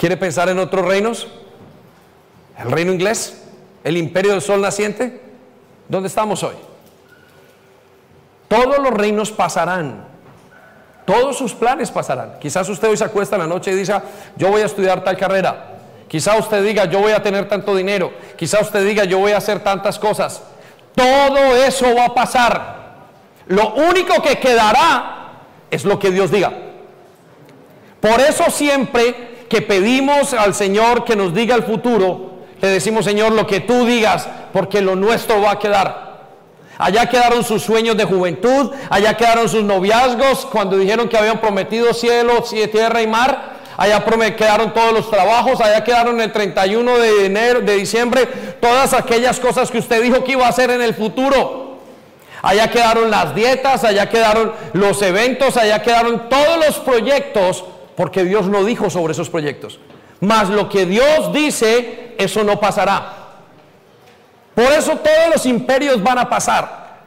¿Quiere 0.00 0.16
pensar 0.16 0.48
en 0.48 0.58
otros 0.58 0.86
reinos? 0.86 1.28
¿El 2.58 2.70
reino 2.70 2.90
inglés? 2.90 3.44
¿El 3.84 3.98
imperio 3.98 4.32
del 4.32 4.40
sol 4.40 4.62
naciente? 4.62 5.20
¿Dónde 5.90 6.08
estamos 6.08 6.42
hoy? 6.42 6.54
Todos 8.48 8.78
los 8.78 8.94
reinos 8.94 9.30
pasarán. 9.30 10.06
Todos 11.04 11.36
sus 11.36 11.52
planes 11.52 11.90
pasarán. 11.90 12.38
Quizás 12.40 12.66
usted 12.70 12.88
hoy 12.88 12.96
se 12.96 13.04
acuesta 13.04 13.36
en 13.36 13.42
la 13.42 13.46
noche 13.46 13.72
y 13.72 13.74
dice, 13.74 13.92
yo 14.36 14.48
voy 14.48 14.62
a 14.62 14.66
estudiar 14.66 15.04
tal 15.04 15.18
carrera. 15.18 15.76
Quizá 16.08 16.34
usted 16.38 16.64
diga, 16.64 16.86
yo 16.86 17.00
voy 17.00 17.12
a 17.12 17.22
tener 17.22 17.46
tanto 17.46 17.76
dinero. 17.76 18.10
Quizá 18.38 18.60
usted 18.60 18.82
diga, 18.86 19.04
yo 19.04 19.18
voy 19.18 19.32
a 19.32 19.36
hacer 19.36 19.60
tantas 19.60 19.98
cosas. 19.98 20.42
Todo 20.94 21.56
eso 21.56 21.94
va 21.94 22.06
a 22.06 22.14
pasar. 22.14 22.76
Lo 23.48 23.74
único 23.74 24.22
que 24.22 24.38
quedará 24.38 25.42
es 25.70 25.84
lo 25.84 25.98
que 25.98 26.10
Dios 26.10 26.30
diga. 26.30 26.54
Por 28.00 28.18
eso 28.18 28.44
siempre 28.50 29.29
que 29.50 29.60
pedimos 29.60 30.32
al 30.32 30.54
Señor 30.54 31.04
que 31.04 31.16
nos 31.16 31.34
diga 31.34 31.56
el 31.56 31.64
futuro, 31.64 32.30
le 32.62 32.68
decimos, 32.68 33.04
Señor, 33.04 33.32
lo 33.32 33.46
que 33.46 33.60
tú 33.60 33.84
digas, 33.84 34.28
porque 34.52 34.80
lo 34.80 34.94
nuestro 34.94 35.42
va 35.42 35.52
a 35.52 35.58
quedar. 35.58 36.10
Allá 36.78 37.06
quedaron 37.06 37.42
sus 37.42 37.62
sueños 37.62 37.96
de 37.96 38.04
juventud, 38.04 38.70
allá 38.88 39.14
quedaron 39.14 39.48
sus 39.48 39.64
noviazgos 39.64 40.46
cuando 40.46 40.78
dijeron 40.78 41.08
que 41.08 41.18
habían 41.18 41.40
prometido 41.40 41.92
cielo, 41.92 42.42
tierra 42.72 43.02
y 43.02 43.06
mar. 43.06 43.58
Allá 43.76 44.04
quedaron 44.36 44.72
todos 44.72 44.92
los 44.92 45.10
trabajos, 45.10 45.60
allá 45.60 45.82
quedaron 45.82 46.20
el 46.20 46.32
31 46.32 46.98
de 46.98 47.26
enero, 47.26 47.60
de 47.60 47.76
diciembre, 47.76 48.26
todas 48.60 48.94
aquellas 48.94 49.40
cosas 49.40 49.70
que 49.70 49.78
usted 49.78 50.02
dijo 50.02 50.22
que 50.22 50.32
iba 50.32 50.46
a 50.46 50.50
hacer 50.50 50.70
en 50.70 50.80
el 50.80 50.94
futuro. 50.94 51.78
Allá 52.42 52.70
quedaron 52.70 53.10
las 53.10 53.34
dietas, 53.34 53.82
allá 53.82 54.08
quedaron 54.08 54.52
los 54.74 55.02
eventos, 55.02 55.56
allá 55.56 55.82
quedaron 55.82 56.28
todos 56.28 56.64
los 56.64 56.78
proyectos, 56.78 57.64
porque 58.00 58.24
Dios 58.24 58.48
no 58.48 58.64
dijo 58.64 58.88
sobre 58.88 59.12
esos 59.12 59.28
proyectos. 59.28 59.78
Mas 60.20 60.48
lo 60.48 60.70
que 60.70 60.86
Dios 60.86 61.34
dice, 61.34 62.14
eso 62.16 62.42
no 62.42 62.58
pasará. 62.58 63.12
Por 64.54 64.72
eso 64.72 64.92
todos 64.92 65.34
los 65.34 65.44
imperios 65.44 66.02
van 66.02 66.16
a 66.16 66.26
pasar. 66.26 67.02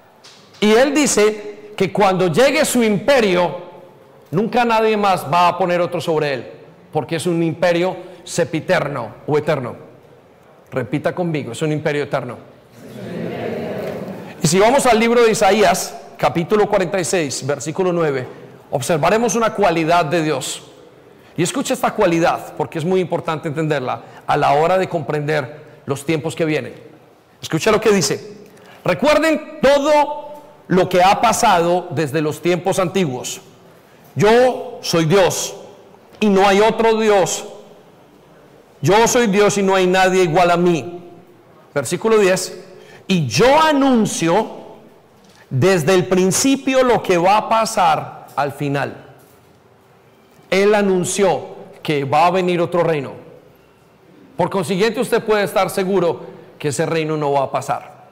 Y 0.60 0.72
Él 0.72 0.94
dice 0.94 1.72
que 1.76 1.92
cuando 1.92 2.28
llegue 2.28 2.64
su 2.64 2.84
imperio, 2.84 3.58
nunca 4.30 4.66
nadie 4.66 4.96
más 4.96 5.26
va 5.34 5.48
a 5.48 5.58
poner 5.58 5.82
otro 5.82 6.00
sobre 6.00 6.32
Él, 6.32 6.52
porque 6.92 7.16
es 7.16 7.26
un 7.26 7.42
imperio 7.42 7.98
sepiterno 8.24 9.16
o 9.26 9.36
eterno. 9.36 9.76
Repita 10.70 11.16
conmigo, 11.16 11.54
es 11.54 11.62
un 11.64 11.72
imperio 11.72 12.04
eterno. 12.04 12.38
Y 14.44 14.48
si 14.48 14.60
vamos 14.60 14.86
al 14.86 15.00
libro 15.00 15.24
de 15.24 15.32
Isaías, 15.32 16.00
capítulo 16.20 16.70
46, 16.70 17.48
versículo 17.48 17.92
9, 17.92 18.28
observaremos 18.70 19.34
una 19.34 19.56
cualidad 19.56 20.06
de 20.06 20.22
Dios. 20.22 20.70
Y 21.36 21.44
escucha 21.44 21.74
esta 21.74 21.92
cualidad, 21.94 22.54
porque 22.56 22.78
es 22.78 22.86
muy 22.86 23.00
importante 23.00 23.48
entenderla 23.48 24.02
a 24.28 24.38
la 24.38 24.54
hora 24.54 24.78
de 24.78 24.88
comprender 24.88 25.82
los 25.86 26.06
tiempos 26.06 26.36
que 26.36 26.46
vienen. 26.46 26.74
Escucha 27.42 27.72
lo 27.72 27.82
que 27.82 27.92
dice. 27.92 28.38
Recuerden 28.86 29.60
todo 29.62 30.44
lo 30.68 30.90
que 30.90 31.02
ha 31.02 31.20
pasado 31.22 31.88
desde 31.92 32.22
los 32.22 32.42
tiempos 32.42 32.80
antiguos. 32.80 33.42
Yo 34.16 34.80
soy 34.82 35.06
Dios 35.06 35.56
y 36.20 36.30
no 36.30 36.48
hay 36.48 36.62
otro 36.62 37.00
Dios. 37.00 37.46
Yo 38.82 39.08
soy 39.08 39.28
Dios 39.28 39.58
y 39.58 39.64
no 39.64 39.76
hay 39.76 39.88
nadie 39.88 40.24
igual 40.24 40.52
a 40.52 40.58
mí. 40.58 41.04
Versículo 41.74 42.18
10. 42.18 42.66
Y 43.08 43.28
yo 43.28 43.60
anuncio 43.60 44.64
desde 45.50 45.96
el 45.96 46.08
principio 46.08 46.84
lo 46.84 47.02
que 47.02 47.18
va 47.18 47.38
a 47.38 47.50
pasar 47.50 48.28
al 48.36 48.52
final. 48.52 49.13
Él 50.54 50.76
anunció 50.76 51.48
que 51.82 52.06
va 52.06 52.28
a 52.28 52.32
venir 52.32 52.62
otro 52.62 52.84
reino. 52.84 53.14
Por 54.38 54.52
consiguiente, 54.52 55.00
usted 55.00 55.24
puede 55.24 55.44
estar 55.44 55.70
seguro 55.72 56.22
que 56.60 56.68
ese 56.68 56.86
reino 56.86 57.18
no 57.18 57.32
va 57.32 57.44
a 57.46 57.52
pasar. 57.52 58.04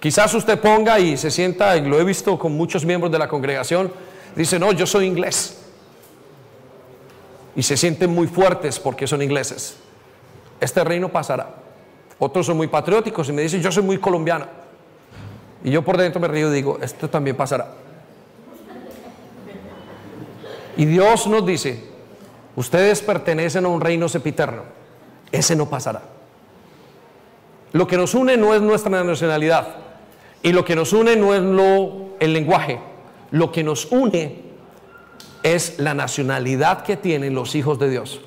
Quizás 0.00 0.32
usted 0.32 0.58
ponga 0.58 0.98
y 0.98 1.18
se 1.18 1.30
sienta, 1.30 1.76
y 1.76 1.82
lo 1.82 2.00
he 2.00 2.04
visto 2.04 2.38
con 2.38 2.52
muchos 2.52 2.84
miembros 2.84 3.12
de 3.12 3.18
la 3.18 3.28
congregación, 3.28 3.92
dice, 4.34 4.58
no, 4.58 4.72
yo 4.72 4.86
soy 4.86 5.06
inglés. 5.06 5.58
Y 7.54 7.62
se 7.62 7.76
sienten 7.76 8.10
muy 8.10 8.26
fuertes 8.26 8.80
porque 8.80 9.06
son 9.06 9.20
ingleses. 9.20 9.76
Este 10.60 10.82
reino 10.82 11.10
pasará. 11.10 11.54
Otros 12.18 12.46
son 12.46 12.56
muy 12.56 12.68
patrióticos 12.68 13.28
y 13.28 13.32
me 13.32 13.42
dicen, 13.42 13.60
yo 13.60 13.70
soy 13.70 13.82
muy 13.82 13.98
colombiano. 13.98 14.46
Y 15.62 15.70
yo 15.70 15.82
por 15.82 15.98
dentro 15.98 16.20
me 16.20 16.28
río 16.28 16.50
y 16.50 16.54
digo, 16.54 16.78
esto 16.80 17.08
también 17.08 17.36
pasará. 17.36 17.83
Y 20.76 20.84
Dios 20.86 21.26
nos 21.26 21.44
dice, 21.46 21.84
ustedes 22.56 23.02
pertenecen 23.02 23.64
a 23.64 23.68
un 23.68 23.80
reino 23.80 24.08
sepiterno. 24.08 24.62
Ese 25.30 25.56
no 25.56 25.68
pasará. 25.68 26.02
Lo 27.72 27.86
que 27.86 27.96
nos 27.96 28.14
une 28.14 28.36
no 28.36 28.54
es 28.54 28.62
nuestra 28.62 29.02
nacionalidad. 29.02 29.66
Y 30.42 30.52
lo 30.52 30.64
que 30.64 30.76
nos 30.76 30.92
une 30.92 31.16
no 31.16 31.34
es 31.34 31.42
lo, 31.42 32.16
el 32.20 32.32
lenguaje. 32.32 32.78
Lo 33.30 33.50
que 33.50 33.64
nos 33.64 33.86
une 33.86 34.42
es 35.42 35.78
la 35.78 35.94
nacionalidad 35.94 36.82
que 36.82 36.96
tienen 36.96 37.34
los 37.34 37.54
hijos 37.54 37.78
de 37.78 37.90
Dios. 37.90 38.20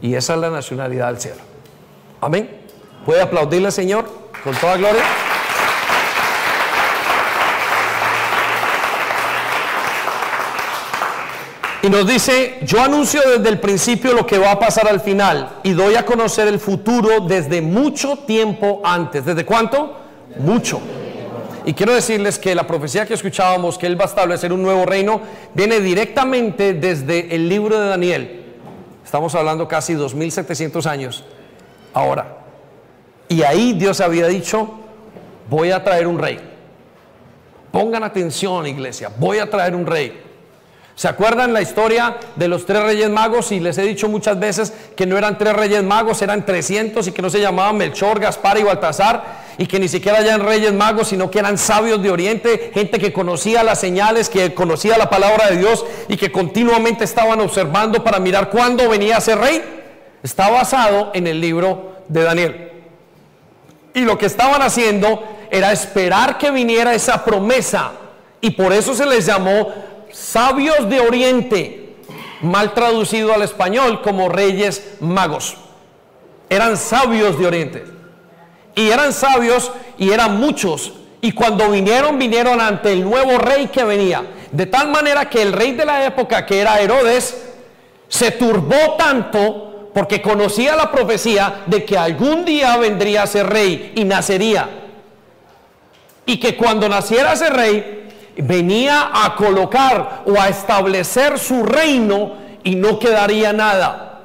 Y 0.00 0.14
esa 0.14 0.34
es 0.34 0.40
la 0.40 0.50
nacionalidad 0.50 1.08
del 1.08 1.18
cielo. 1.18 1.40
Amén. 2.20 2.50
¿Puede 3.06 3.20
aplaudirle, 3.20 3.70
Señor, 3.70 4.04
con 4.42 4.54
toda 4.56 4.76
gloria? 4.76 5.02
Y 11.82 11.90
nos 11.90 12.06
dice, 12.06 12.60
yo 12.62 12.80
anuncio 12.80 13.20
desde 13.20 13.48
el 13.48 13.58
principio 13.58 14.12
lo 14.12 14.24
que 14.24 14.38
va 14.38 14.52
a 14.52 14.58
pasar 14.58 14.86
al 14.86 15.00
final 15.00 15.58
y 15.64 15.72
doy 15.72 15.96
a 15.96 16.06
conocer 16.06 16.46
el 16.46 16.60
futuro 16.60 17.18
desde 17.20 17.60
mucho 17.60 18.18
tiempo 18.18 18.80
antes. 18.84 19.24
¿Desde 19.24 19.44
cuánto? 19.44 19.98
Mucho. 20.38 20.80
Y 21.64 21.74
quiero 21.74 21.92
decirles 21.92 22.38
que 22.38 22.54
la 22.54 22.68
profecía 22.68 23.04
que 23.04 23.14
escuchábamos, 23.14 23.78
que 23.78 23.86
Él 23.88 23.98
va 23.98 24.04
a 24.04 24.08
establecer 24.08 24.52
un 24.52 24.62
nuevo 24.62 24.86
reino, 24.86 25.22
viene 25.54 25.80
directamente 25.80 26.72
desde 26.72 27.34
el 27.34 27.48
libro 27.48 27.80
de 27.80 27.88
Daniel. 27.88 28.44
Estamos 29.04 29.34
hablando 29.34 29.66
casi 29.66 29.94
2700 29.94 30.86
años. 30.86 31.24
Ahora, 31.92 32.38
y 33.28 33.42
ahí 33.42 33.72
Dios 33.72 34.00
había 34.00 34.28
dicho, 34.28 34.70
voy 35.50 35.72
a 35.72 35.82
traer 35.82 36.06
un 36.06 36.18
rey. 36.20 36.38
Pongan 37.72 38.04
atención, 38.04 38.68
iglesia, 38.68 39.10
voy 39.18 39.38
a 39.38 39.50
traer 39.50 39.74
un 39.74 39.84
rey. 39.84 40.31
¿Se 41.02 41.08
acuerdan 41.08 41.52
la 41.52 41.60
historia 41.60 42.16
de 42.36 42.46
los 42.46 42.64
tres 42.64 42.80
reyes 42.80 43.10
magos? 43.10 43.50
Y 43.50 43.58
les 43.58 43.76
he 43.76 43.82
dicho 43.82 44.08
muchas 44.08 44.38
veces 44.38 44.72
que 44.94 45.04
no 45.04 45.18
eran 45.18 45.36
tres 45.36 45.52
reyes 45.52 45.82
magos, 45.82 46.22
eran 46.22 46.46
300 46.46 47.08
y 47.08 47.10
que 47.10 47.20
no 47.20 47.28
se 47.28 47.40
llamaban 47.40 47.76
Melchor, 47.76 48.20
Gaspar 48.20 48.56
y 48.58 48.62
Baltasar 48.62 49.24
y 49.58 49.66
que 49.66 49.80
ni 49.80 49.88
siquiera 49.88 50.20
eran 50.20 50.42
reyes 50.44 50.72
magos, 50.72 51.08
sino 51.08 51.28
que 51.28 51.40
eran 51.40 51.58
sabios 51.58 52.00
de 52.00 52.12
Oriente, 52.12 52.70
gente 52.72 53.00
que 53.00 53.12
conocía 53.12 53.64
las 53.64 53.80
señales, 53.80 54.28
que 54.28 54.54
conocía 54.54 54.96
la 54.96 55.10
palabra 55.10 55.50
de 55.50 55.56
Dios 55.56 55.84
y 56.06 56.16
que 56.16 56.30
continuamente 56.30 57.02
estaban 57.02 57.40
observando 57.40 58.04
para 58.04 58.20
mirar 58.20 58.48
cuándo 58.48 58.88
venía 58.88 59.16
a 59.16 59.20
ser 59.20 59.38
rey. 59.38 59.60
Está 60.22 60.50
basado 60.50 61.10
en 61.14 61.26
el 61.26 61.40
libro 61.40 61.96
de 62.06 62.22
Daniel. 62.22 62.70
Y 63.92 64.02
lo 64.02 64.16
que 64.16 64.26
estaban 64.26 64.62
haciendo 64.62 65.20
era 65.50 65.72
esperar 65.72 66.38
que 66.38 66.52
viniera 66.52 66.94
esa 66.94 67.24
promesa. 67.24 67.90
Y 68.40 68.50
por 68.50 68.72
eso 68.72 68.94
se 68.94 69.06
les 69.06 69.26
llamó 69.26 69.72
sabios 70.12 70.88
de 70.88 71.00
Oriente, 71.00 71.96
mal 72.42 72.74
traducido 72.74 73.32
al 73.34 73.42
español 73.42 74.02
como 74.02 74.28
reyes 74.28 74.94
magos. 75.00 75.56
Eran 76.48 76.76
sabios 76.76 77.38
de 77.38 77.46
Oriente. 77.46 77.84
Y 78.74 78.90
eran 78.90 79.12
sabios 79.12 79.70
y 79.98 80.10
eran 80.10 80.38
muchos. 80.38 80.92
Y 81.20 81.32
cuando 81.32 81.70
vinieron, 81.70 82.18
vinieron 82.18 82.60
ante 82.60 82.92
el 82.92 83.04
nuevo 83.04 83.38
rey 83.38 83.68
que 83.68 83.84
venía. 83.84 84.22
De 84.50 84.66
tal 84.66 84.88
manera 84.88 85.28
que 85.30 85.40
el 85.40 85.52
rey 85.52 85.72
de 85.72 85.84
la 85.84 86.04
época, 86.04 86.44
que 86.44 86.60
era 86.60 86.80
Herodes, 86.80 87.50
se 88.08 88.32
turbó 88.32 88.96
tanto 88.98 89.90
porque 89.94 90.20
conocía 90.20 90.74
la 90.74 90.90
profecía 90.90 91.62
de 91.66 91.84
que 91.84 91.96
algún 91.96 92.44
día 92.44 92.76
vendría 92.76 93.22
a 93.22 93.26
ser 93.26 93.46
rey 93.46 93.92
y 93.94 94.04
nacería. 94.04 94.68
Y 96.24 96.38
que 96.38 96.56
cuando 96.56 96.88
naciera 96.88 97.32
ese 97.32 97.50
rey, 97.50 98.01
venía 98.36 99.10
a 99.12 99.34
colocar 99.36 100.22
o 100.26 100.40
a 100.40 100.48
establecer 100.48 101.38
su 101.38 101.62
reino 101.64 102.34
y 102.64 102.76
no 102.76 102.98
quedaría 102.98 103.52
nada. 103.52 104.20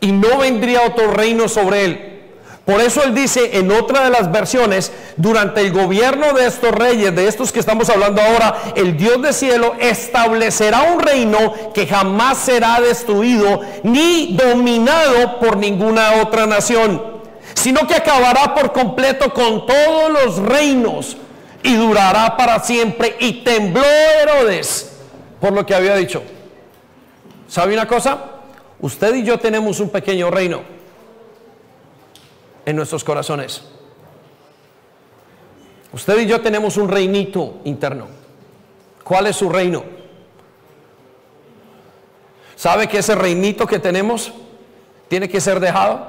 Y 0.00 0.12
no 0.12 0.38
vendría 0.38 0.82
otro 0.82 1.10
reino 1.10 1.48
sobre 1.48 1.84
él. 1.84 2.08
Por 2.64 2.82
eso 2.82 3.02
él 3.02 3.14
dice 3.14 3.56
en 3.56 3.72
otra 3.72 4.04
de 4.04 4.10
las 4.10 4.30
versiones, 4.30 4.92
durante 5.16 5.62
el 5.62 5.72
gobierno 5.72 6.34
de 6.34 6.46
estos 6.46 6.70
reyes, 6.70 7.16
de 7.16 7.26
estos 7.26 7.50
que 7.50 7.60
estamos 7.60 7.88
hablando 7.88 8.20
ahora, 8.20 8.58
el 8.76 8.94
Dios 8.94 9.22
del 9.22 9.32
cielo 9.32 9.74
establecerá 9.80 10.82
un 10.82 11.00
reino 11.00 11.54
que 11.72 11.86
jamás 11.86 12.36
será 12.36 12.78
destruido 12.82 13.62
ni 13.84 14.36
dominado 14.36 15.38
por 15.38 15.56
ninguna 15.56 16.20
otra 16.22 16.46
nación, 16.46 17.02
sino 17.54 17.86
que 17.86 17.94
acabará 17.94 18.54
por 18.54 18.72
completo 18.72 19.32
con 19.32 19.64
todos 19.66 20.12
los 20.12 20.36
reinos 20.36 21.16
y 21.62 21.74
durará 21.76 22.36
para 22.36 22.60
siempre. 22.60 23.16
Y 23.20 23.44
tembló 23.44 23.84
Herodes 23.84 24.98
por 25.40 25.52
lo 25.52 25.64
que 25.64 25.74
había 25.74 25.96
dicho. 25.96 26.22
¿Sabe 27.48 27.74
una 27.74 27.86
cosa? 27.86 28.18
Usted 28.80 29.14
y 29.16 29.24
yo 29.24 29.38
tenemos 29.38 29.80
un 29.80 29.90
pequeño 29.90 30.30
reino 30.30 30.62
en 32.64 32.76
nuestros 32.76 33.02
corazones. 33.02 33.62
Usted 35.92 36.20
y 36.20 36.26
yo 36.26 36.40
tenemos 36.40 36.76
un 36.76 36.88
reinito 36.88 37.60
interno. 37.64 38.06
¿Cuál 39.02 39.26
es 39.28 39.36
su 39.36 39.48
reino? 39.48 39.84
¿Sabe 42.54 42.88
que 42.88 42.98
ese 42.98 43.14
reinito 43.14 43.66
que 43.66 43.78
tenemos 43.78 44.32
tiene 45.08 45.28
que 45.28 45.40
ser 45.40 45.60
dejado? 45.60 46.06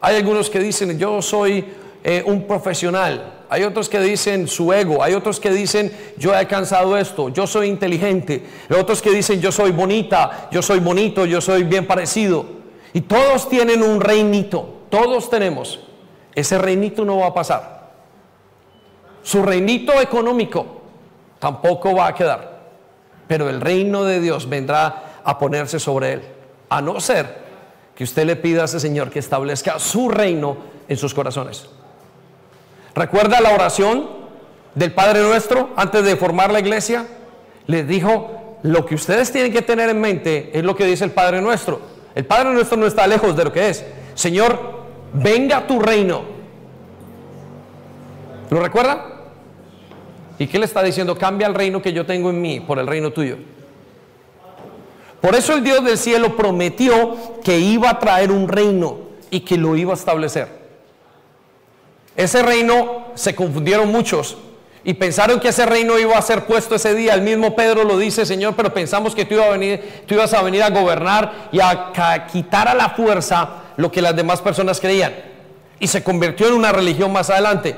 Hay 0.00 0.16
algunos 0.16 0.50
que 0.50 0.58
dicen, 0.58 0.98
yo 0.98 1.22
soy 1.22 1.64
eh, 2.02 2.22
un 2.26 2.46
profesional. 2.46 3.37
Hay 3.50 3.62
otros 3.62 3.88
que 3.88 4.00
dicen 4.00 4.46
su 4.46 4.72
ego. 4.72 5.02
Hay 5.02 5.14
otros 5.14 5.40
que 5.40 5.50
dicen, 5.50 5.92
yo 6.18 6.32
he 6.32 6.36
alcanzado 6.36 6.96
esto. 6.98 7.30
Yo 7.30 7.46
soy 7.46 7.68
inteligente. 7.68 8.44
Hay 8.68 8.78
otros 8.78 9.00
que 9.00 9.10
dicen, 9.10 9.40
yo 9.40 9.50
soy 9.50 9.70
bonita. 9.70 10.48
Yo 10.50 10.60
soy 10.60 10.80
bonito. 10.80 11.24
Yo 11.24 11.40
soy 11.40 11.64
bien 11.64 11.86
parecido. 11.86 12.44
Y 12.92 13.02
todos 13.02 13.48
tienen 13.48 13.82
un 13.82 14.00
reinito. 14.00 14.82
Todos 14.90 15.30
tenemos. 15.30 15.80
Ese 16.34 16.58
reinito 16.58 17.04
no 17.04 17.18
va 17.18 17.28
a 17.28 17.34
pasar. 17.34 17.90
Su 19.22 19.42
reinito 19.42 20.00
económico 20.00 20.82
tampoco 21.38 21.94
va 21.94 22.08
a 22.08 22.14
quedar. 22.14 22.58
Pero 23.26 23.48
el 23.48 23.60
reino 23.60 24.04
de 24.04 24.20
Dios 24.20 24.48
vendrá 24.48 25.20
a 25.24 25.38
ponerse 25.38 25.78
sobre 25.78 26.14
él. 26.14 26.22
A 26.68 26.80
no 26.82 27.00
ser 27.00 27.48
que 27.94 28.04
usted 28.04 28.26
le 28.26 28.36
pida 28.36 28.62
a 28.62 28.64
ese 28.66 28.78
Señor 28.78 29.10
que 29.10 29.18
establezca 29.18 29.78
su 29.78 30.08
reino 30.08 30.56
en 30.86 30.96
sus 30.96 31.14
corazones. 31.14 31.68
¿Recuerda 32.94 33.40
la 33.40 33.52
oración 33.54 34.08
del 34.74 34.92
Padre 34.92 35.22
Nuestro 35.22 35.70
antes 35.76 36.04
de 36.04 36.16
formar 36.16 36.52
la 36.52 36.60
iglesia? 36.60 37.06
Les 37.66 37.86
dijo, 37.86 38.58
lo 38.62 38.86
que 38.86 38.94
ustedes 38.94 39.30
tienen 39.30 39.52
que 39.52 39.62
tener 39.62 39.90
en 39.90 40.00
mente 40.00 40.50
es 40.52 40.64
lo 40.64 40.74
que 40.74 40.84
dice 40.84 41.04
el 41.04 41.10
Padre 41.10 41.40
Nuestro. 41.40 41.80
El 42.14 42.24
Padre 42.24 42.50
Nuestro 42.52 42.76
no 42.76 42.86
está 42.86 43.06
lejos 43.06 43.36
de 43.36 43.44
lo 43.44 43.52
que 43.52 43.68
es. 43.68 43.84
Señor, 44.14 44.86
venga 45.12 45.66
tu 45.66 45.80
reino. 45.80 46.22
¿Lo 48.50 48.60
recuerdan? 48.60 49.00
¿Y 50.38 50.46
qué 50.46 50.58
le 50.58 50.64
está 50.64 50.82
diciendo? 50.82 51.16
Cambia 51.16 51.46
el 51.46 51.54
reino 51.54 51.82
que 51.82 51.92
yo 51.92 52.06
tengo 52.06 52.30
en 52.30 52.40
mí 52.40 52.60
por 52.60 52.78
el 52.78 52.86
reino 52.86 53.12
tuyo. 53.12 53.36
Por 55.20 55.34
eso 55.34 55.54
el 55.54 55.64
Dios 55.64 55.84
del 55.84 55.98
cielo 55.98 56.36
prometió 56.36 57.16
que 57.42 57.58
iba 57.58 57.90
a 57.90 57.98
traer 57.98 58.30
un 58.30 58.48
reino 58.48 58.98
y 59.30 59.40
que 59.40 59.56
lo 59.56 59.76
iba 59.76 59.92
a 59.92 59.96
establecer. 59.96 60.57
Ese 62.18 62.42
reino 62.42 63.06
se 63.14 63.36
confundieron 63.36 63.92
muchos 63.92 64.36
y 64.82 64.94
pensaron 64.94 65.38
que 65.38 65.50
ese 65.50 65.64
reino 65.66 65.96
iba 66.00 66.18
a 66.18 66.22
ser 66.22 66.46
puesto 66.46 66.74
ese 66.74 66.92
día. 66.92 67.14
El 67.14 67.22
mismo 67.22 67.54
Pedro 67.54 67.84
lo 67.84 67.96
dice, 67.96 68.26
Señor, 68.26 68.54
pero 68.56 68.74
pensamos 68.74 69.14
que 69.14 69.24
tú, 69.24 69.34
iba 69.34 69.44
a 69.44 69.50
venir, 69.50 70.02
ibas 70.08 70.34
a 70.34 70.42
venir 70.42 70.64
a 70.64 70.70
gobernar 70.70 71.48
y 71.52 71.60
a 71.60 72.26
quitar 72.32 72.66
a 72.66 72.74
la 72.74 72.90
fuerza 72.90 73.50
lo 73.76 73.92
que 73.92 74.02
las 74.02 74.16
demás 74.16 74.40
personas 74.40 74.80
creían. 74.80 75.14
Y 75.78 75.86
se 75.86 76.02
convirtió 76.02 76.48
en 76.48 76.54
una 76.54 76.72
religión 76.72 77.12
más 77.12 77.30
adelante. 77.30 77.76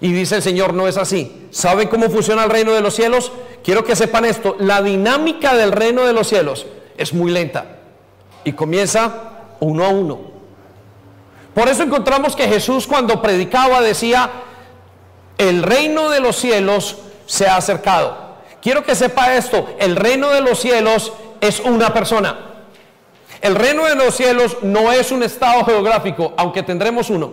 Y 0.00 0.12
dice 0.12 0.34
el 0.34 0.42
Señor, 0.42 0.74
no 0.74 0.88
es 0.88 0.96
así. 0.96 1.46
¿Saben 1.52 1.86
cómo 1.86 2.10
funciona 2.10 2.42
el 2.42 2.50
reino 2.50 2.72
de 2.72 2.80
los 2.80 2.96
cielos? 2.96 3.30
Quiero 3.62 3.84
que 3.84 3.94
sepan 3.94 4.24
esto. 4.24 4.56
La 4.58 4.82
dinámica 4.82 5.54
del 5.54 5.70
reino 5.70 6.04
de 6.04 6.12
los 6.12 6.26
cielos 6.26 6.66
es 6.96 7.14
muy 7.14 7.30
lenta. 7.30 7.78
Y 8.42 8.50
comienza 8.54 9.46
uno 9.60 9.84
a 9.84 9.90
uno. 9.90 10.29
Por 11.54 11.68
eso 11.68 11.82
encontramos 11.82 12.36
que 12.36 12.48
Jesús 12.48 12.86
cuando 12.86 13.20
predicaba 13.20 13.80
decía, 13.80 14.30
el 15.38 15.62
reino 15.62 16.10
de 16.10 16.20
los 16.20 16.36
cielos 16.36 16.98
se 17.26 17.46
ha 17.46 17.56
acercado. 17.56 18.30
Quiero 18.62 18.84
que 18.84 18.94
sepa 18.94 19.34
esto, 19.34 19.68
el 19.78 19.96
reino 19.96 20.28
de 20.30 20.42
los 20.42 20.60
cielos 20.60 21.12
es 21.40 21.60
una 21.60 21.92
persona. 21.92 22.46
El 23.40 23.54
reino 23.54 23.86
de 23.86 23.94
los 23.94 24.14
cielos 24.14 24.58
no 24.62 24.92
es 24.92 25.10
un 25.10 25.22
estado 25.22 25.64
geográfico, 25.64 26.34
aunque 26.36 26.62
tendremos 26.62 27.08
uno. 27.08 27.32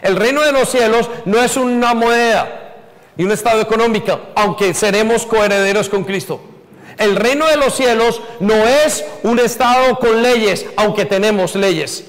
El 0.00 0.16
reino 0.16 0.42
de 0.42 0.52
los 0.52 0.68
cielos 0.68 1.10
no 1.24 1.42
es 1.42 1.56
una 1.56 1.92
moneda 1.92 2.76
y 3.16 3.24
un 3.24 3.32
estado 3.32 3.60
económico, 3.60 4.20
aunque 4.36 4.72
seremos 4.74 5.26
coherederos 5.26 5.88
con 5.88 6.04
Cristo. 6.04 6.40
El 6.98 7.16
reino 7.16 7.46
de 7.46 7.56
los 7.56 7.74
cielos 7.74 8.20
no 8.38 8.54
es 8.54 9.04
un 9.24 9.40
estado 9.40 9.98
con 9.98 10.22
leyes, 10.22 10.66
aunque 10.76 11.04
tenemos 11.04 11.56
leyes. 11.56 12.04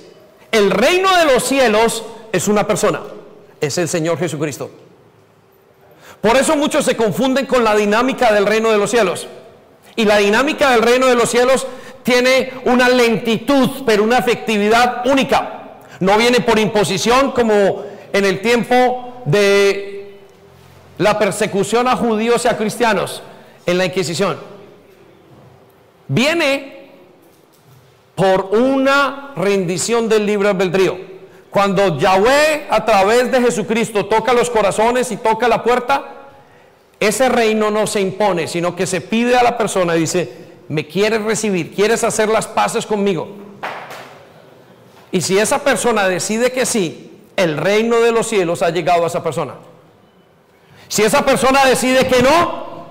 El 0.55 0.71
reino 0.71 1.13
de 1.17 1.25
los 1.25 1.43
cielos 1.43 2.01
es 2.31 2.47
una 2.47 2.65
persona, 2.65 3.01
es 3.59 3.77
el 3.77 3.89
Señor 3.89 4.17
Jesucristo. 4.17 4.71
Por 6.21 6.37
eso 6.37 6.55
muchos 6.55 6.85
se 6.85 6.95
confunden 6.95 7.45
con 7.45 7.61
la 7.61 7.75
dinámica 7.75 8.31
del 8.31 8.45
reino 8.45 8.71
de 8.71 8.77
los 8.77 8.89
cielos. 8.89 9.27
Y 9.97 10.05
la 10.05 10.15
dinámica 10.19 10.71
del 10.71 10.81
reino 10.81 11.07
de 11.07 11.15
los 11.15 11.29
cielos 11.29 11.67
tiene 12.03 12.53
una 12.63 12.87
lentitud, 12.87 13.83
pero 13.85 14.03
una 14.03 14.19
efectividad 14.19 15.05
única. 15.07 15.81
No 15.99 16.17
viene 16.17 16.39
por 16.39 16.57
imposición 16.57 17.33
como 17.33 17.83
en 18.13 18.23
el 18.23 18.39
tiempo 18.39 19.23
de 19.25 20.21
la 20.99 21.19
persecución 21.19 21.85
a 21.89 21.97
judíos 21.97 22.45
y 22.45 22.47
a 22.47 22.55
cristianos 22.55 23.21
en 23.65 23.77
la 23.77 23.83
Inquisición. 23.83 24.37
Viene 26.07 26.74
por 28.15 28.49
una 28.51 29.33
rendición 29.35 30.07
del 30.07 30.25
libre 30.25 30.49
albedrío. 30.49 30.97
Cuando 31.49 31.97
Yahweh 31.97 32.67
a 32.69 32.83
través 32.83 33.31
de 33.31 33.41
Jesucristo 33.41 34.05
toca 34.05 34.33
los 34.33 34.49
corazones 34.49 35.11
y 35.11 35.17
toca 35.17 35.47
la 35.47 35.63
puerta, 35.63 36.03
ese 36.99 37.29
reino 37.29 37.71
no 37.71 37.87
se 37.87 38.01
impone, 38.01 38.47
sino 38.47 38.75
que 38.75 38.87
se 38.87 39.01
pide 39.01 39.37
a 39.37 39.43
la 39.43 39.57
persona 39.57 39.95
y 39.95 40.01
dice, 40.01 40.45
me 40.69 40.87
quieres 40.87 41.21
recibir, 41.21 41.73
quieres 41.73 42.03
hacer 42.03 42.29
las 42.29 42.47
paces 42.47 42.85
conmigo. 42.85 43.27
Y 45.11 45.21
si 45.21 45.37
esa 45.37 45.63
persona 45.63 46.07
decide 46.07 46.51
que 46.51 46.65
sí, 46.65 47.21
el 47.35 47.57
reino 47.57 47.99
de 48.01 48.11
los 48.11 48.27
cielos 48.27 48.61
ha 48.61 48.69
llegado 48.69 49.03
a 49.03 49.07
esa 49.07 49.23
persona. 49.23 49.53
Si 50.87 51.03
esa 51.03 51.25
persona 51.25 51.65
decide 51.65 52.07
que 52.07 52.21
no, 52.21 52.85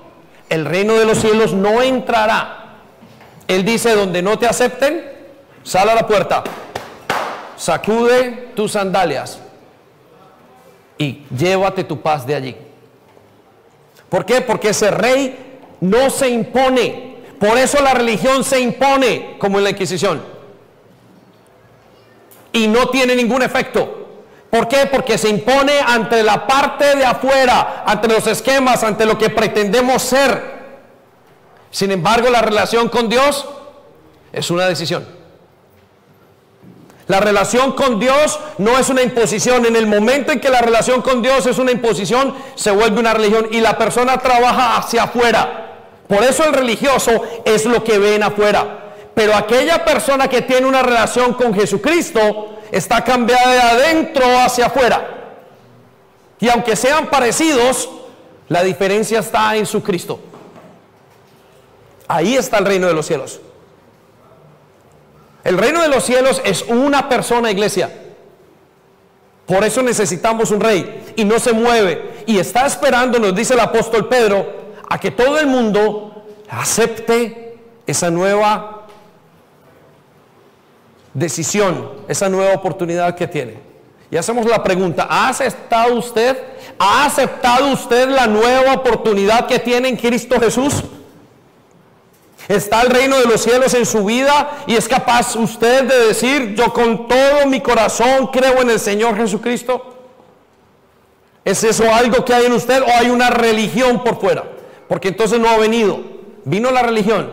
el 0.49 0.65
reino 0.65 0.95
de 0.95 1.05
los 1.05 1.19
cielos 1.19 1.53
no 1.53 1.83
entrará. 1.83 2.79
Él 3.49 3.65
dice, 3.65 3.95
donde 3.95 4.23
no 4.23 4.39
te 4.39 4.47
acepten, 4.47 5.14
sal 5.65 5.89
a 5.89 5.95
la 5.97 6.07
puerta, 6.07 6.45
sacude 7.57 8.53
tus 8.55 8.73
sandalias 8.73 9.41
y 10.97 11.25
llévate 11.37 11.83
tu 11.83 12.01
paz 12.01 12.25
de 12.25 12.37
allí. 12.37 12.57
¿Por 14.09 14.25
qué? 14.25 14.41
Porque 14.41 14.69
ese 14.69 14.93
rey 14.93 15.59
no 15.81 16.09
se 16.11 16.29
impone. 16.29 17.17
Por 17.41 17.59
eso 17.59 17.83
la 17.83 17.95
religión 17.95 18.45
se 18.45 18.61
impone, 18.61 19.37
como 19.41 19.59
en 19.59 19.65
la 19.65 19.71
Inquisición 19.71 20.35
y 22.55 22.69
no 22.69 22.89
tiene 22.89 23.17
ningún 23.17 23.43
efecto. 23.43 24.03
¿Por 24.49 24.69
qué? 24.69 24.87
Porque 24.87 25.19
se 25.19 25.29
impone 25.29 25.81
ante 25.81 26.23
la 26.23 26.47
parte 26.47 26.95
de 26.97 27.05
afuera, 27.05 27.83
ante 27.85 28.07
los 28.07 28.27
esquemas, 28.29 28.85
ante 28.85 29.05
lo 29.05 29.19
que 29.19 29.29
pretendemos 29.29 30.01
ser. 30.01 30.55
Sin 31.71 31.91
embargo, 31.91 32.31
la 32.31 32.41
relación 32.41 32.89
con 32.89 33.09
Dios 33.09 33.45
es 34.33 34.51
una 34.53 34.67
decisión. 34.69 35.05
La 37.07 37.21
relación 37.21 37.73
con 37.73 38.01
Dios 38.01 38.39
no 38.59 38.79
es 38.79 38.89
una 38.89 39.03
imposición. 39.03 39.67
En 39.67 39.77
el 39.77 39.87
momento 39.87 40.33
en 40.33 40.41
que 40.41 40.49
la 40.49 40.63
relación 40.63 41.03
con 41.03 41.21
Dios 41.21 41.47
es 41.47 41.59
una 41.59 41.71
imposición, 41.71 42.35
se 42.55 42.71
vuelve 42.71 43.01
una 43.01 43.13
religión 43.13 43.49
y 43.51 43.61
la 43.61 43.77
persona 43.77 44.19
trabaja 44.19 44.79
hacia 44.79 45.05
afuera. 45.05 45.73
Por 46.09 46.23
eso 46.23 46.45
el 46.45 46.55
religioso 46.55 47.23
es 47.45 47.67
lo 47.67 47.85
que 47.85 47.99
ven 47.99 48.23
afuera. 48.23 48.81
Pero 49.15 49.35
aquella 49.35 49.85
persona 49.85 50.29
que 50.29 50.43
tiene 50.43 50.67
una 50.67 50.83
relación 50.83 51.35
con 51.35 51.55
Jesucristo 51.55 52.57
está 52.73 53.05
cambiada 53.05 53.53
de 53.53 53.61
adentro 53.61 54.25
hacia 54.39 54.67
afuera. 54.67 55.11
Y 56.41 56.49
aunque 56.49 56.75
sean 56.75 57.07
parecidos, 57.07 57.89
la 58.49 58.63
diferencia 58.63 59.21
está 59.21 59.55
en 59.57 59.67
su 59.67 59.83
Cristo. 59.83 60.21
Ahí 62.09 62.37
está 62.37 62.59
el 62.59 62.67
reino 62.67 62.87
de 62.87 62.95
los 62.95 63.07
cielos. 63.07 63.41
El 65.45 65.59
reino 65.59 65.83
de 65.83 65.89
los 65.89 66.05
cielos 66.05 66.41
es 66.45 66.63
una 66.63 67.09
persona, 67.09 67.51
iglesia. 67.51 67.91
Por 69.47 69.63
eso 69.63 69.83
necesitamos 69.83 70.51
un 70.51 70.61
rey 70.61 71.13
y 71.17 71.25
no 71.25 71.39
se 71.39 71.53
mueve. 71.53 72.25
Y 72.27 72.39
está 72.39 72.67
esperando, 72.67 73.19
nos 73.19 73.35
dice 73.35 73.53
el 73.53 73.61
apóstol 73.61 74.09
Pedro, 74.09 74.47
a 74.89 74.99
que 74.99 75.11
todo 75.11 75.39
el 75.39 75.47
mundo 75.47 76.25
acepte 76.49 77.59
esa 77.87 78.11
nueva 78.11 78.87
decisión, 81.13 81.91
esa 82.09 82.31
nueva 82.31 82.55
oportunidad 82.55 83.15
que 83.15 83.27
tiene. 83.27 83.59
Y 84.11 84.17
hacemos 84.17 84.47
la 84.47 84.63
pregunta, 84.63 85.07
¿ha 85.11 85.29
aceptado 85.29 85.95
usted? 85.95 86.39
¿Ha 86.79 87.05
aceptado 87.05 87.73
usted 87.73 88.09
la 88.09 88.27
nueva 88.27 88.73
oportunidad 88.73 89.47
que 89.47 89.59
tiene 89.59 89.89
en 89.89 89.97
Cristo 89.97 90.41
Jesús? 90.41 90.85
¿Está 92.49 92.83
el 92.83 92.91
reino 92.91 93.19
de 93.19 93.27
los 93.27 93.43
cielos 93.43 93.73
en 93.75 93.87
su 93.87 94.05
vida 94.05 94.65
y 94.67 94.75
es 94.75 94.87
capaz 94.87 95.35
usted 95.37 95.85
de 95.85 96.09
decir, 96.09 96.55
yo 96.55 96.73
con 96.73 97.09
todo 97.09 97.47
mi 97.47 97.61
corazón 97.61 98.27
creo 98.27 98.61
en 98.61 98.71
el 98.71 98.79
Señor 98.79 99.17
Jesucristo? 99.17 99.95
¿Es 101.45 101.65
eso 101.65 101.93
algo 101.93 102.25
que 102.25 102.35
hay 102.35 102.47
en 102.47 102.53
usted 102.53 102.83
o 102.83 102.87
hay 102.87 103.11
una 103.11 103.31
religión 103.31 104.05
por 104.05 104.21
fuera? 104.21 104.45
Porque 104.89 105.09
entonces 105.09 105.39
no 105.41 105.49
ha 105.49 105.57
venido, 105.57 106.01
vino 106.45 106.71
la 106.71 106.83
religión. 106.83 107.33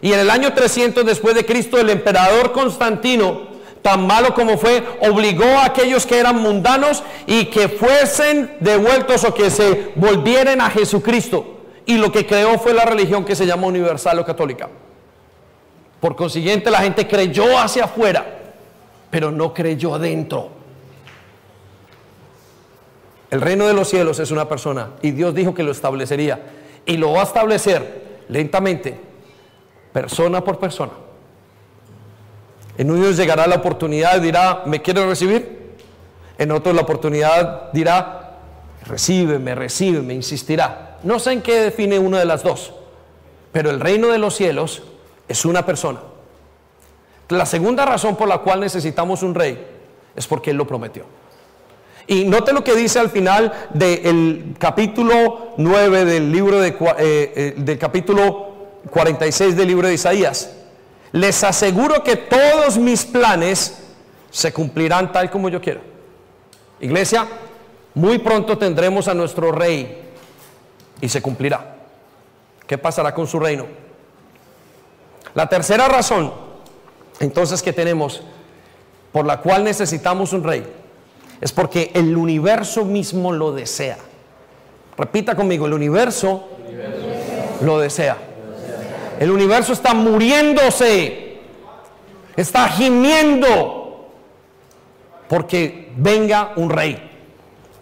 Y 0.00 0.12
en 0.12 0.20
el 0.20 0.30
año 0.30 0.52
300 0.52 1.04
después 1.04 1.34
de 1.34 1.44
Cristo, 1.44 1.78
el 1.78 1.90
emperador 1.90 2.52
Constantino, 2.52 3.52
tan 3.82 4.06
malo 4.06 4.34
como 4.34 4.58
fue, 4.58 4.82
obligó 5.00 5.44
a 5.44 5.66
aquellos 5.66 6.06
que 6.06 6.18
eran 6.18 6.40
mundanos 6.40 7.02
y 7.26 7.46
que 7.46 7.68
fuesen 7.68 8.56
devueltos 8.60 9.24
o 9.24 9.34
que 9.34 9.50
se 9.50 9.92
volvieran 9.96 10.60
a 10.60 10.70
Jesucristo. 10.70 11.61
Y 11.92 11.98
lo 11.98 12.10
que 12.10 12.24
creó 12.26 12.58
fue 12.58 12.72
la 12.72 12.86
religión 12.86 13.22
que 13.22 13.36
se 13.36 13.44
llama 13.44 13.66
universal 13.66 14.18
o 14.18 14.24
católica. 14.24 14.66
Por 16.00 16.16
consiguiente, 16.16 16.70
la 16.70 16.78
gente 16.78 17.06
creyó 17.06 17.58
hacia 17.58 17.84
afuera, 17.84 18.24
pero 19.10 19.30
no 19.30 19.52
creyó 19.52 19.94
adentro. 19.94 20.48
El 23.30 23.42
reino 23.42 23.66
de 23.66 23.74
los 23.74 23.88
cielos 23.88 24.18
es 24.20 24.30
una 24.30 24.48
persona 24.48 24.92
y 25.02 25.10
Dios 25.10 25.34
dijo 25.34 25.52
que 25.52 25.62
lo 25.62 25.70
establecería 25.70 26.40
y 26.86 26.96
lo 26.96 27.12
va 27.12 27.20
a 27.20 27.24
establecer 27.24 28.22
lentamente 28.28 28.98
persona 29.92 30.42
por 30.42 30.58
persona. 30.58 30.92
En 32.78 32.90
unos 32.90 33.18
llegará 33.18 33.46
la 33.46 33.56
oportunidad 33.56 34.16
y 34.16 34.20
dirá, 34.20 34.62
¿me 34.64 34.80
quiero 34.80 35.06
recibir? 35.06 35.74
En 36.38 36.52
otros 36.52 36.74
la 36.74 36.80
oportunidad 36.80 37.70
dirá, 37.72 38.22
Recibe, 38.86 39.38
me 39.38 39.54
recibe, 39.54 40.00
me 40.00 40.14
insistirá. 40.14 40.91
No 41.02 41.18
sé 41.18 41.32
en 41.32 41.42
qué 41.42 41.60
define 41.60 41.98
una 41.98 42.18
de 42.18 42.24
las 42.24 42.42
dos, 42.42 42.72
pero 43.50 43.70
el 43.70 43.80
reino 43.80 44.08
de 44.08 44.18
los 44.18 44.34
cielos 44.36 44.82
es 45.28 45.44
una 45.44 45.66
persona. 45.66 46.00
La 47.28 47.46
segunda 47.46 47.84
razón 47.84 48.16
por 48.16 48.28
la 48.28 48.38
cual 48.38 48.60
necesitamos 48.60 49.22
un 49.22 49.34
rey 49.34 49.66
es 50.14 50.26
porque 50.26 50.50
Él 50.50 50.56
lo 50.56 50.66
prometió. 50.66 51.04
Y 52.06 52.24
note 52.24 52.52
lo 52.52 52.64
que 52.64 52.74
dice 52.74 52.98
al 52.98 53.10
final 53.10 53.52
del 53.72 54.54
capítulo 54.58 55.52
9 55.56 56.04
del 56.04 56.32
libro 56.32 56.60
de, 56.60 56.68
eh, 56.68 56.74
eh, 56.98 57.54
del 57.56 57.78
capítulo 57.78 58.52
46 58.90 59.56
del 59.56 59.68
libro 59.68 59.88
de 59.88 59.94
Isaías. 59.94 60.50
Les 61.12 61.44
aseguro 61.44 62.02
que 62.02 62.16
todos 62.16 62.78
mis 62.78 63.04
planes 63.04 63.78
se 64.30 64.52
cumplirán 64.52 65.12
tal 65.12 65.30
como 65.30 65.48
yo 65.48 65.60
quiero. 65.60 65.80
Iglesia, 66.80 67.26
muy 67.94 68.18
pronto 68.18 68.58
tendremos 68.58 69.06
a 69.08 69.14
nuestro 69.14 69.52
rey 69.52 70.11
y 71.02 71.08
se 71.10 71.20
cumplirá. 71.20 71.76
¿Qué 72.66 72.78
pasará 72.78 73.12
con 73.12 73.26
su 73.26 73.38
reino? 73.38 73.66
La 75.34 75.46
tercera 75.48 75.88
razón, 75.88 76.32
entonces, 77.20 77.62
que 77.62 77.74
tenemos 77.74 78.22
por 79.12 79.26
la 79.26 79.40
cual 79.40 79.64
necesitamos 79.64 80.32
un 80.32 80.42
rey 80.42 80.66
es 81.40 81.52
porque 81.52 81.90
el 81.94 82.16
universo 82.16 82.84
mismo 82.84 83.32
lo 83.32 83.52
desea. 83.52 83.98
Repita 84.96 85.34
conmigo, 85.34 85.66
el 85.66 85.74
universo, 85.74 86.48
lo 87.60 87.80
desea. 87.80 88.16
El 89.18 89.30
universo 89.30 89.72
está 89.72 89.92
muriéndose, 89.92 91.40
está 92.36 92.68
gimiendo 92.68 94.08
porque 95.28 95.92
venga 95.96 96.52
un 96.56 96.70
rey. 96.70 97.11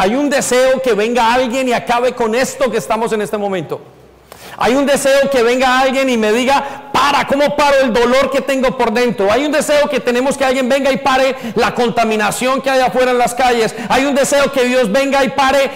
Hay 0.00 0.14
un 0.14 0.30
deseo 0.30 0.80
que 0.80 0.94
venga 0.94 1.30
alguien 1.30 1.68
y 1.68 1.74
acabe 1.74 2.14
con 2.14 2.34
esto 2.34 2.70
que 2.70 2.78
estamos 2.78 3.12
en 3.12 3.20
este 3.20 3.36
momento. 3.36 3.82
Hay 4.56 4.74
un 4.74 4.86
deseo 4.86 5.28
que 5.28 5.42
venga 5.42 5.78
alguien 5.78 6.08
y 6.08 6.16
me 6.16 6.32
diga, 6.32 6.90
para, 6.90 7.26
¿cómo 7.26 7.54
paro 7.54 7.80
el 7.82 7.92
dolor 7.92 8.30
que 8.30 8.40
tengo 8.40 8.78
por 8.78 8.94
dentro? 8.94 9.30
Hay 9.30 9.44
un 9.44 9.52
deseo 9.52 9.90
que 9.90 10.00
tenemos 10.00 10.38
que 10.38 10.46
alguien 10.46 10.70
venga 10.70 10.90
y 10.90 10.96
pare 10.96 11.36
la 11.54 11.74
contaminación 11.74 12.62
que 12.62 12.70
hay 12.70 12.80
afuera 12.80 13.10
en 13.10 13.18
las 13.18 13.34
calles. 13.34 13.74
Hay 13.90 14.06
un 14.06 14.14
deseo 14.14 14.50
que 14.50 14.64
Dios 14.64 14.90
venga 14.90 15.22
y 15.22 15.28
pare 15.28 15.70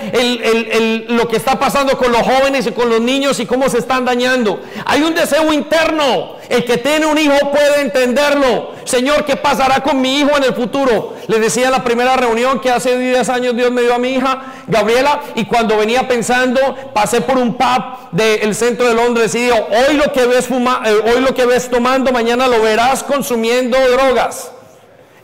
lo 1.09 1.29
que 1.29 1.37
está 1.37 1.59
pasando 1.59 1.99
con 1.99 2.11
los 2.11 2.23
jóvenes 2.23 2.67
y 2.67 2.73
con 2.73 2.89
los 2.89 3.03
niños 3.03 3.41
y 3.41 3.45
cómo 3.47 3.69
se 3.69 3.77
están 3.77 4.07
dañando. 4.07 4.59
Hay 4.87 5.03
un 5.03 5.15
deseo 5.15 5.53
interno. 5.53 6.37
El 6.49 6.65
que 6.65 6.79
tiene 6.79 7.07
un 7.07 7.17
hijo 7.17 7.51
puede 7.51 7.81
entenderlo. 7.81 8.73
Señor, 8.85 9.25
¿qué 9.25 9.37
pasará 9.37 9.83
con 9.83 10.01
mi 10.01 10.21
hijo 10.21 10.37
en 10.37 10.45
el 10.45 10.55
futuro? 10.55 11.15
Le 11.27 11.39
decía 11.39 11.67
en 11.67 11.73
la 11.73 11.83
primera 11.83 12.17
reunión 12.17 12.61
que 12.61 12.71
hace 12.71 12.99
10 12.99 13.29
años 13.31 13.57
Dios 13.57 13.71
me 13.71 13.83
dio 13.83 13.95
a 13.95 13.99
mi 13.99 14.11
hija, 14.11 14.55
Gabriela, 14.67 15.21
y 15.35 15.47
cuando 15.47 15.77
venía 15.77 16.07
pensando, 16.07 16.61
pasé 16.93 17.23
por 17.23 17.39
un 17.39 17.55
pub 17.55 18.11
del 18.13 18.55
centro 18.55 18.87
de 18.87 18.95
Londres 18.95 19.35
y 19.35 19.45
digo, 19.45 19.69
hoy 19.71 19.97
lo 19.97 20.13
que 20.13 20.27
ves 20.27 20.47
fumando, 20.47 20.89
eh, 20.89 21.13
hoy 21.15 21.21
lo 21.21 21.35
que 21.35 21.47
ves 21.47 21.71
tomando, 21.71 22.13
mañana 22.13 22.47
lo 22.47 22.61
verás 22.61 23.03
consumiendo 23.03 23.79
drogas. 23.91 24.51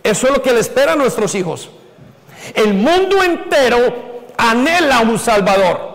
Eso 0.03 0.27
es 0.29 0.33
lo 0.33 0.43
que 0.43 0.53
le 0.53 0.61
espera 0.61 0.93
a 0.93 0.97
nuestros 0.97 1.35
hijos. 1.35 1.69
El 2.55 2.73
mundo 2.75 3.23
entero 3.23 4.23
anhela 4.37 5.01
un 5.01 5.19
Salvador. 5.19 5.90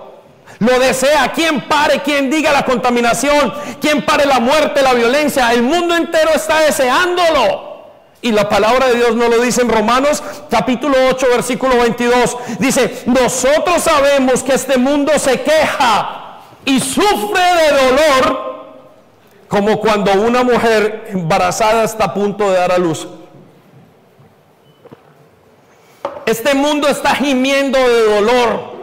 Lo 0.66 0.80
desea. 0.80 1.32
Quien 1.32 1.68
pare, 1.68 2.02
quien 2.02 2.30
diga 2.30 2.52
la 2.52 2.66
contaminación, 2.66 3.54
quien 3.80 4.04
pare 4.04 4.26
la 4.26 4.40
muerte, 4.40 4.82
la 4.82 4.94
violencia. 4.94 5.54
El 5.54 5.64
mundo 5.64 5.96
entero 5.96 6.32
está 6.34 6.62
deseándolo. 6.62 7.76
Y 8.22 8.32
la 8.32 8.50
palabra 8.50 8.88
de 8.88 8.96
Dios 8.96 9.16
no 9.16 9.28
lo 9.28 9.40
dice 9.40 9.62
en 9.62 9.70
Romanos 9.70 10.24
capítulo 10.50 10.98
8 11.12 11.28
versículo 11.30 11.78
22. 11.78 12.38
Dice, 12.58 13.04
nosotros 13.06 13.84
sabemos 13.84 14.42
que 14.42 14.56
este 14.56 14.78
mundo 14.78 15.12
se 15.20 15.42
queja 15.42 16.40
y 16.66 16.80
sufre 16.80 17.44
de 17.44 17.86
dolor 17.86 18.56
como 19.48 19.80
cuando 19.80 20.12
una 20.14 20.44
mujer 20.44 21.10
embarazada 21.10 21.84
está 21.84 22.06
a 22.06 22.14
punto 22.16 22.50
de 22.50 22.58
dar 22.58 22.72
a 22.72 22.80
luz. 22.80 23.08
Este 26.26 26.56
mundo 26.56 26.88
está 26.88 27.14
gimiendo 27.14 27.78
de 27.78 28.02
dolor. 28.16 28.75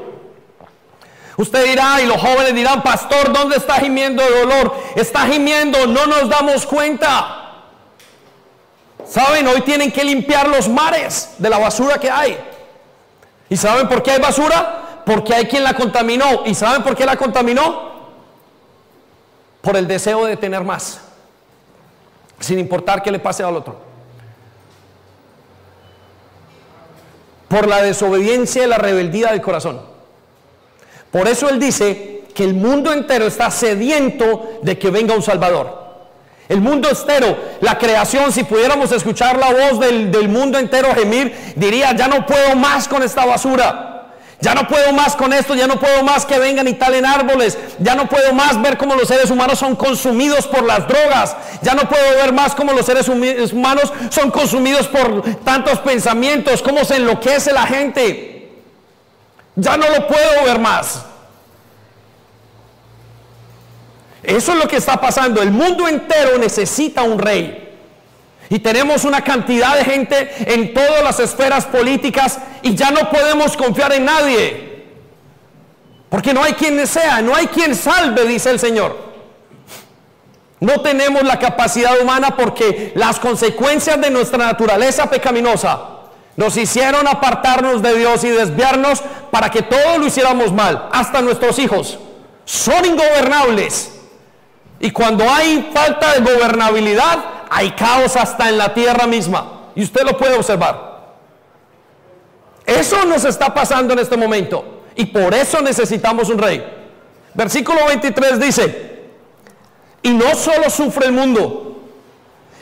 Usted 1.43 1.64
dirá, 1.64 2.01
y 2.01 2.07
los 2.07 2.20
jóvenes 2.20 2.55
dirán, 2.55 2.84
pastor, 2.84 3.32
¿dónde 3.32 3.57
está 3.57 3.74
gimiendo 3.80 4.22
de 4.22 4.30
dolor? 4.43 4.76
Está 4.95 5.26
gimiendo, 5.26 5.88
no 5.88 6.07
nos 6.07 6.28
damos 6.28 6.64
cuenta. 6.64 7.64
¿Saben? 9.05 9.49
Hoy 9.49 9.62
tienen 9.62 9.90
que 9.90 10.05
limpiar 10.05 10.47
los 10.47 10.68
mares 10.68 11.34
de 11.38 11.51
la 11.51 11.59
basura 11.59 11.99
que 11.99 12.09
hay. 12.09 12.38
¿Y 13.49 13.57
saben 13.57 13.88
por 13.88 14.05
qué 14.05 14.12
hay 14.12 14.20
basura? 14.20 15.03
Porque 15.05 15.34
hay 15.34 15.47
quien 15.47 15.64
la 15.64 15.74
contaminó. 15.74 16.47
¿Y 16.47 16.55
saben 16.55 16.84
por 16.84 16.95
qué 16.95 17.05
la 17.05 17.16
contaminó? 17.16 17.90
Por 19.62 19.76
el 19.76 19.88
deseo 19.88 20.26
de 20.26 20.36
tener 20.36 20.62
más. 20.62 21.01
Sin 22.38 22.61
importar 22.61 23.03
qué 23.03 23.11
le 23.11 23.18
pase 23.18 23.43
al 23.43 23.57
otro. 23.57 23.80
Por 27.49 27.66
la 27.66 27.82
desobediencia 27.82 28.62
y 28.62 28.68
la 28.68 28.78
rebeldía 28.78 29.32
del 29.32 29.43
corazón. 29.43 29.91
Por 31.13 31.29
eso 31.29 31.49
Él 31.49 31.61
dice 31.61 32.25
que 32.35 32.43
el 32.43 32.55
mundo 32.55 32.93
entero 32.93 33.27
está 33.27 33.51
sediento 33.51 34.59
de 34.63 34.79
que 34.79 34.91
venga 34.91 35.15
un 35.15 35.23
Salvador. 35.23 35.81
El 36.49 36.61
mundo 36.61 36.89
entero, 36.89 37.37
la 37.61 37.79
creación, 37.79 38.33
si 38.33 38.45
pudiéramos 38.45 38.91
escuchar 38.93 39.39
la 39.39 39.53
voz 39.53 39.79
del, 39.79 40.11
del, 40.11 40.29
mundo 40.29 40.59
entero 40.59 40.95
gemir, 40.95 41.55
diría, 41.55 41.93
ya 41.93 42.09
no 42.09 42.27
puedo 42.27 42.57
más 42.57 42.89
con 42.89 43.03
esta 43.03 43.25
basura. 43.25 43.91
Ya 44.41 44.55
no 44.55 44.67
puedo 44.67 44.93
más 44.93 45.15
con 45.15 45.33
esto, 45.33 45.55
ya 45.55 45.69
no 45.69 45.79
puedo 45.79 46.03
más 46.03 46.27
que 46.27 46.39
vengan 46.39 46.67
y 46.67 46.73
talen 46.73 47.07
árboles. 47.07 47.57
Ya 47.79 47.95
no 47.95 48.09
puedo 48.09 48.33
más 48.33 48.61
ver 48.61 48.77
cómo 48.77 48.97
los 48.97 49.07
seres 49.07 49.31
humanos 49.31 49.59
son 49.59 49.77
consumidos 49.77 50.49
por 50.49 50.65
las 50.65 50.89
drogas. 50.89 51.37
Ya 51.63 51.75
no 51.75 51.89
puedo 51.89 52.17
ver 52.17 52.33
más 52.33 52.55
cómo 52.55 52.73
los 52.73 52.85
seres 52.85 53.09
humanos 53.09 53.93
son 54.11 54.33
consumidos 54.33 54.89
por 54.89 55.23
tantos 55.45 55.79
pensamientos, 55.79 56.61
cómo 56.61 56.85
se 56.85 56.97
enloquece 56.97 57.53
la 57.53 57.67
gente. 57.67 58.32
Ya 59.57 59.77
no 59.77 59.89
lo 59.89 60.07
puedo 60.07 60.45
ver 60.45 60.59
más. 60.59 61.05
Eso 64.23 64.53
es 64.53 64.59
lo 64.59 64.69
que 64.69 64.77
está 64.77 65.01
pasando. 65.01 65.43
El 65.43 65.51
mundo 65.51 65.89
entero 65.89 66.39
necesita 66.39 67.03
un 67.03 67.19
rey. 67.19 67.71
Y 68.49 68.59
tenemos 68.59 69.05
una 69.05 69.23
cantidad 69.23 69.77
de 69.77 69.85
gente 69.85 70.31
en 70.55 70.75
todas 70.75 71.03
las 71.03 71.19
esferas 71.21 71.65
políticas 71.67 72.39
y 72.63 72.75
ya 72.75 72.91
no 72.91 73.11
podemos 73.11 73.57
confiar 73.57 73.93
en 73.95 74.05
nadie. 74.05 74.87
Porque 76.09 76.35
no 76.35 76.43
hay 76.43 76.53
quien 76.53 76.87
sea, 76.87 77.23
no 77.23 77.35
hay 77.35 77.47
quien 77.47 77.75
salve, 77.75 78.27
dice 78.27 78.51
el 78.51 78.59
Señor. 78.59 79.13
No 80.61 80.81
tenemos 80.83 81.23
la 81.25 81.39
capacidad 81.39 81.99
humana 82.01 82.37
porque 82.37 82.93
las 82.95 83.19
consecuencias 83.19 84.01
de 84.01 84.11
nuestra 84.11 84.45
naturaleza 84.45 85.09
pecaminosa 85.11 86.02
nos 86.37 86.57
hicieron 86.57 87.07
apartarnos 87.07 87.83
de 87.83 87.97
Dios 87.97 88.24
y 88.24 88.30
desviarnos 88.30 89.03
para 89.30 89.51
que 89.51 89.62
todos 89.62 89.99
lo 89.99 90.07
hiciéramos 90.07 90.53
mal, 90.53 90.89
hasta 90.93 91.20
nuestros 91.20 91.59
hijos. 91.59 91.99
Son 92.45 92.85
ingobernables. 92.85 94.01
Y 94.80 94.91
cuando 94.91 95.28
hay 95.30 95.70
falta 95.72 96.14
de 96.14 96.20
gobernabilidad, 96.20 97.18
hay 97.51 97.72
caos 97.72 98.16
hasta 98.16 98.49
en 98.49 98.59
la 98.59 98.74
tierra 98.74 99.07
misma. 99.07 99.61
Y 99.74 99.85
usted 99.85 100.03
lo 100.03 100.16
puede 100.16 100.35
observar. 100.35 100.93
Eso 102.64 103.05
nos 103.05 103.24
está 103.24 103.53
pasando 103.53 103.93
en 103.93 104.01
este 104.01 104.16
momento. 104.16 104.83
Y 104.95 105.07
por 105.07 105.35
eso 105.35 105.61
necesitamos 105.61 106.28
un 106.30 106.39
rey. 106.39 106.64
Versículo 107.35 107.87
23 107.87 108.41
dice, 108.41 108.93
y 110.03 110.11
no 110.11 110.35
solo 110.35 110.68
sufre 110.68 111.07
el 111.07 111.12
mundo, 111.12 111.80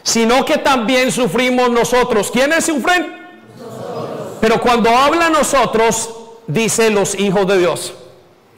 sino 0.03 0.45
que 0.45 0.59
también 0.59 1.11
sufrimos 1.11 1.71
nosotros. 1.71 2.31
¿Quiénes 2.31 2.65
sufren? 2.65 3.20
Pero 4.41 4.61
cuando 4.61 4.91
habla 4.91 5.29
nosotros, 5.29 6.11
dice 6.47 6.91
los 6.91 7.15
hijos 7.19 7.47
de 7.47 7.59
Dios. 7.59 7.95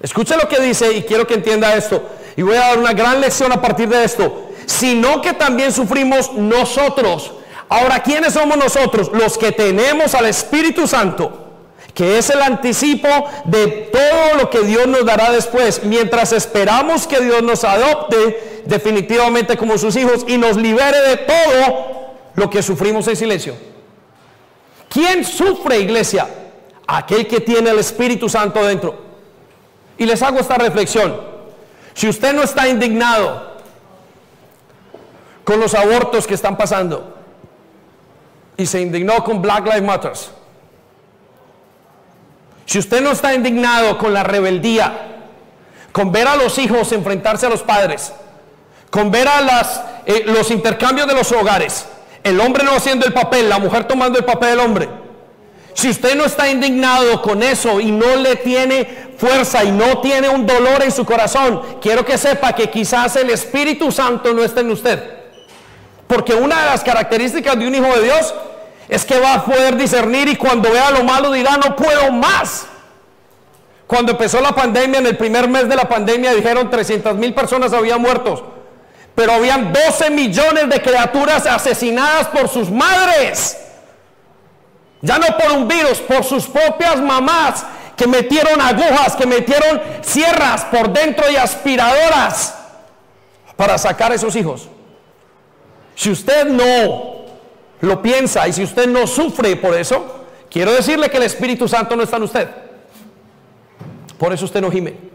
Escuche 0.00 0.36
lo 0.36 0.48
que 0.48 0.60
dice 0.60 0.92
y 0.92 1.02
quiero 1.02 1.26
que 1.26 1.34
entienda 1.34 1.74
esto. 1.74 2.02
Y 2.36 2.42
voy 2.42 2.56
a 2.56 2.60
dar 2.60 2.78
una 2.78 2.92
gran 2.92 3.20
lección 3.20 3.52
a 3.52 3.60
partir 3.60 3.88
de 3.88 4.04
esto. 4.04 4.50
Sino 4.66 5.20
que 5.20 5.32
también 5.32 5.72
sufrimos 5.72 6.32
nosotros. 6.32 7.32
Ahora, 7.68 8.02
¿quiénes 8.02 8.34
somos 8.34 8.56
nosotros? 8.56 9.10
Los 9.12 9.38
que 9.38 9.52
tenemos 9.52 10.14
al 10.14 10.26
Espíritu 10.26 10.86
Santo, 10.86 11.32
que 11.94 12.18
es 12.18 12.30
el 12.30 12.42
anticipo 12.42 13.08
de 13.44 13.90
todo 13.92 14.38
lo 14.38 14.50
que 14.50 14.60
Dios 14.60 14.86
nos 14.86 15.04
dará 15.04 15.30
después, 15.30 15.82
mientras 15.84 16.32
esperamos 16.32 17.06
que 17.06 17.20
Dios 17.20 17.42
nos 17.42 17.64
adopte 17.64 18.62
definitivamente 18.66 19.56
como 19.56 19.78
sus 19.78 19.96
hijos 19.96 20.24
y 20.26 20.36
nos 20.36 20.56
libere 20.56 21.00
de 21.00 21.16
todo 21.16 22.12
lo 22.34 22.50
que 22.50 22.62
sufrimos 22.62 23.08
en 23.08 23.16
silencio. 23.16 23.71
¿Quién 24.92 25.24
sufre, 25.24 25.78
iglesia? 25.78 26.28
Aquel 26.86 27.26
que 27.26 27.40
tiene 27.40 27.70
el 27.70 27.78
Espíritu 27.78 28.28
Santo 28.28 28.62
dentro. 28.62 28.94
Y 29.96 30.04
les 30.04 30.20
hago 30.22 30.38
esta 30.38 30.56
reflexión. 30.56 31.18
Si 31.94 32.08
usted 32.08 32.34
no 32.34 32.42
está 32.42 32.68
indignado 32.68 33.52
con 35.44 35.58
los 35.60 35.74
abortos 35.74 36.26
que 36.26 36.34
están 36.34 36.58
pasando 36.58 37.16
y 38.56 38.66
se 38.66 38.82
indignó 38.82 39.24
con 39.24 39.40
Black 39.40 39.64
Lives 39.64 39.82
Matter, 39.82 40.12
si 42.66 42.78
usted 42.78 43.00
no 43.00 43.12
está 43.12 43.34
indignado 43.34 43.96
con 43.96 44.12
la 44.12 44.24
rebeldía, 44.24 45.22
con 45.90 46.12
ver 46.12 46.28
a 46.28 46.36
los 46.36 46.58
hijos 46.58 46.92
enfrentarse 46.92 47.46
a 47.46 47.50
los 47.50 47.62
padres, 47.62 48.12
con 48.90 49.10
ver 49.10 49.26
a 49.26 49.40
las, 49.40 49.82
eh, 50.04 50.24
los 50.26 50.50
intercambios 50.50 51.06
de 51.06 51.14
los 51.14 51.32
hogares, 51.32 51.86
el 52.24 52.40
hombre 52.40 52.64
no 52.64 52.72
haciendo 52.72 53.06
el 53.06 53.12
papel, 53.12 53.48
la 53.48 53.58
mujer 53.58 53.84
tomando 53.84 54.18
el 54.18 54.24
papel 54.24 54.50
del 54.50 54.60
hombre. 54.60 54.88
Si 55.74 55.88
usted 55.88 56.14
no 56.14 56.24
está 56.24 56.48
indignado 56.48 57.22
con 57.22 57.42
eso 57.42 57.80
y 57.80 57.90
no 57.90 58.16
le 58.16 58.36
tiene 58.36 59.12
fuerza 59.16 59.64
y 59.64 59.70
no 59.70 60.00
tiene 60.00 60.28
un 60.28 60.46
dolor 60.46 60.82
en 60.82 60.92
su 60.92 61.04
corazón, 61.04 61.62
quiero 61.80 62.04
que 62.04 62.18
sepa 62.18 62.54
que 62.54 62.68
quizás 62.68 63.16
el 63.16 63.30
Espíritu 63.30 63.90
Santo 63.90 64.32
no 64.34 64.44
está 64.44 64.60
en 64.60 64.70
usted. 64.70 65.02
Porque 66.06 66.34
una 66.34 66.60
de 66.60 66.66
las 66.66 66.84
características 66.84 67.58
de 67.58 67.66
un 67.66 67.74
hijo 67.74 67.86
de 67.86 68.02
Dios 68.02 68.34
es 68.88 69.04
que 69.04 69.18
va 69.18 69.34
a 69.34 69.44
poder 69.44 69.76
discernir 69.76 70.28
y 70.28 70.36
cuando 70.36 70.70
vea 70.70 70.90
lo 70.90 71.04
malo 71.04 71.32
dirá, 71.32 71.56
no 71.56 71.74
puedo 71.74 72.12
más. 72.12 72.66
Cuando 73.86 74.12
empezó 74.12 74.40
la 74.40 74.52
pandemia, 74.52 75.00
en 75.00 75.06
el 75.06 75.16
primer 75.16 75.48
mes 75.48 75.68
de 75.68 75.76
la 75.76 75.88
pandemia 75.88 76.34
dijeron 76.34 76.68
300 76.68 77.14
mil 77.14 77.32
personas 77.34 77.72
habían 77.72 78.00
muertos. 78.00 78.42
Pero 79.14 79.32
habían 79.32 79.72
12 79.72 80.10
millones 80.10 80.68
de 80.68 80.80
criaturas 80.80 81.46
asesinadas 81.46 82.28
por 82.28 82.48
sus 82.48 82.70
madres. 82.70 83.58
Ya 85.02 85.18
no 85.18 85.26
por 85.36 85.52
un 85.52 85.68
virus, 85.68 85.98
por 85.98 86.24
sus 86.24 86.46
propias 86.46 87.00
mamás 87.00 87.64
que 87.96 88.06
metieron 88.06 88.60
agujas, 88.60 89.16
que 89.16 89.26
metieron 89.26 89.80
sierras 90.00 90.64
por 90.66 90.92
dentro 90.92 91.30
y 91.30 91.36
aspiradoras 91.36 92.54
para 93.56 93.76
sacar 93.78 94.12
a 94.12 94.14
esos 94.14 94.34
hijos. 94.36 94.68
Si 95.94 96.10
usted 96.10 96.46
no 96.46 97.26
lo 97.80 98.00
piensa 98.00 98.48
y 98.48 98.52
si 98.52 98.62
usted 98.62 98.88
no 98.88 99.06
sufre 99.06 99.56
por 99.56 99.74
eso, 99.74 100.24
quiero 100.50 100.72
decirle 100.72 101.10
que 101.10 101.18
el 101.18 101.24
Espíritu 101.24 101.68
Santo 101.68 101.96
no 101.96 102.04
está 102.04 102.16
en 102.16 102.22
usted. 102.22 102.48
Por 104.18 104.32
eso 104.32 104.44
usted 104.44 104.60
no 104.60 104.70
gime. 104.70 105.11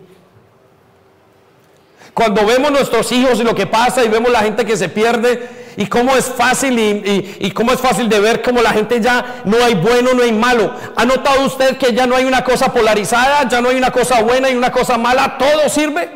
Cuando 2.18 2.48
vemos 2.48 2.72
nuestros 2.72 3.12
hijos 3.12 3.40
y 3.40 3.44
lo 3.44 3.54
que 3.54 3.68
pasa 3.68 4.04
y 4.04 4.08
vemos 4.08 4.32
la 4.32 4.40
gente 4.40 4.66
que 4.66 4.76
se 4.76 4.90
pierde 4.90 5.50
y 5.78 5.86
cómo 5.86 6.16
es 6.16 6.26
fácil 6.26 6.80
y, 6.80 7.52
cómo 7.52 7.72
es 7.72 7.80
fácil 7.80 8.10
de 8.10 8.20
ver 8.20 8.42
cómo 8.42 8.60
la 8.60 8.72
gente 8.72 9.00
ya 9.00 9.44
no 9.46 9.64
hay 9.64 9.76
bueno, 9.76 10.16
no 10.16 10.24
hay 10.24 10.32
malo. 10.32 10.74
¿Ha 10.96 11.06
notado 11.06 11.46
usted 11.46 11.78
que 11.78 11.94
ya 11.94 12.08
no 12.08 12.16
hay 12.16 12.26
una 12.26 12.44
cosa 12.44 12.74
polarizada, 12.74 13.48
ya 13.48 13.62
no 13.62 13.70
hay 13.70 13.78
una 13.78 13.92
cosa 13.92 14.24
buena 14.24 14.50
y 14.50 14.56
una 14.56 14.72
cosa 14.72 14.98
mala? 14.98 15.38
Todo 15.38 15.70
sirve. 15.70 16.10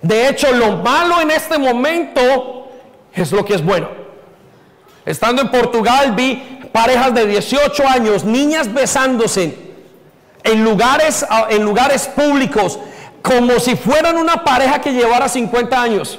De 0.00 0.28
hecho, 0.28 0.52
lo 0.52 0.76
malo 0.76 1.20
en 1.20 1.32
este 1.32 1.58
momento 1.58 2.68
es 3.12 3.32
lo 3.32 3.44
que 3.44 3.54
es 3.54 3.64
bueno. 3.64 3.88
Estando 5.04 5.42
en 5.42 5.50
Portugal 5.50 6.12
vi 6.12 6.60
parejas 6.70 7.12
de 7.12 7.26
18 7.26 7.88
años, 7.88 8.22
niñas 8.22 8.72
besándose 8.72 9.58
en 10.44 10.62
lugares, 10.62 11.26
en 11.50 11.64
lugares 11.64 12.06
públicos, 12.06 12.78
como 13.24 13.58
si 13.58 13.74
fueran 13.74 14.18
una 14.18 14.44
pareja 14.44 14.82
que 14.82 14.92
llevara 14.92 15.30
50 15.30 15.80
años. 15.80 16.18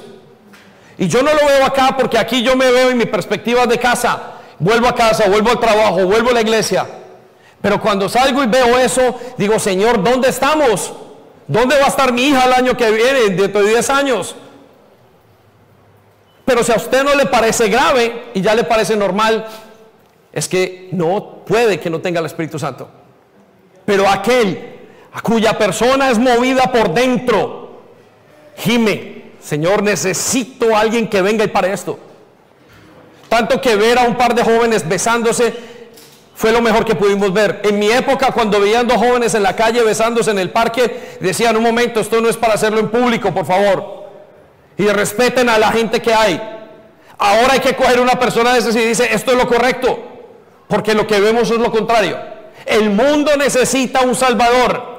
Y 0.98 1.06
yo 1.06 1.22
no 1.22 1.32
lo 1.32 1.46
veo 1.46 1.64
acá 1.64 1.94
porque 1.96 2.18
aquí 2.18 2.42
yo 2.42 2.56
me 2.56 2.68
veo 2.72 2.90
en 2.90 2.98
mi 2.98 3.06
perspectiva 3.06 3.64
de 3.64 3.78
casa. 3.78 4.32
Vuelvo 4.58 4.88
a 4.88 4.94
casa, 4.96 5.28
vuelvo 5.28 5.50
al 5.50 5.60
trabajo, 5.60 6.04
vuelvo 6.04 6.30
a 6.30 6.34
la 6.34 6.40
iglesia. 6.40 6.84
Pero 7.62 7.80
cuando 7.80 8.08
salgo 8.08 8.42
y 8.42 8.48
veo 8.48 8.76
eso, 8.76 9.20
digo, 9.38 9.56
Señor, 9.60 10.02
¿dónde 10.02 10.30
estamos? 10.30 10.94
¿Dónde 11.46 11.78
va 11.78 11.84
a 11.84 11.88
estar 11.88 12.12
mi 12.12 12.26
hija 12.26 12.44
el 12.44 12.54
año 12.54 12.76
que 12.76 12.90
viene, 12.90 13.20
dentro 13.36 13.62
de 13.62 13.68
10 13.68 13.90
años? 13.90 14.34
Pero 16.44 16.64
si 16.64 16.72
a 16.72 16.76
usted 16.76 17.04
no 17.04 17.14
le 17.14 17.26
parece 17.26 17.68
grave 17.68 18.30
y 18.34 18.40
ya 18.40 18.52
le 18.52 18.64
parece 18.64 18.96
normal, 18.96 19.46
es 20.32 20.48
que 20.48 20.88
no 20.90 21.44
puede 21.46 21.78
que 21.78 21.88
no 21.88 22.00
tenga 22.00 22.18
el 22.18 22.26
Espíritu 22.26 22.58
Santo. 22.58 22.88
Pero 23.84 24.08
aquel 24.08 24.75
a 25.16 25.22
cuya 25.22 25.56
persona 25.56 26.10
es 26.10 26.18
movida 26.18 26.70
por 26.70 26.92
dentro, 26.92 27.80
gime, 28.54 29.32
Señor, 29.40 29.82
necesito 29.82 30.76
a 30.76 30.80
alguien 30.80 31.08
que 31.08 31.22
venga 31.22 31.42
y 31.42 31.48
para 31.48 31.68
esto. 31.68 31.98
Tanto 33.26 33.58
que 33.58 33.76
ver 33.76 33.98
a 33.98 34.02
un 34.02 34.18
par 34.18 34.34
de 34.34 34.44
jóvenes 34.44 34.86
besándose 34.86 35.54
fue 36.34 36.52
lo 36.52 36.60
mejor 36.60 36.84
que 36.84 36.94
pudimos 36.94 37.32
ver. 37.32 37.62
En 37.64 37.78
mi 37.78 37.90
época, 37.90 38.30
cuando 38.30 38.60
veían 38.60 38.86
dos 38.86 38.98
jóvenes 38.98 39.34
en 39.34 39.42
la 39.42 39.56
calle 39.56 39.82
besándose 39.82 40.32
en 40.32 40.38
el 40.38 40.50
parque, 40.50 41.16
decían, 41.18 41.56
un 41.56 41.62
momento, 41.62 41.98
esto 41.98 42.20
no 42.20 42.28
es 42.28 42.36
para 42.36 42.52
hacerlo 42.52 42.78
en 42.78 42.90
público, 42.90 43.32
por 43.32 43.46
favor. 43.46 44.04
Y 44.76 44.86
respeten 44.88 45.48
a 45.48 45.58
la 45.58 45.72
gente 45.72 46.02
que 46.02 46.12
hay. 46.12 46.38
Ahora 47.16 47.54
hay 47.54 47.60
que 47.60 47.74
coger 47.74 48.00
una 48.00 48.18
persona 48.18 48.52
de 48.52 48.58
esas 48.58 48.76
y 48.76 48.80
dice, 48.80 49.08
esto 49.10 49.32
es 49.32 49.38
lo 49.38 49.48
correcto, 49.48 49.98
porque 50.68 50.92
lo 50.92 51.06
que 51.06 51.20
vemos 51.20 51.50
es 51.50 51.58
lo 51.58 51.70
contrario. 51.70 52.18
El 52.66 52.90
mundo 52.90 53.34
necesita 53.38 54.02
un 54.02 54.14
Salvador. 54.14 54.95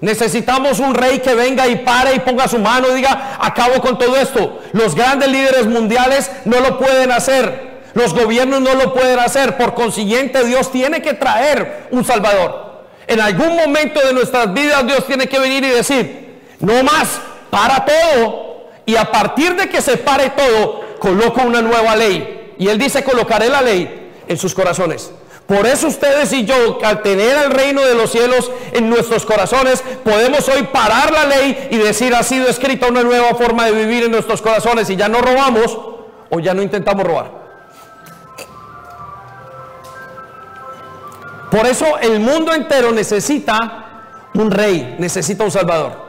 Necesitamos 0.00 0.78
un 0.78 0.94
rey 0.94 1.20
que 1.20 1.34
venga 1.34 1.66
y 1.66 1.76
pare 1.76 2.14
y 2.14 2.20
ponga 2.20 2.48
su 2.48 2.58
mano 2.58 2.88
y 2.90 2.96
diga, 2.96 3.38
acabo 3.40 3.80
con 3.80 3.98
todo 3.98 4.16
esto. 4.16 4.60
Los 4.72 4.94
grandes 4.94 5.28
líderes 5.28 5.66
mundiales 5.66 6.30
no 6.44 6.60
lo 6.60 6.78
pueden 6.78 7.10
hacer. 7.12 7.76
Los 7.94 8.12
gobiernos 8.12 8.60
no 8.60 8.74
lo 8.74 8.92
pueden 8.92 9.18
hacer. 9.18 9.56
Por 9.56 9.74
consiguiente, 9.74 10.44
Dios 10.44 10.70
tiene 10.70 11.00
que 11.00 11.14
traer 11.14 11.88
un 11.90 12.04
Salvador. 12.04 12.84
En 13.06 13.20
algún 13.20 13.56
momento 13.56 14.00
de 14.04 14.12
nuestras 14.12 14.52
vidas 14.52 14.86
Dios 14.86 15.06
tiene 15.06 15.28
que 15.28 15.38
venir 15.38 15.64
y 15.64 15.68
decir, 15.68 16.40
no 16.60 16.82
más, 16.82 17.20
para 17.48 17.84
todo. 17.84 18.66
Y 18.84 18.96
a 18.96 19.10
partir 19.10 19.56
de 19.56 19.68
que 19.68 19.80
se 19.80 19.96
pare 19.96 20.30
todo, 20.30 20.84
coloco 20.98 21.40
una 21.42 21.62
nueva 21.62 21.96
ley. 21.96 22.54
Y 22.58 22.68
Él 22.68 22.78
dice, 22.78 23.02
colocaré 23.02 23.48
la 23.48 23.62
ley 23.62 24.12
en 24.28 24.36
sus 24.36 24.54
corazones. 24.54 25.10
Por 25.46 25.64
eso 25.64 25.86
ustedes 25.86 26.32
y 26.32 26.44
yo, 26.44 26.78
al 26.82 27.02
tener 27.02 27.36
el 27.44 27.50
reino 27.52 27.82
de 27.82 27.94
los 27.94 28.10
cielos 28.10 28.50
en 28.72 28.90
nuestros 28.90 29.24
corazones, 29.24 29.82
podemos 30.02 30.48
hoy 30.48 30.64
parar 30.64 31.12
la 31.12 31.24
ley 31.24 31.68
y 31.70 31.76
decir, 31.76 32.14
ha 32.16 32.24
sido 32.24 32.48
escrita 32.48 32.88
una 32.88 33.04
nueva 33.04 33.34
forma 33.34 33.66
de 33.66 33.72
vivir 33.72 34.04
en 34.04 34.10
nuestros 34.10 34.42
corazones 34.42 34.90
y 34.90 34.96
ya 34.96 35.08
no 35.08 35.20
robamos 35.20 35.78
o 36.30 36.40
ya 36.40 36.52
no 36.52 36.62
intentamos 36.62 37.04
robar. 37.04 37.30
Por 41.50 41.64
eso 41.64 41.96
el 41.98 42.18
mundo 42.18 42.52
entero 42.52 42.90
necesita 42.90 44.02
un 44.34 44.50
rey, 44.50 44.96
necesita 44.98 45.44
un 45.44 45.52
salvador. 45.52 46.06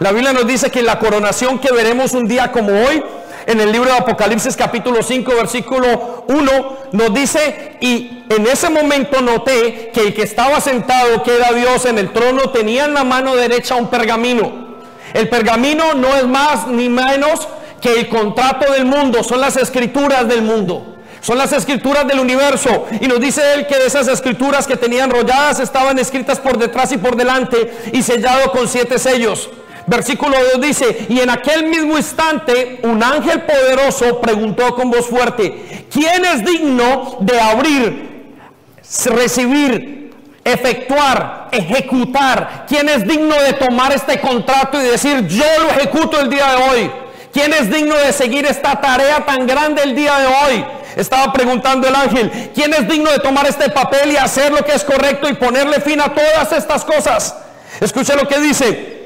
La 0.00 0.12
Biblia 0.12 0.32
nos 0.34 0.46
dice 0.46 0.70
que 0.70 0.82
la 0.82 0.98
coronación 0.98 1.58
que 1.58 1.72
veremos 1.72 2.12
un 2.12 2.26
día 2.26 2.52
como 2.52 2.72
hoy 2.72 3.02
en 3.46 3.60
el 3.60 3.72
libro 3.72 3.90
de 3.90 3.98
Apocalipsis 3.98 4.56
capítulo 4.56 5.02
5 5.02 5.32
versículo 5.34 6.24
1 6.28 6.76
nos 6.92 7.14
dice, 7.14 7.76
y 7.80 8.24
en 8.28 8.46
ese 8.46 8.70
momento 8.70 9.20
noté 9.20 9.90
que 9.92 10.00
el 10.00 10.14
que 10.14 10.22
estaba 10.22 10.60
sentado, 10.60 11.22
que 11.22 11.36
era 11.36 11.52
Dios 11.52 11.84
en 11.86 11.98
el 11.98 12.12
trono, 12.12 12.50
tenía 12.50 12.84
en 12.86 12.94
la 12.94 13.04
mano 13.04 13.36
derecha 13.36 13.74
un 13.74 13.88
pergamino. 13.88 14.64
El 15.12 15.28
pergamino 15.28 15.94
no 15.94 16.14
es 16.16 16.26
más 16.26 16.66
ni 16.66 16.88
menos 16.88 17.46
que 17.80 18.00
el 18.00 18.08
contrato 18.08 18.72
del 18.72 18.86
mundo, 18.86 19.22
son 19.22 19.40
las 19.40 19.56
escrituras 19.56 20.26
del 20.26 20.42
mundo. 20.42 20.90
Son 21.20 21.38
las 21.38 21.54
escrituras 21.54 22.06
del 22.06 22.20
universo. 22.20 22.86
Y 23.00 23.06
nos 23.06 23.18
dice 23.18 23.54
él 23.54 23.66
que 23.66 23.76
esas 23.86 24.08
escrituras 24.08 24.66
que 24.66 24.76
tenían 24.76 25.10
enrolladas 25.10 25.58
estaban 25.58 25.98
escritas 25.98 26.38
por 26.38 26.58
detrás 26.58 26.92
y 26.92 26.98
por 26.98 27.16
delante 27.16 27.72
y 27.94 28.02
sellado 28.02 28.52
con 28.52 28.68
siete 28.68 28.98
sellos. 28.98 29.48
Versículo 29.86 30.36
2 30.54 30.60
dice, 30.62 31.06
y 31.10 31.20
en 31.20 31.28
aquel 31.28 31.66
mismo 31.66 31.96
instante 31.98 32.80
un 32.84 33.02
ángel 33.02 33.42
poderoso 33.42 34.20
preguntó 34.20 34.74
con 34.74 34.90
voz 34.90 35.06
fuerte, 35.06 35.86
¿quién 35.92 36.24
es 36.24 36.44
digno 36.44 37.18
de 37.20 37.38
abrir, 37.38 38.34
recibir, 39.06 40.14
efectuar, 40.42 41.48
ejecutar? 41.52 42.64
¿Quién 42.66 42.88
es 42.88 43.06
digno 43.06 43.34
de 43.34 43.52
tomar 43.54 43.92
este 43.92 44.20
contrato 44.20 44.80
y 44.80 44.86
decir, 44.86 45.26
yo 45.26 45.44
lo 45.62 45.70
ejecuto 45.70 46.18
el 46.18 46.30
día 46.30 46.46
de 46.52 46.62
hoy? 46.62 46.90
¿Quién 47.32 47.52
es 47.52 47.70
digno 47.70 47.94
de 47.96 48.12
seguir 48.12 48.46
esta 48.46 48.80
tarea 48.80 49.26
tan 49.26 49.46
grande 49.46 49.82
el 49.82 49.94
día 49.94 50.16
de 50.18 50.26
hoy? 50.26 50.64
Estaba 50.96 51.32
preguntando 51.32 51.88
el 51.88 51.94
ángel, 51.94 52.50
¿quién 52.54 52.72
es 52.72 52.88
digno 52.88 53.10
de 53.10 53.18
tomar 53.18 53.46
este 53.46 53.68
papel 53.68 54.12
y 54.12 54.16
hacer 54.16 54.52
lo 54.52 54.64
que 54.64 54.72
es 54.72 54.84
correcto 54.84 55.28
y 55.28 55.34
ponerle 55.34 55.80
fin 55.80 56.00
a 56.00 56.14
todas 56.14 56.52
estas 56.52 56.84
cosas? 56.84 57.34
Escuche 57.80 58.14
lo 58.14 58.28
que 58.28 58.38
dice, 58.38 59.03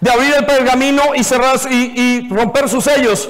de 0.00 0.10
abrir 0.10 0.34
el 0.34 0.46
pergamino 0.46 1.14
y 1.14 1.22
cerrar 1.22 1.58
y, 1.70 2.28
romper 2.28 2.68
sus 2.68 2.84
sellos. 2.84 3.28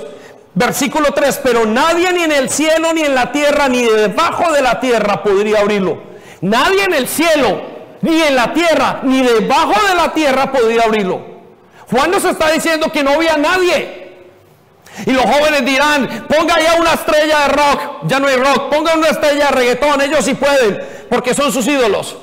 Versículo 0.54 1.12
3, 1.14 1.40
pero 1.42 1.64
nadie 1.64 2.12
ni 2.12 2.24
en 2.24 2.32
el 2.32 2.50
cielo, 2.50 2.92
ni 2.92 3.02
en 3.02 3.14
la 3.14 3.30
tierra, 3.32 3.68
ni 3.68 3.82
debajo 3.82 4.52
de 4.52 4.62
la 4.62 4.80
tierra 4.80 5.22
podría 5.22 5.60
abrirlo. 5.60 6.02
Nadie 6.40 6.84
en 6.84 6.94
el 6.94 7.06
cielo, 7.06 7.62
ni 8.02 8.20
en 8.22 8.34
la 8.34 8.52
tierra, 8.52 9.00
ni 9.02 9.22
debajo 9.22 9.74
de 9.88 9.94
la 9.94 10.12
tierra 10.12 10.50
podría 10.50 10.82
abrirlo. 10.82 11.20
Juan 11.90 12.10
nos 12.10 12.24
está 12.24 12.50
diciendo 12.50 12.90
que 12.90 13.02
no 13.02 13.12
había 13.12 13.36
nadie. 13.36 14.00
Y 15.06 15.12
los 15.12 15.24
jóvenes 15.24 15.64
dirán, 15.64 16.26
ponga 16.28 16.60
ya 16.60 16.74
una 16.74 16.94
estrella 16.94 17.40
de 17.40 17.48
rock, 17.48 17.80
ya 18.06 18.18
no 18.18 18.26
hay 18.26 18.36
rock, 18.36 18.70
ponga 18.70 18.94
una 18.94 19.08
estrella 19.08 19.46
de 19.46 19.52
reggaetón, 19.52 20.00
ellos 20.00 20.24
sí 20.24 20.34
pueden, 20.34 20.80
porque 21.08 21.32
son 21.32 21.52
sus 21.52 21.66
ídolos. 21.66 22.16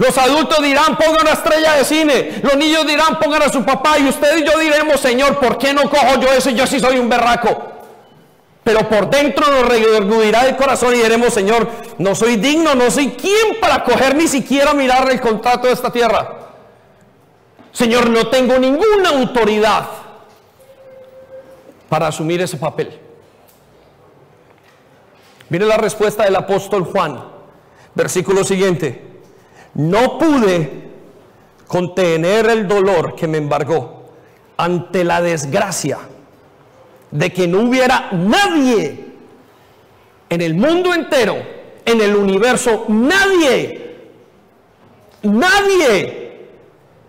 Los 0.00 0.16
adultos 0.16 0.62
dirán, 0.62 0.96
pongan 0.96 1.20
una 1.20 1.32
estrella 1.32 1.74
de 1.74 1.84
cine. 1.84 2.40
Los 2.42 2.56
niños 2.56 2.86
dirán, 2.86 3.18
pongan 3.18 3.42
a 3.42 3.50
su 3.50 3.62
papá. 3.62 3.98
Y 3.98 4.08
usted 4.08 4.38
y 4.38 4.44
yo 4.46 4.58
diremos, 4.58 4.98
Señor, 4.98 5.38
¿por 5.38 5.58
qué 5.58 5.74
no 5.74 5.90
cojo 5.90 6.18
yo 6.18 6.32
eso? 6.32 6.48
Yo 6.48 6.66
sí 6.66 6.80
soy 6.80 6.98
un 6.98 7.10
berraco. 7.10 7.70
Pero 8.64 8.88
por 8.88 9.10
dentro 9.10 9.46
nos 9.50 9.68
reguirá 9.68 10.46
el 10.46 10.56
corazón 10.56 10.94
y 10.94 11.00
diremos, 11.00 11.34
Señor, 11.34 11.68
no 11.98 12.14
soy 12.14 12.36
digno, 12.36 12.74
no 12.74 12.90
soy 12.90 13.10
quien 13.10 13.60
para 13.60 13.84
coger 13.84 14.14
ni 14.14 14.26
siquiera 14.26 14.72
mirar 14.72 15.10
el 15.10 15.20
contrato 15.20 15.66
de 15.66 15.74
esta 15.74 15.92
tierra. 15.92 16.34
Señor, 17.70 18.08
no 18.08 18.26
tengo 18.28 18.58
ninguna 18.58 19.10
autoridad 19.10 19.86
para 21.90 22.06
asumir 22.06 22.40
ese 22.40 22.56
papel. 22.56 22.98
Mire 25.50 25.66
la 25.66 25.76
respuesta 25.76 26.24
del 26.24 26.36
apóstol 26.36 26.84
Juan, 26.84 27.22
versículo 27.94 28.44
siguiente. 28.44 29.09
No 29.74 30.18
pude 30.18 30.90
contener 31.66 32.46
el 32.50 32.66
dolor 32.66 33.14
que 33.14 33.28
me 33.28 33.38
embargó 33.38 34.10
ante 34.56 35.04
la 35.04 35.22
desgracia 35.22 35.98
de 37.10 37.32
que 37.32 37.46
no 37.46 37.60
hubiera 37.60 38.10
nadie 38.12 39.06
en 40.28 40.40
el 40.40 40.54
mundo 40.54 40.94
entero, 40.94 41.36
en 41.84 42.00
el 42.00 42.14
universo, 42.14 42.84
nadie, 42.88 43.96
nadie 45.22 46.48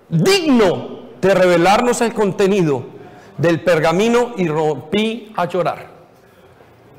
digno 0.10 1.02
de 1.22 1.34
revelarnos 1.34 2.02
el 2.02 2.14
contenido 2.14 2.84
del 3.38 3.62
pergamino 3.62 4.34
y 4.38 4.48
rompí 4.48 5.32
a 5.36 5.46
llorar. 5.46 5.90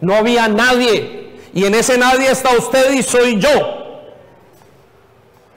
No 0.01 0.15
había 0.15 0.49
nadie 0.49 1.39
y 1.55 1.65
en 1.65 1.75
ese 1.75 1.99
nadie 1.99 2.31
está 2.31 2.57
usted 2.57 2.93
y 2.93 3.03
soy 3.03 3.39
yo. 3.39 3.82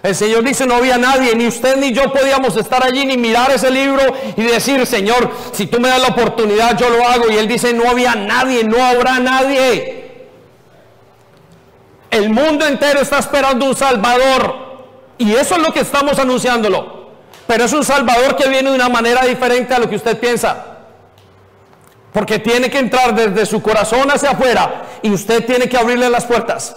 El 0.06 0.14
Señor 0.14 0.44
dice, 0.44 0.68
no 0.68 0.76
había 0.76 1.00
nadie, 1.00 1.36
ni 1.36 1.48
usted 1.48 1.78
ni 1.78 1.92
yo 1.92 2.14
podíamos 2.14 2.56
estar 2.58 2.86
allí, 2.86 3.08
ni 3.08 3.18
mirar 3.18 3.50
ese 3.50 3.72
libro 3.72 4.04
y 4.38 4.44
decir, 4.44 4.86
Señor, 4.86 5.32
si 5.52 5.66
tú 5.66 5.80
me 5.80 5.90
das 5.90 6.00
la 6.00 6.10
oportunidad, 6.10 6.78
yo 6.78 6.92
lo 6.92 7.08
hago. 7.08 7.32
Y 7.32 7.38
Él 7.38 7.48
dice, 7.48 7.74
no 7.74 7.90
había 7.90 8.14
nadie, 8.14 8.64
no 8.64 8.86
habrá 8.86 9.18
nadie. 9.18 10.28
El 12.12 12.30
mundo 12.30 12.68
entero 12.68 13.02
está 13.02 13.18
esperando 13.18 13.66
un 13.66 13.76
Salvador. 13.76 14.54
Y 15.18 15.34
eso 15.34 15.56
es 15.56 15.62
lo 15.64 15.74
que 15.74 15.80
estamos 15.80 16.20
anunciándolo. 16.20 17.10
Pero 17.48 17.64
es 17.64 17.74
un 17.74 17.84
Salvador 17.84 18.36
que 18.36 18.48
viene 18.48 18.70
de 18.70 18.76
una 18.76 18.90
manera 18.90 19.26
diferente 19.26 19.74
a 19.74 19.80
lo 19.80 19.90
que 19.90 19.96
usted 19.96 20.20
piensa. 20.20 20.66
Porque 22.14 22.38
tiene 22.38 22.70
que 22.70 22.78
entrar 22.78 23.16
desde 23.16 23.48
su 23.48 23.60
corazón 23.60 24.12
hacia 24.12 24.32
afuera 24.32 24.84
y 25.02 25.10
usted 25.10 25.44
tiene 25.48 25.68
que 25.68 25.78
abrirle 25.78 26.12
las 26.12 26.26
puertas. 26.26 26.76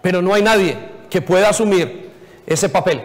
Pero 0.00 0.22
no 0.22 0.32
hay 0.32 0.42
nadie 0.42 0.91
que 1.12 1.20
pueda 1.20 1.50
asumir 1.50 2.10
ese 2.46 2.70
papel. 2.70 3.02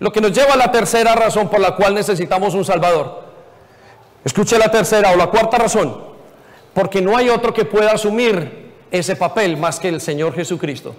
Lo 0.00 0.10
que 0.10 0.20
nos 0.20 0.32
lleva 0.32 0.54
a 0.54 0.56
la 0.56 0.72
tercera 0.72 1.14
razón 1.14 1.48
por 1.48 1.60
la 1.60 1.76
cual 1.76 1.94
necesitamos 1.94 2.54
un 2.54 2.64
Salvador. 2.64 3.22
Escuche 4.24 4.58
la 4.58 4.68
tercera 4.68 5.12
o 5.12 5.16
la 5.16 5.28
cuarta 5.28 5.56
razón. 5.56 5.96
Porque 6.74 7.00
no 7.00 7.16
hay 7.16 7.28
otro 7.28 7.54
que 7.54 7.64
pueda 7.64 7.92
asumir 7.92 8.72
ese 8.90 9.14
papel 9.14 9.56
más 9.56 9.78
que 9.78 9.90
el 9.90 10.00
Señor 10.00 10.34
Jesucristo. 10.34 10.92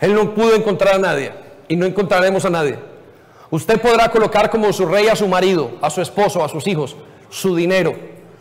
Él 0.00 0.14
no 0.14 0.32
pudo 0.32 0.54
encontrar 0.54 0.94
a 0.94 0.98
nadie 0.98 1.32
y 1.66 1.74
no 1.74 1.86
encontraremos 1.86 2.44
a 2.44 2.50
nadie. 2.50 2.78
Usted 3.50 3.80
podrá 3.80 4.12
colocar 4.12 4.48
como 4.48 4.72
su 4.72 4.86
rey 4.86 5.08
a 5.08 5.16
su 5.16 5.26
marido, 5.26 5.72
a 5.82 5.90
su 5.90 6.00
esposo, 6.00 6.44
a 6.44 6.48
sus 6.48 6.68
hijos, 6.68 6.94
su 7.30 7.56
dinero. 7.56 7.96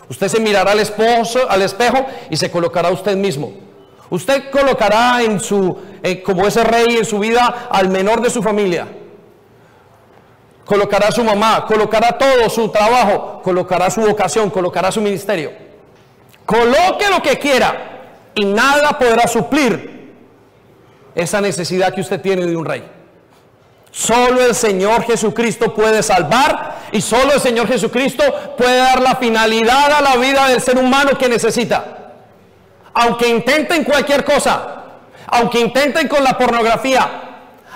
Usted 0.07 0.28
se 0.28 0.39
mirará 0.39 0.74
al 0.74 0.80
esposo, 0.80 1.49
al 1.49 1.64
espejo 1.64 2.05
y 2.30 2.38
se 2.38 2.51
colocará 2.51 2.91
usted 2.91 3.18
mismo. 3.18 3.69
Usted 4.10 4.49
colocará 4.49 5.22
en 5.22 5.39
su, 5.39 5.78
eh, 6.01 6.24
como 6.24 6.47
ese 6.47 6.64
rey 6.64 6.97
en 6.97 7.05
su 7.05 7.20
vida 7.20 7.68
al 7.70 7.89
menor 7.89 8.22
de 8.22 8.30
su 8.30 8.41
familia. 8.41 8.88
Colocará 10.66 11.07
a 11.07 11.12
su 11.12 11.24
mamá, 11.24 11.66
colocará 11.68 12.18
todo 12.18 12.49
su 12.49 12.70
trabajo, 12.70 13.41
colocará 13.43 13.89
su 13.89 14.01
vocación, 14.01 14.49
colocará 14.49 14.91
su 14.91 15.01
ministerio. 15.01 15.51
Coloque 16.45 17.10
lo 17.10 17.22
que 17.22 17.38
quiera 17.38 18.32
y 18.34 18.45
nada 18.45 18.97
podrá 18.97 19.28
suplir 19.28 20.14
esa 21.14 21.41
necesidad 21.41 21.93
que 21.93 22.01
usted 22.01 22.20
tiene 22.22 22.45
de 22.45 22.55
un 22.55 22.66
rey. 22.66 22.84
Solo 23.91 24.43
el 24.43 24.55
Señor 24.55 25.03
Jesucristo 25.03 25.74
puede 25.74 26.01
salvar 26.01 26.78
y 26.91 27.01
solo 27.01 27.34
el 27.34 27.41
Señor 27.41 27.68
Jesucristo 27.68 28.24
puede 28.57 28.78
dar 28.78 29.01
la 29.01 29.16
finalidad 29.16 29.91
a 29.91 30.01
la 30.01 30.16
vida 30.18 30.47
del 30.47 30.62
ser 30.62 30.78
humano 30.78 31.18
que 31.18 31.30
necesita 31.30 31.99
aunque 32.94 33.28
intenten 33.28 33.84
cualquier 33.84 34.24
cosa, 34.24 34.84
aunque 35.28 35.60
intenten 35.60 36.08
con 36.08 36.24
la 36.24 36.38
pornografía, 36.38 37.08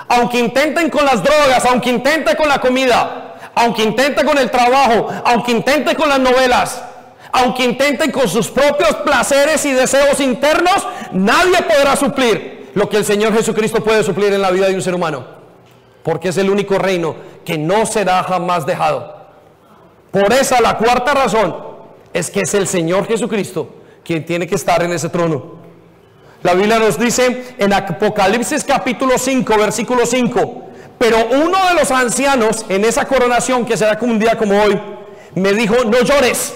aunque 0.08 0.40
intenten 0.40 0.90
con 0.90 1.06
las 1.06 1.24
drogas, 1.24 1.66
aunque 1.66 1.90
intenten 1.90 2.36
con 2.36 2.48
la 2.48 2.60
comida, 2.60 3.36
aunque 3.56 3.84
intenten 3.84 4.26
con 4.26 4.38
el 4.38 4.50
trabajo, 4.50 5.08
aunque 5.26 5.52
intenten 5.52 5.96
con 5.96 6.10
las 6.10 6.20
novelas, 6.20 6.84
aunque 7.32 7.64
intenten 7.64 8.12
con 8.12 8.28
sus 8.28 8.50
propios 8.50 8.96
placeres 8.98 9.66
y 9.66 9.72
deseos 9.72 10.20
internos, 10.20 10.88
nadie 11.12 11.62
podrá 11.64 11.96
suplir 11.96 12.72
lo 12.76 12.90
que 12.90 12.98
el 12.98 13.06
Señor 13.06 13.34
Jesucristo 13.34 13.84
puede 13.84 14.04
suplir 14.04 14.34
en 14.34 14.42
la 14.42 14.52
vida 14.52 14.68
de 14.68 14.76
un 14.76 14.82
ser 14.82 14.96
humano. 14.96 15.26
Porque 16.04 16.30
es 16.30 16.38
el 16.38 16.50
único 16.50 16.78
reino 16.78 17.16
que 17.46 17.58
no 17.58 17.86
será 17.86 18.24
jamás 18.24 18.66
dejado. 18.66 19.24
Por 20.12 20.32
esa 20.34 20.62
la 20.62 20.78
cuarta 20.78 21.14
razón 21.14 21.56
es 22.14 22.30
que 22.30 22.42
es 22.42 22.54
el 22.54 22.68
Señor 22.68 23.08
Jesucristo 23.08 23.83
quien 24.04 24.26
tiene 24.26 24.48
que 24.48 24.56
estar 24.56 24.84
en 24.84 24.92
ese 24.92 25.10
trono. 25.10 25.64
La 26.42 26.54
Biblia 26.54 26.78
nos 26.78 27.00
dice 27.00 27.56
en 27.58 27.72
Apocalipsis 27.72 28.64
capítulo 28.66 29.18
5, 29.18 29.58
versículo 29.58 30.06
5, 30.06 30.64
pero 30.98 31.18
uno 31.32 31.58
de 31.70 31.76
los 31.76 31.90
ancianos 31.92 32.66
en 32.68 32.84
esa 32.84 33.06
coronación 33.06 33.66
que 33.66 33.78
será 33.78 33.98
un 34.02 34.20
día 34.20 34.38
como 34.38 34.62
hoy, 34.62 34.80
me 35.36 35.54
dijo, 35.54 35.76
no 35.86 36.02
llores. 36.02 36.54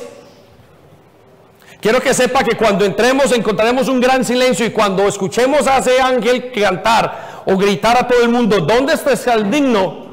Quiero 1.79 2.01
que 2.01 2.13
sepa 2.13 2.43
que 2.43 2.57
cuando 2.57 2.83
entremos 2.85 3.31
encontraremos 3.31 3.87
un 3.87 4.01
gran 4.01 4.25
silencio 4.25 4.65
y 4.65 4.71
cuando 4.71 5.07
escuchemos 5.07 5.67
a 5.67 5.77
ese 5.77 6.01
ángel 6.01 6.51
cantar 6.51 7.43
o 7.45 7.55
gritar 7.55 7.97
a 7.97 8.07
todo 8.07 8.21
el 8.23 8.29
mundo, 8.29 8.59
¿dónde 8.61 8.93
está 8.93 9.33
el 9.33 9.49
digno? 9.49 10.07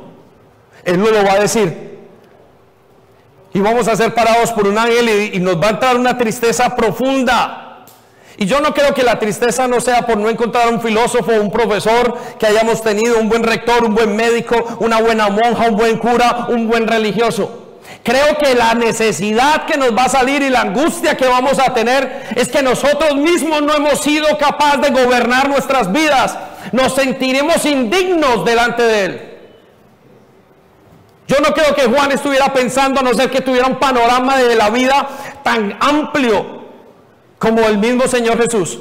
Él 0.85 1.01
no 1.01 1.11
lo 1.11 1.25
va 1.25 1.33
a 1.33 1.41
decir 1.41 1.94
y 3.55 3.61
vamos 3.61 3.87
a 3.87 3.95
ser 3.97 4.13
parados 4.13 4.51
por 4.51 4.67
un 4.67 4.77
ángel 4.77 5.33
y, 5.33 5.39
nos 5.39 5.63
va 5.63 5.69
a 5.69 5.71
entrar 5.71 5.97
una 5.97 6.19
tristeza 6.19 6.75
profunda. 6.75 7.85
Y 8.37 8.47
yo 8.47 8.61
no 8.61 8.75
creo 8.75 8.93
que 8.93 9.05
la 9.05 9.21
tristeza 9.21 9.69
no 9.69 9.81
sea 9.81 10.05
por 10.05 10.17
no 10.17 10.29
encontrar 10.29 10.69
un 10.69 10.81
filósofo, 10.81 11.31
un 11.41 11.53
profesor 11.53 12.19
que 12.37 12.49
hayamos 12.49 12.83
tenido, 12.83 13.17
un 13.21 13.29
buen 13.29 13.45
rector, 13.45 13.85
un 13.85 13.95
buen 13.95 14.17
médico, 14.17 14.77
una 14.81 15.01
buena 15.01 15.29
monja, 15.29 15.69
un 15.69 15.77
buen 15.77 15.99
cura, 15.99 16.47
un 16.49 16.67
buen 16.67 16.89
religioso. 16.89 17.79
Creo 18.03 18.37
que 18.39 18.57
la 18.57 18.75
necesidad 18.75 19.67
que 19.67 19.79
nos 19.79 19.97
va 19.97 20.07
a 20.07 20.09
salir 20.09 20.43
y 20.43 20.51
la 20.51 20.63
angustia 20.63 21.17
que 21.17 21.29
vamos 21.29 21.61
a 21.61 21.73
tener 21.73 22.27
es 22.35 22.49
que 22.49 22.61
nosotros 22.61 23.15
mismos 23.15 23.63
no 23.63 23.73
hemos 23.73 24.01
sido 24.01 24.37
capaces 24.37 24.81
de 24.81 24.91
gobernar 24.91 25.49
nuestras 25.49 25.93
vidas. 25.93 26.37
Nos 26.73 26.97
sentiremos 26.97 27.65
indignos 27.65 28.45
delante 28.45 28.83
de 28.83 29.05
Él. 29.05 29.34
Yo 31.27 31.37
no 31.41 31.55
creo 31.55 31.75
que 31.75 31.87
Juan 31.87 32.13
estuviera 32.13 32.53
pensando, 32.53 33.01
a 33.01 33.03
no 33.03 33.15
ser 33.15 33.31
que 33.31 33.41
tuviera 33.41 33.67
un 33.67 33.77
panorama 33.77 34.39
de 34.39 34.55
la 34.57 34.71
vida 34.71 35.09
tan 35.43 35.77
amplio 35.81 36.65
como 37.39 37.61
el 37.67 37.79
mismo 37.79 38.07
Señor 38.07 38.41
Jesús. 38.41 38.79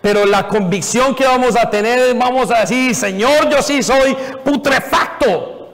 Pero 0.00 0.24
la 0.24 0.46
convicción 0.48 1.14
que 1.14 1.26
vamos 1.26 1.56
a 1.56 1.68
tener 1.68 2.14
vamos 2.14 2.50
a 2.50 2.60
decir, 2.60 2.94
Señor, 2.94 3.48
yo 3.50 3.60
sí 3.60 3.82
soy 3.82 4.16
putrefacto. 4.44 5.72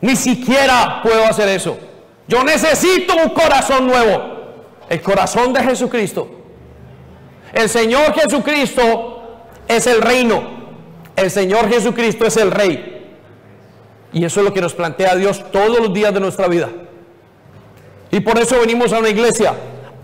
Ni 0.00 0.14
siquiera 0.14 1.00
puedo 1.02 1.24
hacer 1.24 1.48
eso. 1.48 1.76
Yo 2.28 2.44
necesito 2.44 3.16
un 3.16 3.30
corazón 3.30 3.86
nuevo. 3.86 4.36
El 4.88 5.02
corazón 5.02 5.52
de 5.52 5.62
Jesucristo. 5.62 6.28
El 7.52 7.68
Señor 7.68 8.12
Jesucristo 8.14 9.22
es 9.66 9.86
el 9.86 10.02
reino. 10.02 10.42
El 11.16 11.30
Señor 11.30 11.68
Jesucristo 11.68 12.26
es 12.26 12.36
el 12.36 12.50
rey. 12.50 12.97
Y 14.12 14.24
eso 14.24 14.40
es 14.40 14.46
lo 14.46 14.54
que 14.54 14.60
nos 14.60 14.74
plantea 14.74 15.16
Dios 15.16 15.44
todos 15.52 15.78
los 15.78 15.92
días 15.92 16.14
de 16.14 16.20
nuestra 16.20 16.48
vida. 16.48 16.68
Y 18.10 18.20
por 18.20 18.38
eso 18.38 18.58
venimos 18.60 18.92
a 18.92 18.98
una 18.98 19.10
iglesia, 19.10 19.54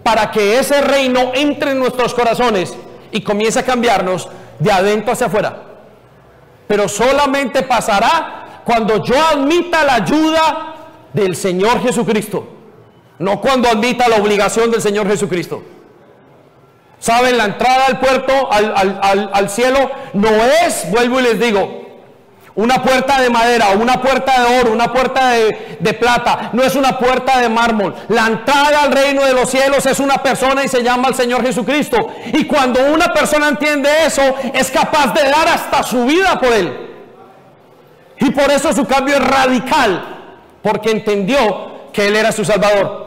para 0.03 0.31
que 0.31 0.59
ese 0.59 0.81
reino 0.83 1.33
entre 1.35 1.71
en 1.71 1.79
nuestros 1.79 2.15
corazones 2.15 2.77
y 3.11 3.23
comience 3.23 3.59
a 3.59 3.65
cambiarnos 3.65 4.29
de 4.59 4.71
adentro 4.71 5.13
hacia 5.13 5.27
afuera. 5.27 5.63
Pero 6.69 6.89
solamente 6.89 7.63
pasará 7.63 8.61
cuando 8.65 9.03
yo 9.03 9.15
admita 9.19 9.85
la 9.85 9.95
ayuda 9.97 10.75
del 11.13 11.35
Señor 11.37 11.81
Jesucristo, 11.83 12.47
no 13.19 13.41
cuando 13.41 13.69
admita 13.69 14.09
la 14.09 14.17
obligación 14.17 14.71
del 14.71 14.83
Señor 14.83 15.09
Jesucristo. 15.09 15.63
¿Saben? 16.99 17.37
La 17.37 17.45
entrada 17.47 17.87
al 17.87 18.01
puerto, 18.01 18.51
al, 18.51 19.31
al 19.33 19.51
cielo, 19.51 19.91
no 20.15 20.29
es, 20.67 20.91
vuelvo 20.91 21.21
y 21.21 21.23
les 21.23 21.39
digo, 21.39 21.84
una 22.57 22.83
puerta 22.83 23.21
de 23.21 23.31
madera, 23.31 23.71
una 23.71 24.01
puerta 24.01 24.41
de 24.41 24.61
oro, 24.61 24.73
una 24.73 24.93
puerta 24.93 25.31
de, 25.31 25.95
plata, 25.95 26.51
no 26.53 26.63
es 26.63 26.77
una 26.77 26.99
puerta 26.99 27.41
de 27.41 27.49
mármol. 27.49 27.95
La 28.09 28.27
entrada 28.27 28.83
al 28.83 28.93
reino 28.93 29.25
de 29.25 29.33
los 29.33 29.51
cielos 29.51 29.85
es 29.87 29.99
una 29.99 30.19
persona 30.19 30.65
y 30.65 30.69
se 30.69 30.83
llama 30.83 31.09
el 31.09 31.15
Señor 31.15 31.43
Jesucristo. 31.43 32.13
Y 32.33 32.45
cuando 32.45 32.81
una 32.93 33.13
persona 33.13 33.49
entiende 33.49 33.89
eso, 34.07 34.23
es 34.53 34.71
capaz 34.71 35.13
de 35.15 35.29
dar 35.29 35.49
hasta 35.49 35.83
su 35.83 36.05
vida 36.05 36.39
por 36.39 36.53
él. 36.53 36.91
Y 38.21 38.31
por 38.31 38.51
eso 38.51 38.73
su 38.73 38.87
cambio 38.87 39.17
es 39.17 39.27
radical, 39.27 40.05
porque 40.63 40.93
entendió 40.93 41.91
que 41.93 42.07
Él 42.07 42.15
era 42.15 42.31
su 42.31 42.45
Salvador. 42.45 43.05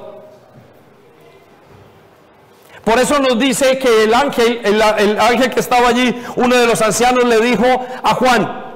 Por 2.84 3.00
eso 3.00 3.20
nos 3.20 3.40
dice 3.40 3.78
que 3.80 4.04
el 4.04 4.14
ángel, 4.14 4.62
el, 4.64 4.82
el 4.98 5.20
ángel 5.20 5.50
que 5.50 5.60
estaba 5.60 5.88
allí, 5.90 6.22
uno 6.36 6.56
de 6.56 6.68
los 6.68 6.82
ancianos 6.82 7.24
le 7.26 7.40
dijo 7.40 7.66
a 8.04 8.14
Juan, 8.16 8.67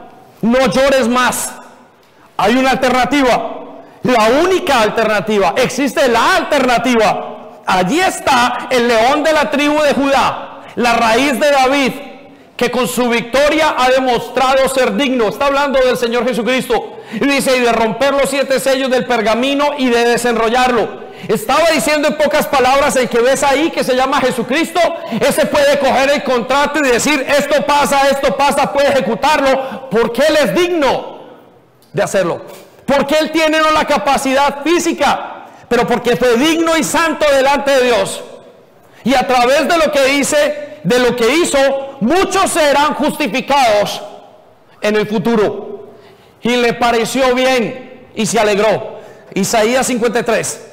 no 0.42 0.68
llores 0.68 1.08
más. 1.08 1.54
Hay 2.38 2.56
una 2.56 2.72
alternativa. 2.72 3.60
La 4.04 4.30
única 4.44 4.82
alternativa. 4.82 5.54
Existe 5.58 6.08
la 6.08 6.38
alternativa. 6.38 7.62
Allí 7.66 8.00
está 8.00 8.68
el 8.70 8.88
león 8.88 9.24
de 9.24 9.34
la 9.34 9.50
tribu 9.50 9.80
de 9.82 9.94
Judá, 9.94 10.64
la 10.76 10.94
raíz 10.96 11.40
de 11.40 11.52
David, 11.52 11.92
que 12.58 12.72
con 12.72 12.88
su 12.88 13.08
victoria 13.10 13.76
ha 13.78 13.90
demostrado 13.92 14.68
ser 14.70 14.96
digno. 14.96 15.28
Está 15.28 15.46
hablando 15.46 15.80
del 15.80 15.98
Señor 15.98 16.28
Jesucristo. 16.28 16.98
Y 17.14 17.28
dice, 17.28 17.58
y 17.58 17.62
de 17.62 17.72
romper 17.72 18.14
los 18.14 18.30
siete 18.30 18.60
sellos 18.60 18.90
del 18.90 19.06
pergamino 19.06 19.72
y 19.78 19.90
de 19.90 20.06
desenrollarlo. 20.06 21.02
Estaba 21.28 21.70
diciendo 21.74 22.08
en 22.08 22.18
pocas 22.18 22.48
palabras, 22.48 22.96
el 22.96 23.08
que 23.08 23.20
ves 23.20 23.44
ahí 23.44 23.70
que 23.70 23.84
se 23.84 23.96
llama 23.96 24.22
Jesucristo, 24.22 24.80
ese 25.20 25.46
puede 25.46 25.78
coger 25.78 26.10
el 26.12 26.24
contrato 26.24 26.80
y 26.80 26.88
decir, 26.88 27.26
esto 27.28 27.64
pasa, 27.66 28.10
esto 28.10 28.36
pasa, 28.36 28.72
puede 28.74 28.90
ejecutarlo, 28.90 29.90
porque 29.90 30.24
Él 30.28 30.38
es 30.44 30.56
digno 30.56 31.20
de 31.94 32.04
hacerlo. 32.04 32.42
Porque 32.86 33.16
Él 33.20 33.32
tiene 33.32 33.60
no 33.60 33.72
la 33.72 33.86
capacidad 33.86 34.64
física, 34.64 35.46
pero 35.70 35.86
porque 35.86 36.16
fue 36.16 36.38
digno 36.38 36.76
y 36.76 36.84
santo 36.84 37.26
delante 37.32 37.72
de 37.72 37.84
Dios. 37.86 38.24
Y 39.04 39.14
a 39.14 39.28
través 39.28 39.68
de 39.68 39.78
lo 39.78 39.92
que 39.92 40.04
dice, 40.06 40.80
de 40.84 41.00
lo 41.00 41.16
que 41.16 41.36
hizo, 41.36 41.98
muchos 42.02 42.52
serán 42.52 42.96
justificados 42.96 44.02
en 44.82 44.96
el 44.96 45.08
futuro. 45.08 45.71
Y 46.44 46.56
le 46.56 46.74
pareció 46.74 47.34
bien 47.36 48.10
y 48.16 48.26
se 48.26 48.40
alegró. 48.40 49.00
Isaías 49.34 49.88
53. 49.88 50.68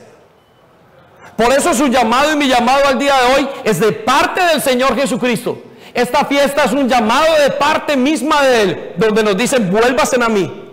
Por 1.36 1.52
eso 1.52 1.72
su 1.72 1.86
llamado 1.86 2.32
y 2.32 2.36
mi 2.36 2.48
llamado 2.48 2.86
al 2.86 2.98
día 2.98 3.14
de 3.14 3.34
hoy 3.34 3.48
es 3.64 3.78
de 3.78 3.92
parte 3.92 4.42
del 4.42 4.60
Señor 4.60 4.96
Jesucristo. 4.96 5.58
Esta 5.94 6.24
fiesta 6.24 6.64
es 6.64 6.72
un 6.72 6.88
llamado 6.88 7.26
de 7.42 7.50
parte 7.50 7.96
misma 7.96 8.42
de 8.42 8.62
Él, 8.62 8.92
donde 8.96 9.22
nos 9.22 9.36
dicen, 9.36 9.70
vuélvasen 9.70 10.22
a 10.22 10.28
mí. 10.28 10.64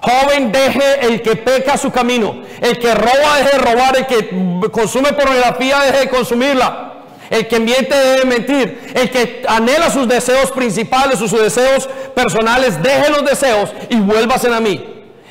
Joven, 0.00 0.50
deje 0.50 1.06
el 1.06 1.22
que 1.22 1.36
peca 1.36 1.76
su 1.76 1.90
camino. 1.90 2.42
El 2.60 2.78
que 2.78 2.94
roba, 2.94 3.38
deje 3.38 3.56
de 3.56 3.58
robar. 3.58 3.96
El 3.96 4.06
que 4.06 4.70
consume 4.70 5.12
pornografía, 5.12 5.80
deje 5.80 6.00
de 6.00 6.08
consumirla. 6.08 6.89
El 7.30 7.46
que 7.48 7.60
miente, 7.60 7.94
deje 7.94 8.18
de 8.18 8.24
mentir. 8.26 8.92
El 8.94 9.10
que 9.10 9.44
anhela 9.48 9.90
sus 9.90 10.08
deseos 10.08 10.50
principales, 10.50 11.18
sus 11.18 11.30
deseos 11.30 11.88
personales, 12.14 12.82
deje 12.82 13.08
los 13.08 13.24
deseos 13.24 13.70
y 13.88 13.96
vuélvasen 13.96 14.52
a 14.52 14.60
mí. 14.60 14.84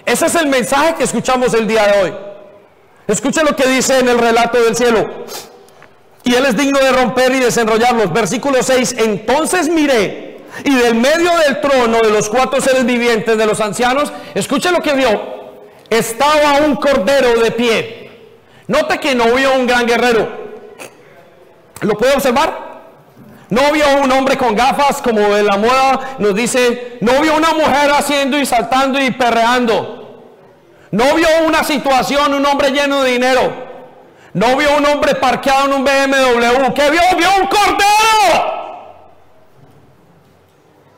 Ese 0.06 0.26
es 0.26 0.36
el 0.36 0.48
mensaje 0.48 0.96
que 0.96 1.04
escuchamos 1.04 1.54
el 1.54 1.68
día 1.68 1.86
de 1.86 2.02
hoy. 2.02 2.14
Escuche 3.08 3.44
lo 3.44 3.56
que 3.56 3.68
dice 3.68 4.00
en 4.00 4.08
el 4.08 4.18
relato 4.18 4.60
del 4.62 4.76
cielo. 4.76 5.26
Y 6.24 6.34
él 6.34 6.46
es 6.46 6.56
digno 6.56 6.80
de 6.80 6.92
romper 6.92 7.36
y 7.36 7.40
desenrollarlos. 7.40 8.14
Versículo 8.14 8.64
6. 8.64 8.96
Entonces 8.98 9.68
miré 9.70 10.30
y 10.64 10.76
del 10.76 10.96
medio 10.96 11.32
del 11.46 11.62
trono 11.62 12.02
de 12.02 12.10
los 12.10 12.30
cuatro 12.30 12.60
seres 12.62 12.86
vivientes 12.86 13.38
de 13.38 13.46
los 13.46 13.60
ancianos, 13.62 14.12
escuche 14.34 14.72
lo 14.72 14.80
que 14.80 14.94
vio. 14.94 15.40
Estaba 15.90 16.60
un 16.66 16.76
cordero 16.76 17.40
de 17.42 17.52
pie. 17.52 18.12
Note 18.68 19.00
que 19.00 19.16
no 19.16 19.34
vio 19.34 19.54
un 19.56 19.66
gran 19.66 19.86
guerrero. 19.86 20.39
¿Lo 21.82 21.98
puede 21.98 22.14
observar? 22.14 22.70
No 23.50 23.72
vio 23.72 23.86
un 24.04 24.12
hombre 24.12 24.38
con 24.38 24.56
gafas 24.56 25.02
como 25.02 25.20
en 25.36 25.46
la 25.46 25.58
moda 25.58 26.16
nos 26.20 26.36
dice. 26.36 26.98
No 27.02 27.20
vio 27.22 27.36
una 27.36 27.54
mujer 27.54 27.92
haciendo 27.92 28.38
y 28.38 28.46
saltando 28.46 29.00
y 29.00 29.12
perreando. 29.12 30.00
No 30.92 31.16
vio 31.16 31.28
una 31.46 31.64
situación, 31.64 32.34
un 32.34 32.46
hombre 32.46 32.72
lleno 32.72 33.04
de 33.04 33.12
dinero. 33.12 33.70
No 34.34 34.56
vio 34.56 34.78
un 34.78 34.86
hombre 34.86 35.16
parqueado 35.16 35.66
en 35.66 35.74
un 35.74 35.84
BMW. 35.84 36.74
¿Qué 36.76 36.92
vio? 36.92 37.02
Vio 37.18 37.30
un 37.42 37.48
cordero. 37.48 38.60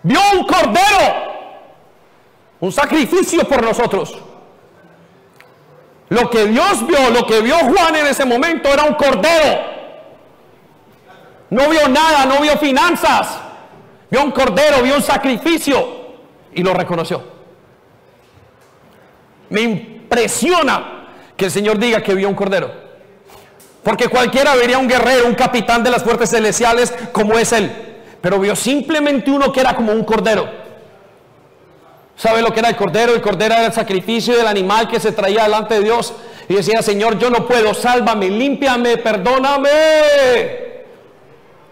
Vio 0.03 0.19
un 0.33 0.45
cordero. 0.45 1.31
Un 2.59 2.71
sacrificio 2.71 3.43
por 3.47 3.63
nosotros. 3.63 4.17
Lo 6.09 6.29
que 6.29 6.45
Dios 6.47 6.85
vio, 6.85 7.09
lo 7.09 7.25
que 7.25 7.39
vio 7.41 7.57
Juan 7.57 7.95
en 7.95 8.07
ese 8.07 8.25
momento 8.25 8.67
era 8.67 8.83
un 8.83 8.95
cordero. 8.95 9.80
No 11.51 11.69
vio 11.69 11.87
nada, 11.89 12.25
no 12.25 12.41
vio 12.41 12.57
finanzas. 12.57 13.37
Vio 14.09 14.23
un 14.23 14.31
cordero, 14.31 14.81
vio 14.81 14.95
un 14.95 15.01
sacrificio 15.01 15.85
y 16.53 16.63
lo 16.63 16.73
reconoció. 16.73 17.21
Me 19.49 19.61
impresiona 19.61 21.07
que 21.35 21.45
el 21.45 21.51
Señor 21.51 21.77
diga 21.77 22.01
que 22.01 22.15
vio 22.15 22.29
un 22.29 22.35
cordero. 22.35 22.71
Porque 23.83 24.07
cualquiera 24.07 24.55
vería 24.55 24.77
un 24.77 24.87
guerrero, 24.87 25.27
un 25.27 25.35
capitán 25.35 25.83
de 25.83 25.89
las 25.89 26.03
fuerzas 26.03 26.29
celestiales 26.29 26.93
como 27.11 27.37
es 27.37 27.51
él. 27.51 27.69
Pero 28.21 28.39
vio 28.39 28.55
simplemente 28.55 29.29
uno 29.29 29.51
que 29.51 29.59
era 29.59 29.75
como 29.75 29.91
un 29.91 30.05
cordero. 30.05 30.49
¿Sabe 32.15 32.41
lo 32.41 32.53
que 32.53 32.59
era 32.59 32.69
el 32.69 32.77
cordero? 32.77 33.13
El 33.13 33.21
cordero 33.21 33.55
era 33.55 33.65
el 33.65 33.73
sacrificio 33.73 34.37
del 34.37 34.47
animal 34.47 34.87
que 34.87 35.01
se 35.01 35.11
traía 35.11 35.43
delante 35.43 35.73
de 35.73 35.83
Dios. 35.83 36.13
Y 36.47 36.53
decía, 36.53 36.81
Señor, 36.81 37.17
yo 37.17 37.29
no 37.29 37.45
puedo, 37.45 37.73
sálvame, 37.73 38.29
límpiame, 38.29 38.97
perdóname. 38.97 40.70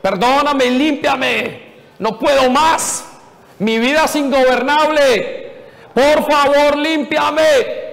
Perdóname, 0.02 0.66
límpiame. 0.66 1.70
No 2.00 2.18
puedo 2.18 2.50
más. 2.50 3.06
Mi 3.60 3.78
vida 3.78 4.06
es 4.06 4.16
ingobernable. 4.16 5.52
Por 5.93 6.32
favor, 6.32 6.78
límpiame. 6.78 7.89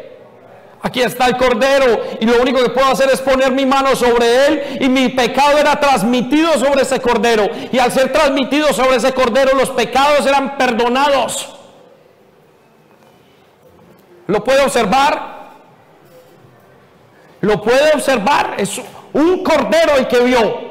Aquí 0.83 1.03
está 1.03 1.27
el 1.27 1.37
cordero 1.37 2.01
y 2.21 2.27
lo 2.27 2.41
único 2.41 2.63
que 2.63 2.71
puedo 2.71 2.87
hacer 2.87 3.11
es 3.11 3.21
poner 3.21 3.51
mi 3.51 3.67
mano 3.67 3.97
sobre 3.97 4.47
él 4.47 4.79
y 4.81 4.89
mi 4.89 5.09
pecado 5.09 5.59
era 5.59 5.81
transmitido 5.81 6.53
sobre 6.59 6.83
ese 6.83 7.01
cordero. 7.01 7.49
Y 7.73 7.79
al 7.79 7.91
ser 7.91 8.13
transmitido 8.13 8.73
sobre 8.73 8.97
ese 8.97 9.13
cordero 9.13 9.57
los 9.57 9.71
pecados 9.71 10.25
eran 10.27 10.57
perdonados. 10.57 11.57
¿Lo 14.29 14.45
puede 14.45 14.61
observar? 14.61 15.37
¿Lo 17.41 17.61
puede 17.61 17.93
observar? 17.93 18.55
Es 18.59 18.81
un 19.13 19.43
cordero 19.43 19.97
el 19.97 20.07
que 20.07 20.21
vio. 20.21 20.66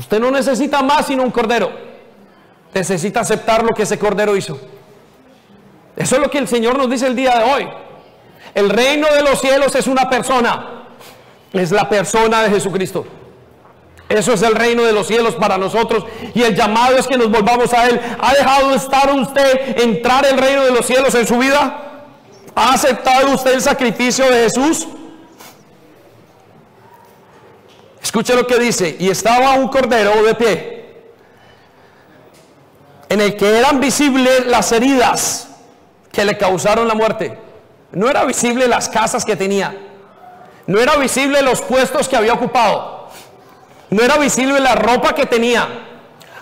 Usted 0.00 0.18
no 0.18 0.30
necesita 0.30 0.82
más 0.82 1.08
sino 1.08 1.22
un 1.22 1.30
cordero. 1.30 1.70
Necesita 2.72 3.20
aceptar 3.20 3.62
lo 3.62 3.74
que 3.74 3.82
ese 3.82 3.98
cordero 3.98 4.34
hizo. 4.34 4.58
Eso 5.94 6.16
es 6.16 6.22
lo 6.22 6.30
que 6.30 6.38
el 6.38 6.48
Señor 6.48 6.78
nos 6.78 6.88
dice 6.88 7.06
el 7.06 7.14
día 7.14 7.36
de 7.36 7.44
hoy. 7.44 7.68
El 8.54 8.70
reino 8.70 9.06
de 9.12 9.20
los 9.20 9.42
cielos 9.42 9.74
es 9.74 9.86
una 9.86 10.08
persona. 10.08 10.86
Es 11.52 11.70
la 11.70 11.86
persona 11.86 12.42
de 12.42 12.48
Jesucristo. 12.48 13.04
Eso 14.08 14.32
es 14.32 14.40
el 14.40 14.54
reino 14.54 14.84
de 14.84 14.92
los 14.94 15.06
cielos 15.06 15.34
para 15.34 15.58
nosotros. 15.58 16.06
Y 16.32 16.44
el 16.44 16.56
llamado 16.56 16.96
es 16.96 17.06
que 17.06 17.18
nos 17.18 17.30
volvamos 17.30 17.70
a 17.74 17.86
Él. 17.86 18.00
¿Ha 18.22 18.32
dejado 18.32 18.70
de 18.70 18.76
estar 18.76 19.14
usted 19.14 19.82
entrar 19.82 20.24
el 20.24 20.38
reino 20.38 20.64
de 20.64 20.70
los 20.70 20.86
cielos 20.86 21.14
en 21.14 21.26
su 21.26 21.36
vida? 21.36 22.06
¿Ha 22.54 22.72
aceptado 22.72 23.34
usted 23.34 23.52
el 23.52 23.60
sacrificio 23.60 24.24
de 24.30 24.44
Jesús? 24.44 24.88
Escuche 28.10 28.34
lo 28.34 28.44
que 28.44 28.58
dice. 28.58 28.96
Y 28.98 29.08
estaba 29.08 29.52
un 29.52 29.68
cordero 29.68 30.24
de 30.24 30.34
pie. 30.34 30.84
En 33.08 33.20
el 33.20 33.36
que 33.36 33.56
eran 33.56 33.78
visibles 33.78 34.46
las 34.46 34.72
heridas 34.72 35.48
que 36.10 36.24
le 36.24 36.36
causaron 36.36 36.88
la 36.88 36.94
muerte. 36.94 37.38
No 37.92 38.10
era 38.10 38.24
visible 38.24 38.66
las 38.66 38.88
casas 38.88 39.24
que 39.24 39.36
tenía. 39.36 39.76
No 40.66 40.80
era 40.80 40.96
visible 40.96 41.40
los 41.42 41.62
puestos 41.62 42.08
que 42.08 42.16
había 42.16 42.32
ocupado. 42.32 43.10
No 43.90 44.02
era 44.02 44.16
visible 44.16 44.58
la 44.58 44.74
ropa 44.74 45.14
que 45.14 45.26
tenía. 45.26 45.68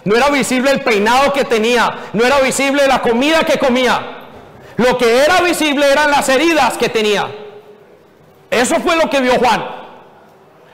No 0.05 0.17
era 0.17 0.31
visible 0.31 0.71
el 0.71 0.81
peinado 0.81 1.35
que 1.35 1.45
tenía. 1.45 2.09
No 2.15 2.25
era 2.25 2.41
visible 2.41 2.87
la 2.87 3.03
comida 3.03 3.45
que 3.45 3.59
comía. 3.59 4.25
Lo 4.79 4.97
que 4.97 5.19
era 5.23 5.43
visible 5.43 5.93
eran 5.93 6.11
las 6.11 6.31
heridas 6.31 6.79
que 6.79 6.89
tenía. 6.89 7.31
Eso 8.51 8.77
fue 8.77 8.97
lo 8.97 9.11
que 9.11 9.21
vio 9.21 9.35
Juan. 9.35 9.78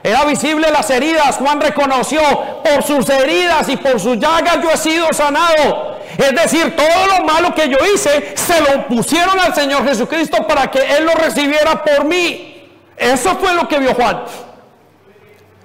Era 0.05 0.23
visible 0.27 0.71
las 0.71 0.91
heridas. 0.91 1.39
Juan 1.39 1.59
reconoció 1.63 2.21
por 2.63 2.83
sus 2.83 3.09
heridas 3.09 3.67
y 3.71 3.79
por 3.79 3.99
sus 3.99 4.19
llagas 4.19 4.63
yo 4.63 4.71
he 4.71 4.77
sido 4.77 5.11
sanado. 5.15 5.97
Es 6.19 6.35
decir, 6.35 6.77
todo 6.77 7.07
lo 7.07 7.25
malo 7.25 7.55
que 7.55 7.71
yo 7.71 7.79
hice 7.93 8.35
se 8.37 8.61
lo 8.61 8.87
pusieron 8.87 9.41
al 9.41 9.55
Señor 9.55 9.83
Jesucristo 9.89 10.47
para 10.47 10.71
que 10.71 10.79
Él 10.79 11.07
lo 11.07 11.13
recibiera 11.13 11.83
por 11.83 12.05
mí. 12.05 12.71
Eso 12.99 13.35
fue 13.37 13.55
lo 13.55 13.67
que 13.67 13.79
vio 13.79 13.95
Juan. 13.95 14.25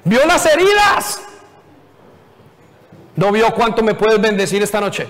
Vio 0.06 0.26
las 0.26 0.46
heridas. 0.46 1.22
No 3.18 3.34
vio 3.34 3.54
cuánto 3.54 3.84
me 3.84 3.94
puedes 3.94 4.22
bendecir 4.22 4.64
esta 4.64 4.80
noche. 4.80 5.06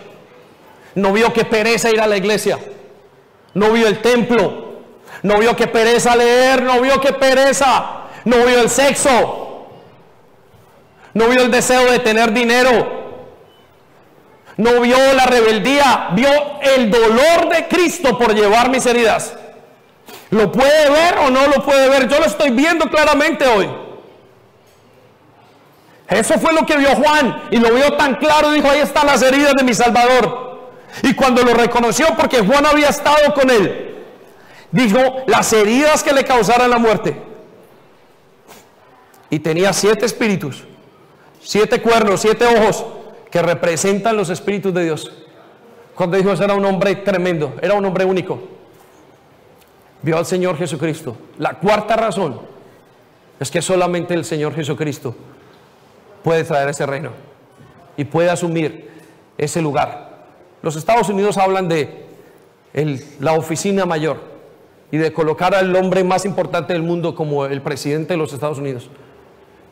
No 0.95 1.13
vio 1.13 1.31
que 1.31 1.45
pereza 1.45 1.91
ir 1.91 2.01
a 2.01 2.07
la 2.07 2.17
iglesia. 2.17 2.57
No 3.53 3.69
vio 3.73 3.87
el 3.87 4.01
templo. 4.01 4.69
No 5.21 5.37
vio 5.37 5.55
que 5.55 5.67
pereza 5.67 6.15
leer. 6.15 6.63
No 6.63 6.81
vio 6.81 6.99
que 6.99 7.13
pereza. 7.13 7.98
No 8.25 8.45
vio 8.45 8.61
el 8.61 8.69
sexo. 8.69 9.67
No 11.13 11.27
vio 11.27 11.41
el 11.41 11.51
deseo 11.51 11.91
de 11.91 11.99
tener 11.99 12.31
dinero 12.31 12.99
no 14.59 14.81
vio 14.81 14.97
la 15.13 15.25
rebeldía, 15.25 16.09
vio 16.11 16.29
el 16.61 16.91
dolor 16.91 17.47
de 17.47 17.69
Cristo 17.69 18.17
por 18.17 18.35
llevar 18.35 18.69
mis 18.69 18.85
heridas. 18.85 19.33
¿Lo 20.31 20.51
puede 20.51 20.89
ver 20.89 21.17
o 21.19 21.29
no 21.29 21.47
lo 21.47 21.63
puede 21.63 21.87
ver? 21.87 22.09
Yo 22.09 22.19
lo 22.19 22.25
estoy 22.25 22.49
viendo 22.49 22.89
claramente 22.89 23.47
hoy. 23.47 23.69
Eso 26.09 26.37
fue 26.39 26.51
lo 26.51 26.65
que 26.65 26.75
vio 26.75 26.89
Juan 26.89 27.43
y 27.51 27.57
lo 27.57 27.73
vio 27.73 27.93
tan 27.93 28.15
claro. 28.15 28.51
Dijo, 28.51 28.69
ahí 28.69 28.79
están 28.79 29.07
las 29.07 29.21
heridas 29.21 29.53
de 29.53 29.63
mi 29.63 29.73
Salvador. 29.73 30.67
Y 31.03 31.13
cuando 31.13 31.41
lo 31.43 31.53
reconoció, 31.53 32.07
porque 32.17 32.39
Juan 32.39 32.65
había 32.65 32.89
estado 32.89 33.33
con 33.33 33.49
él, 33.49 33.95
dijo, 34.71 35.23
las 35.27 35.53
heridas 35.53 36.03
que 36.03 36.11
le 36.11 36.25
causaran 36.25 36.69
la 36.69 36.79
muerte. 36.79 37.28
Y 39.29 39.39
tenía 39.39 39.73
siete 39.73 40.05
espíritus, 40.05 40.63
siete 41.41 41.81
cuernos, 41.81 42.21
siete 42.21 42.45
ojos, 42.45 42.85
que 43.29 43.41
representan 43.41 44.17
los 44.17 44.29
espíritus 44.29 44.73
de 44.73 44.83
Dios. 44.83 45.11
Cuando 45.95 46.17
dijo, 46.17 46.31
era 46.31 46.53
un 46.53 46.65
hombre 46.65 46.95
tremendo, 46.95 47.55
era 47.61 47.73
un 47.73 47.85
hombre 47.85 48.05
único. 48.05 48.39
Vio 50.01 50.17
al 50.17 50.25
Señor 50.25 50.57
Jesucristo. 50.57 51.15
La 51.37 51.59
cuarta 51.59 51.95
razón 51.95 52.39
es 53.39 53.51
que 53.51 53.61
solamente 53.61 54.13
el 54.13 54.25
Señor 54.25 54.55
Jesucristo 54.55 55.15
puede 56.23 56.43
traer 56.43 56.69
ese 56.69 56.85
reino 56.85 57.11
y 57.97 58.05
puede 58.05 58.29
asumir 58.29 58.89
ese 59.37 59.61
lugar. 59.61 60.09
Los 60.61 60.75
Estados 60.75 61.09
Unidos 61.09 61.37
hablan 61.37 61.67
de 61.67 62.05
la 63.19 63.33
oficina 63.33 63.85
mayor 63.85 64.21
y 64.91 64.97
de 64.97 65.13
colocar 65.13 65.53
al 65.53 65.75
hombre 65.75 66.03
más 66.03 66.25
importante 66.25 66.73
del 66.73 66.81
mundo 66.81 67.15
como 67.15 67.45
el 67.45 67.61
presidente 67.61 68.13
de 68.13 68.17
los 68.17 68.33
Estados 68.33 68.57
Unidos. 68.57 68.89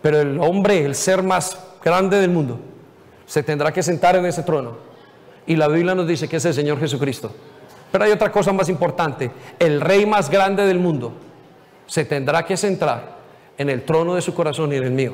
Pero 0.02 0.22
el 0.22 0.40
hombre, 0.40 0.86
el 0.86 0.96
ser 0.96 1.24
más 1.24 1.58
grande 1.84 2.20
del 2.20 2.30
mundo, 2.30 2.60
se 3.26 3.44
tendrá 3.44 3.72
que 3.72 3.84
sentar 3.84 4.16
en 4.16 4.26
ese 4.26 4.44
trono. 4.44 4.78
Y 5.46 5.56
la 5.56 5.68
Biblia 5.68 5.96
nos 5.96 6.08
dice 6.08 6.28
que 6.28 6.38
es 6.38 6.46
el 6.46 6.54
Señor 6.54 6.80
Jesucristo. 6.80 7.32
Pero 7.92 8.04
hay 8.04 8.12
otra 8.12 8.32
cosa 8.32 8.52
más 8.54 8.70
importante. 8.70 9.32
El 9.60 9.82
rey 9.82 10.06
más 10.06 10.30
grande 10.30 10.66
del 10.66 10.80
mundo 10.80 11.14
se 11.86 12.06
tendrá 12.06 12.46
que 12.46 12.58
centrar 12.58 13.18
en 13.58 13.70
el 13.70 13.84
trono 13.84 14.16
de 14.16 14.22
su 14.22 14.34
corazón 14.34 14.72
y 14.74 14.76
en 14.76 14.84
el 14.84 14.92
mío. 14.92 15.14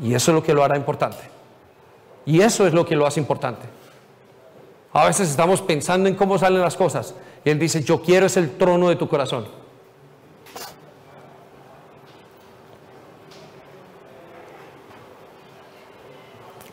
Y 0.00 0.14
eso 0.14 0.30
es 0.30 0.34
lo 0.34 0.42
que 0.42 0.54
lo 0.54 0.64
hará 0.64 0.76
importante. 0.76 1.22
Y 2.26 2.40
eso 2.40 2.66
es 2.66 2.72
lo 2.72 2.86
que 2.86 2.96
lo 2.96 3.06
hace 3.06 3.20
importante. 3.20 3.66
A 4.92 5.06
veces 5.06 5.28
estamos 5.28 5.60
pensando 5.60 6.08
en 6.08 6.14
cómo 6.14 6.38
salen 6.38 6.60
las 6.60 6.76
cosas. 6.76 7.14
Y 7.44 7.50
Él 7.50 7.58
dice, 7.58 7.82
yo 7.82 8.00
quiero 8.00 8.26
es 8.26 8.36
el 8.36 8.56
trono 8.56 8.88
de 8.88 8.96
tu 8.96 9.08
corazón. 9.08 9.46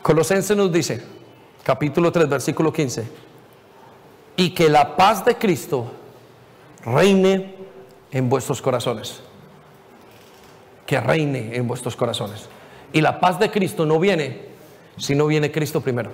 Colosenses 0.02 0.56
nos 0.56 0.72
dice, 0.72 1.00
capítulo 1.62 2.10
3, 2.10 2.28
versículo 2.28 2.72
15, 2.72 3.04
y 4.36 4.50
que 4.50 4.68
la 4.68 4.96
paz 4.96 5.24
de 5.24 5.36
Cristo 5.36 5.92
reine 6.84 7.54
en 8.10 8.28
vuestros 8.28 8.60
corazones. 8.60 9.20
Que 10.86 11.00
reine 11.00 11.54
en 11.54 11.68
vuestros 11.68 11.94
corazones. 11.94 12.48
Y 12.92 13.00
la 13.00 13.20
paz 13.20 13.38
de 13.38 13.50
Cristo 13.50 13.86
no 13.86 14.00
viene 14.00 14.52
si 14.96 15.14
no 15.14 15.26
viene 15.26 15.52
Cristo 15.52 15.80
primero. 15.80 16.10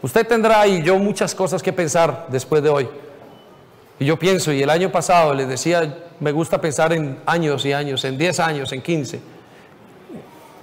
Usted 0.00 0.26
tendrá 0.26 0.66
y 0.66 0.82
yo 0.82 0.98
muchas 0.98 1.34
cosas 1.34 1.62
que 1.62 1.72
pensar 1.72 2.26
después 2.30 2.62
de 2.62 2.70
hoy. 2.70 2.88
Y 4.00 4.06
yo 4.06 4.18
pienso, 4.18 4.52
y 4.52 4.62
el 4.62 4.70
año 4.70 4.90
pasado 4.90 5.34
les 5.34 5.46
decía, 5.46 5.98
me 6.18 6.32
gusta 6.32 6.60
pensar 6.60 6.92
en 6.92 7.20
años 7.26 7.64
y 7.66 7.72
años, 7.72 8.04
en 8.04 8.16
10 8.16 8.40
años, 8.40 8.72
en 8.72 8.82
15. 8.82 9.20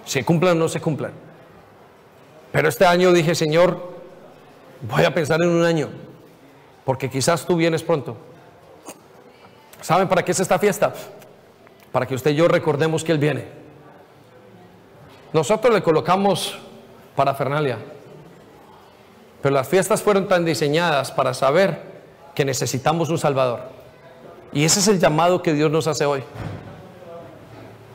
Se 0.04 0.26
cumplan 0.26 0.58
o 0.58 0.60
no 0.62 0.68
se 0.68 0.82
cumplan. 0.82 1.29
Pero 2.52 2.68
este 2.68 2.86
año 2.86 3.12
dije, 3.14 3.36
Señor, 3.36 3.80
voy 4.82 5.04
a 5.04 5.14
pensar 5.14 5.42
en 5.42 5.50
un 5.50 5.64
año, 5.64 5.90
porque 6.86 7.10
quizás 7.10 7.46
tú 7.46 7.56
vienes 7.56 7.84
pronto. 7.84 8.18
¿Saben 9.82 10.08
para 10.08 10.24
qué 10.24 10.32
es 10.32 10.40
esta 10.40 10.58
fiesta? 10.60 10.94
Para 11.92 12.06
que 12.06 12.16
usted 12.16 12.32
y 12.32 12.36
yo 12.36 12.48
recordemos 12.48 13.04
que 13.04 13.12
Él 13.12 13.20
viene. 13.20 13.46
Nosotros 15.32 15.74
le 15.74 15.84
colocamos 15.84 16.58
parafernalia, 17.16 17.78
pero 19.42 19.54
las 19.54 19.68
fiestas 19.68 20.02
fueron 20.02 20.28
tan 20.28 20.44
diseñadas 20.44 21.12
para 21.12 21.34
saber 21.34 21.84
que 22.34 22.44
necesitamos 22.46 23.10
un 23.10 23.18
Salvador. 23.18 23.62
Y 24.52 24.64
ese 24.64 24.80
es 24.80 24.88
el 24.88 25.00
llamado 25.00 25.42
que 25.44 25.54
Dios 25.54 25.70
nos 25.70 25.86
hace 25.88 26.06
hoy. 26.06 26.24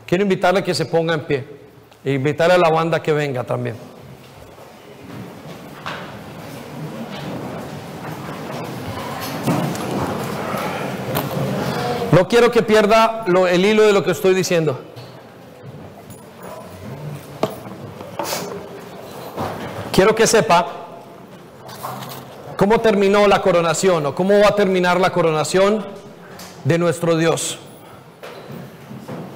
Quiero 0.06 0.22
invitarle 0.22 0.60
a 0.60 0.64
que 0.64 0.74
se 0.74 0.86
ponga 0.86 1.14
en 1.14 1.24
pie 1.24 1.44
e 2.04 2.12
invitarle 2.12 2.54
a 2.54 2.58
la 2.58 2.70
banda 2.70 3.02
que 3.02 3.12
venga 3.12 3.42
también. 3.42 3.93
No 12.14 12.28
quiero 12.28 12.52
que 12.52 12.62
pierda 12.62 13.24
el 13.50 13.64
hilo 13.64 13.82
de 13.82 13.92
lo 13.92 14.04
que 14.04 14.12
estoy 14.12 14.34
diciendo. 14.34 14.78
Quiero 19.90 20.14
que 20.14 20.24
sepa 20.28 20.68
cómo 22.56 22.80
terminó 22.80 23.26
la 23.26 23.42
coronación 23.42 24.06
o 24.06 24.14
cómo 24.14 24.38
va 24.38 24.50
a 24.50 24.54
terminar 24.54 25.00
la 25.00 25.10
coronación 25.10 25.84
de 26.62 26.78
nuestro 26.78 27.16
Dios. 27.16 27.58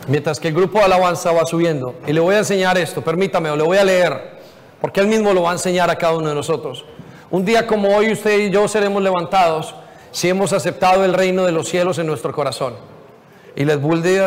Mientras 0.06 0.38
que 0.38 0.46
el 0.46 0.54
grupo 0.54 0.78
de 0.78 0.84
alabanza 0.84 1.32
va 1.32 1.46
subiendo. 1.46 1.96
Y 2.06 2.12
le 2.12 2.20
voy 2.20 2.36
a 2.36 2.38
enseñar 2.38 2.78
esto, 2.78 3.02
permítame, 3.02 3.50
o 3.50 3.56
le 3.56 3.64
voy 3.64 3.78
a 3.78 3.84
leer, 3.84 4.38
porque 4.80 5.00
él 5.00 5.08
mismo 5.08 5.32
lo 5.32 5.42
va 5.42 5.50
a 5.50 5.54
enseñar 5.54 5.90
a 5.90 5.96
cada 5.96 6.16
uno 6.16 6.28
de 6.28 6.34
nosotros. 6.36 6.84
Un 7.28 7.44
día 7.44 7.66
como 7.66 7.88
hoy 7.88 8.12
usted 8.12 8.38
y 8.38 8.50
yo 8.50 8.68
seremos 8.68 9.02
levantados 9.02 9.74
si 10.10 10.28
hemos 10.28 10.52
aceptado 10.52 11.04
el 11.04 11.14
reino 11.14 11.44
de 11.44 11.52
los 11.52 11.68
cielos 11.68 11.98
en 11.98 12.06
nuestro 12.06 12.32
corazón. 12.32 12.74
Y 13.56 13.64
les, 13.64 13.78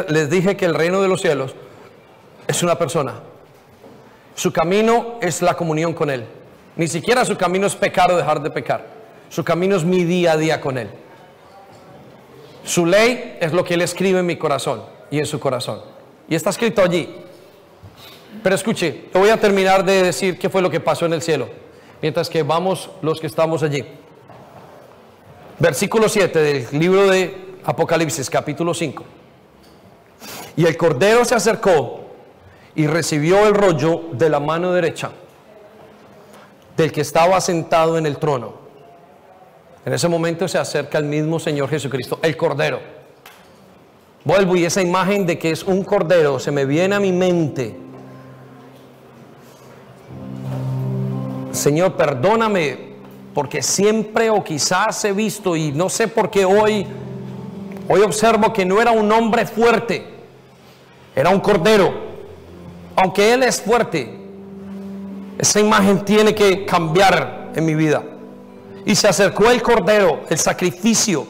les 0.10 0.30
dije 0.30 0.58
que 0.58 0.66
el 0.66 0.76
reino 0.76 1.02
de 1.02 1.08
los 1.08 1.22
cielos 1.22 1.56
es 2.48 2.64
una 2.64 2.78
persona. 2.78 3.14
Su 4.36 4.52
camino 4.52 5.18
es 5.22 5.42
la 5.42 5.56
comunión 5.56 5.94
con 5.94 6.10
Él. 6.10 6.26
Ni 6.76 6.88
siquiera 6.88 7.26
su 7.26 7.38
camino 7.38 7.68
es 7.68 7.76
pecar 7.76 8.12
o 8.12 8.18
dejar 8.18 8.42
de 8.42 8.50
pecar. 8.50 8.86
Su 9.30 9.44
camino 9.44 9.76
es 9.76 9.84
mi 9.84 10.04
día 10.04 10.34
a 10.34 10.38
día 10.38 10.60
con 10.60 10.78
Él. 10.78 10.90
Su 12.64 12.86
ley 12.86 13.38
es 13.40 13.54
lo 13.54 13.64
que 13.64 13.74
Él 13.74 13.82
escribe 13.82 14.20
en 14.20 14.26
mi 14.26 14.36
corazón 14.36 14.84
y 15.10 15.18
en 15.18 15.26
su 15.26 15.40
corazón. 15.40 15.82
Y 16.28 16.36
está 16.36 16.50
escrito 16.50 16.82
allí. 16.82 17.16
Pero 18.44 18.56
escuche, 18.56 19.06
voy 19.14 19.30
a 19.30 19.38
terminar 19.38 19.84
de 19.84 20.04
decir 20.04 20.38
qué 20.40 20.50
fue 20.50 20.62
lo 20.62 20.70
que 20.70 20.80
pasó 20.80 21.06
en 21.06 21.14
el 21.14 21.22
cielo. 21.22 21.50
Mientras 22.02 22.30
que 22.30 22.44
vamos 22.44 22.90
los 23.02 23.20
que 23.20 23.28
estamos 23.28 23.64
allí. 23.64 23.86
Versículo 25.62 26.10
7 26.10 26.40
del 26.40 26.68
libro 26.72 27.08
de 27.08 27.60
Apocalipsis, 27.64 28.32
capítulo 28.32 28.74
5. 28.74 29.04
Y 30.56 30.66
el 30.66 30.76
Cordero 30.76 31.24
se 31.24 31.36
acercó 31.36 32.00
y 32.74 32.88
recibió 32.88 33.46
el 33.46 33.54
rollo 33.54 34.06
de 34.14 34.28
la 34.32 34.40
mano 34.40 34.74
derecha 34.74 35.12
del 36.76 36.92
que 36.92 37.02
estaba 37.02 37.40
sentado 37.40 38.00
en 38.00 38.08
el 38.08 38.18
trono. 38.18 38.56
En 39.86 39.94
ese 39.94 40.08
momento 40.08 40.48
se 40.48 40.58
acerca 40.58 40.98
el 40.98 41.06
mismo 41.06 41.40
Señor 41.40 41.70
Jesucristo, 41.70 42.18
el 42.24 42.36
Cordero. 42.36 42.80
Vuelvo 44.26 44.56
y 44.56 44.66
esa 44.66 44.82
imagen 44.82 45.28
de 45.28 45.38
que 45.38 45.52
es 45.52 45.62
un 45.62 45.84
Cordero 45.84 46.40
se 46.40 46.50
me 46.50 46.66
viene 46.66 46.96
a 46.96 47.00
mi 47.00 47.12
mente. 47.12 47.78
Señor, 51.52 51.96
perdóname 51.96 52.91
porque 53.34 53.62
siempre 53.62 54.30
o 54.30 54.44
quizás 54.44 55.04
he 55.06 55.14
visto 55.14 55.56
y 55.56 55.72
no 55.72 55.90
sé 55.90 56.08
por 56.08 56.30
qué 56.30 56.46
hoy, 56.46 56.86
hoy 57.88 58.02
observo 58.02 58.52
que 58.52 58.66
no 58.66 58.82
era 58.82 58.92
un 58.92 59.12
hombre 59.12 59.46
fuerte, 59.46 60.06
era 61.16 61.30
un 61.30 61.40
Cordero 61.40 62.12
aunque 62.96 63.34
Él 63.34 63.44
es 63.44 63.62
fuerte, 63.62 64.20
esa 65.38 65.60
imagen 65.60 66.04
tiene 66.06 66.36
que 66.36 66.66
cambiar 66.66 67.52
en 67.56 67.66
mi 67.66 67.76
vida. 67.76 68.04
Y 68.86 68.96
se 68.96 69.08
acercó 69.08 69.50
el 69.50 69.62
cordero, 69.62 70.22
el 70.30 70.38
sacrificio, 70.38 71.26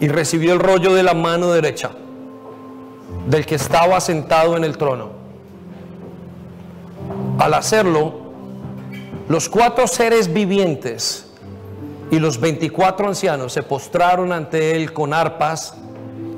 y 0.00 0.08
recibió 0.08 0.52
el 0.52 0.58
rollo 0.58 0.94
de 0.94 1.02
la 1.02 1.14
mano 1.14 1.50
derecha 1.52 1.90
del 3.26 3.46
que 3.46 3.54
estaba 3.54 4.00
sentado 4.00 4.56
en 4.56 4.64
el 4.64 4.76
trono. 4.76 5.10
Al 7.38 7.54
hacerlo, 7.54 8.14
los 9.32 9.48
cuatro 9.48 9.86
seres 9.86 10.30
vivientes 10.30 11.24
y 12.10 12.18
los 12.18 12.38
veinticuatro 12.38 13.08
ancianos 13.08 13.54
se 13.54 13.62
postraron 13.62 14.30
ante 14.30 14.76
él 14.76 14.92
con 14.92 15.14
arpas 15.14 15.74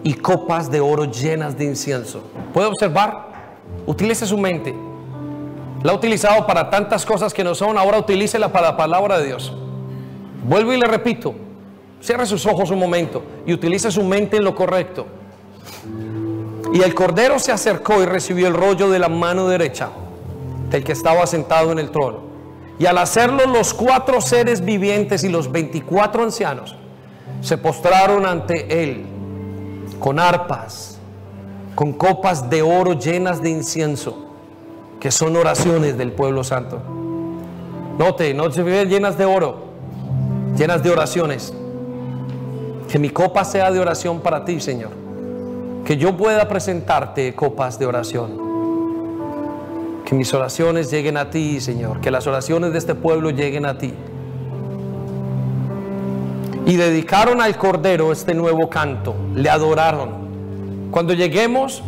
y 0.05 0.15
copas 0.15 0.71
de 0.71 0.79
oro 0.79 1.07
llenas 1.07 1.59
de 1.59 1.65
incienso. 1.65 2.23
¿Puede 2.53 2.69
observar? 2.69 3.57
Utilice 3.85 4.27
su 4.27 4.39
mente. 4.39 4.73
La 5.83 5.91
ha 5.91 5.97
utilizado 5.97 6.47
para 6.47 6.71
tantas 6.71 7.05
cosas 7.05 7.35
que 7.35 7.43
no 7.43 7.57
son, 7.57 7.79
ahora 7.79 7.99
utilícela 7.99 8.53
para 8.53 8.69
la 8.69 8.77
palabra 8.77 9.19
de 9.19 9.27
Dios. 9.27 9.53
Vuelvo 10.45 10.73
y 10.73 10.79
le 10.79 10.87
repito, 10.87 11.35
cierre 12.01 12.27
sus 12.27 12.47
ojos 12.47 12.71
un 12.71 12.79
momento 12.79 13.25
y 13.45 13.55
utilice 13.55 13.91
su 13.91 14.05
mente 14.05 14.37
en 14.37 14.45
lo 14.45 14.55
correcto. 14.55 15.07
Y 16.73 16.81
el 16.81 16.95
cordero 16.95 17.41
se 17.41 17.51
acercó 17.51 18.01
y 18.01 18.07
recibió 18.07 18.47
el 18.47 18.55
rollo 18.55 18.89
de 18.89 19.01
la 19.01 19.09
mano 19.09 19.49
derecha 19.49 19.89
del 20.71 20.85
que 20.85 20.93
estaba 20.93 21.27
sentado 21.27 21.73
en 21.73 21.81
el 21.81 21.91
trono. 21.91 22.24
Y 22.79 22.87
al 22.87 22.99
hacerlo 22.99 23.47
los 23.47 23.73
cuatro 23.73 24.21
seres 24.21 24.65
vivientes 24.65 25.23
y 25.25 25.29
los 25.29 25.51
veinticuatro 25.51 26.23
ancianos 26.23 26.75
se 27.41 27.57
postraron 27.57 28.27
ante 28.27 28.83
él 28.83 29.07
con 30.01 30.19
arpas, 30.19 30.99
con 31.75 31.93
copas 31.93 32.51
de 32.51 32.63
oro 32.63 32.95
llenas 32.95 33.41
de 33.41 33.51
incienso, 33.51 34.27
que 34.99 35.11
son 35.11 35.37
oraciones 35.37 35.97
del 35.97 36.13
pueblo 36.13 36.43
santo. 36.43 36.81
Note, 37.99 38.35
no 38.35 38.51
se 38.51 38.63
ven 38.63 38.89
llenas 38.89 39.17
de 39.17 39.25
oro, 39.25 39.65
llenas 40.57 40.83
de 40.83 40.91
oraciones. 40.91 41.55
Que 42.89 42.99
mi 42.99 43.11
copa 43.11 43.45
sea 43.45 43.71
de 43.71 43.81
oración 43.81 44.21
para 44.21 44.45
ti, 44.45 44.61
Señor. 44.61 44.91
Que 45.85 45.97
yo 45.97 46.17
pueda 46.17 46.49
presentarte 46.49 47.35
copas 47.35 47.79
de 47.79 47.87
oración. 47.87 48.44
Que 50.05 50.15
mis 50.15 50.33
oraciones 50.35 50.91
lleguen 50.91 51.17
a 51.17 51.31
ti, 51.31 51.61
Señor. 51.61 52.01
Que 52.01 52.11
las 52.11 52.27
oraciones 52.27 52.73
de 52.73 52.79
este 52.79 52.95
pueblo 52.95 53.31
lleguen 53.31 53.67
a 53.67 53.79
ti. 53.79 53.95
Y 56.67 56.77
dedicaron 56.77 57.41
al 57.41 57.57
Cordero 57.57 58.13
este 58.13 58.35
nuevo 58.35 58.69
canto. 58.69 59.15
Le 59.35 59.49
adoraron. 59.49 60.25
Cuando 60.91 61.13
lleguemos 61.15 61.83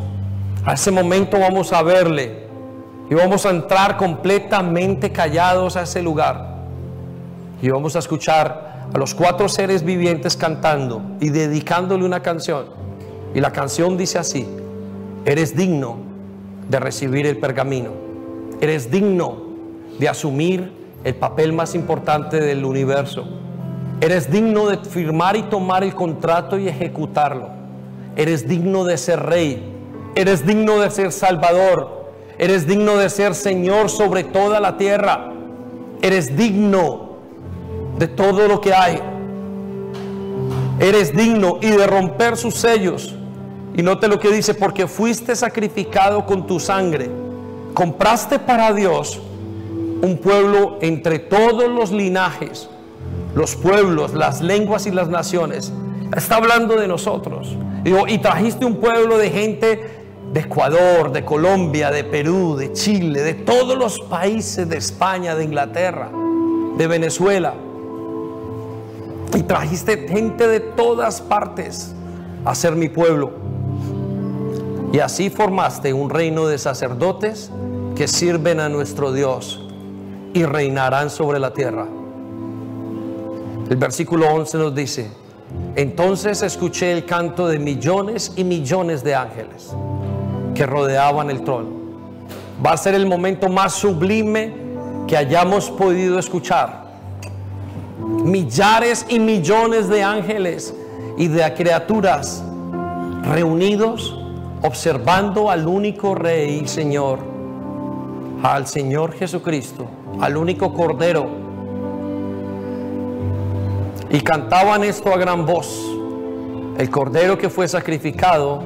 a 0.64 0.74
ese 0.74 0.90
momento 0.90 1.38
vamos 1.38 1.72
a 1.72 1.82
verle 1.82 2.46
y 3.08 3.14
vamos 3.14 3.46
a 3.46 3.50
entrar 3.50 3.96
completamente 3.96 5.12
callados 5.12 5.76
a 5.76 5.82
ese 5.82 6.02
lugar. 6.02 6.56
Y 7.62 7.68
vamos 7.70 7.96
a 7.96 8.00
escuchar 8.00 8.88
a 8.92 8.98
los 8.98 9.14
cuatro 9.14 9.48
seres 9.48 9.84
vivientes 9.84 10.36
cantando 10.36 11.02
y 11.20 11.30
dedicándole 11.30 12.04
una 12.04 12.20
canción. 12.20 12.66
Y 13.34 13.40
la 13.40 13.52
canción 13.52 13.96
dice 13.96 14.18
así, 14.18 14.48
eres 15.24 15.56
digno 15.56 15.98
de 16.68 16.80
recibir 16.80 17.26
el 17.26 17.38
pergamino. 17.38 18.05
Eres 18.60 18.90
digno 18.90 19.36
de 19.98 20.08
asumir 20.08 20.72
el 21.04 21.14
papel 21.14 21.52
más 21.52 21.74
importante 21.74 22.40
del 22.40 22.64
universo. 22.64 23.26
Eres 24.00 24.30
digno 24.30 24.66
de 24.66 24.78
firmar 24.78 25.36
y 25.36 25.42
tomar 25.42 25.84
el 25.84 25.94
contrato 25.94 26.58
y 26.58 26.68
ejecutarlo. 26.68 27.48
Eres 28.16 28.48
digno 28.48 28.84
de 28.84 28.96
ser 28.96 29.20
rey. 29.20 29.62
Eres 30.14 30.46
digno 30.46 30.80
de 30.80 30.90
ser 30.90 31.12
salvador. 31.12 32.12
Eres 32.38 32.66
digno 32.66 32.96
de 32.96 33.08
ser 33.08 33.34
Señor 33.34 33.88
sobre 33.90 34.24
toda 34.24 34.60
la 34.60 34.76
tierra. 34.76 35.32
Eres 36.02 36.36
digno 36.36 37.16
de 37.98 38.08
todo 38.08 38.48
lo 38.48 38.60
que 38.60 38.74
hay. 38.74 39.00
Eres 40.78 41.16
digno 41.16 41.58
y 41.60 41.70
de 41.70 41.86
romper 41.86 42.36
sus 42.36 42.54
sellos. 42.54 43.14
Y 43.74 43.82
note 43.82 44.08
lo 44.08 44.18
que 44.18 44.30
dice, 44.30 44.54
porque 44.54 44.86
fuiste 44.86 45.36
sacrificado 45.36 46.24
con 46.24 46.46
tu 46.46 46.58
sangre. 46.58 47.25
Compraste 47.76 48.38
para 48.38 48.72
Dios 48.72 49.20
un 50.00 50.16
pueblo 50.16 50.78
entre 50.80 51.18
todos 51.18 51.68
los 51.68 51.92
linajes, 51.92 52.70
los 53.34 53.54
pueblos, 53.54 54.14
las 54.14 54.40
lenguas 54.40 54.86
y 54.86 54.90
las 54.92 55.10
naciones. 55.10 55.74
Está 56.16 56.36
hablando 56.36 56.76
de 56.76 56.88
nosotros. 56.88 57.54
y 57.84 58.16
trajiste 58.16 58.64
un 58.64 58.76
pueblo 58.76 59.18
de 59.18 59.28
gente 59.28 59.90
de 60.32 60.40
Ecuador, 60.40 61.12
de 61.12 61.22
Colombia, 61.22 61.90
de 61.90 62.02
Perú, 62.02 62.56
de 62.56 62.72
Chile, 62.72 63.20
de 63.20 63.34
todos 63.34 63.76
los 63.76 64.00
países 64.00 64.66
de 64.66 64.78
España, 64.78 65.34
de 65.34 65.44
Inglaterra, 65.44 66.08
de 66.78 66.86
Venezuela. 66.86 67.52
Y 69.34 69.42
trajiste 69.42 70.08
gente 70.08 70.48
de 70.48 70.60
todas 70.60 71.20
partes 71.20 71.94
a 72.42 72.54
ser 72.54 72.74
mi 72.74 72.88
pueblo. 72.88 73.45
Y 74.92 75.00
así 75.00 75.30
formaste 75.30 75.92
un 75.92 76.10
reino 76.10 76.46
de 76.46 76.58
sacerdotes 76.58 77.50
que 77.94 78.08
sirven 78.08 78.60
a 78.60 78.68
nuestro 78.68 79.12
Dios 79.12 79.60
y 80.32 80.44
reinarán 80.44 81.10
sobre 81.10 81.38
la 81.38 81.52
tierra. 81.52 81.86
El 83.68 83.76
versículo 83.76 84.28
11 84.32 84.58
nos 84.58 84.74
dice, 84.74 85.10
entonces 85.74 86.42
escuché 86.42 86.92
el 86.92 87.04
canto 87.04 87.48
de 87.48 87.58
millones 87.58 88.32
y 88.36 88.44
millones 88.44 89.02
de 89.02 89.14
ángeles 89.14 89.72
que 90.54 90.66
rodeaban 90.66 91.30
el 91.30 91.42
trono. 91.42 91.68
Va 92.64 92.72
a 92.72 92.76
ser 92.76 92.94
el 92.94 93.06
momento 93.06 93.48
más 93.48 93.74
sublime 93.74 94.54
que 95.06 95.16
hayamos 95.16 95.70
podido 95.70 96.18
escuchar. 96.18 96.86
Millares 97.98 99.06
y 99.08 99.18
millones 99.18 99.88
de 99.88 100.02
ángeles 100.02 100.74
y 101.16 101.28
de 101.28 101.54
criaturas 101.54 102.42
reunidos 103.22 104.25
observando 104.66 105.50
al 105.50 105.66
único 105.66 106.14
Rey 106.14 106.60
y 106.62 106.68
Señor, 106.68 107.20
al 108.42 108.66
Señor 108.66 109.12
Jesucristo, 109.12 109.86
al 110.20 110.36
único 110.36 110.72
Cordero. 110.74 111.26
Y 114.10 114.20
cantaban 114.20 114.84
esto 114.84 115.12
a 115.12 115.16
gran 115.16 115.46
voz. 115.46 115.84
El 116.78 116.90
Cordero 116.90 117.38
que 117.38 117.48
fue 117.48 117.66
sacrificado 117.68 118.62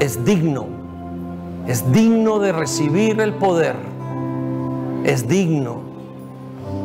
es 0.00 0.24
digno 0.24 0.84
es 1.66 1.90
digno 1.92 2.40
de 2.40 2.52
recibir 2.52 3.20
el 3.20 3.32
poder, 3.34 3.74
es 5.04 5.26
digno. 5.26 5.80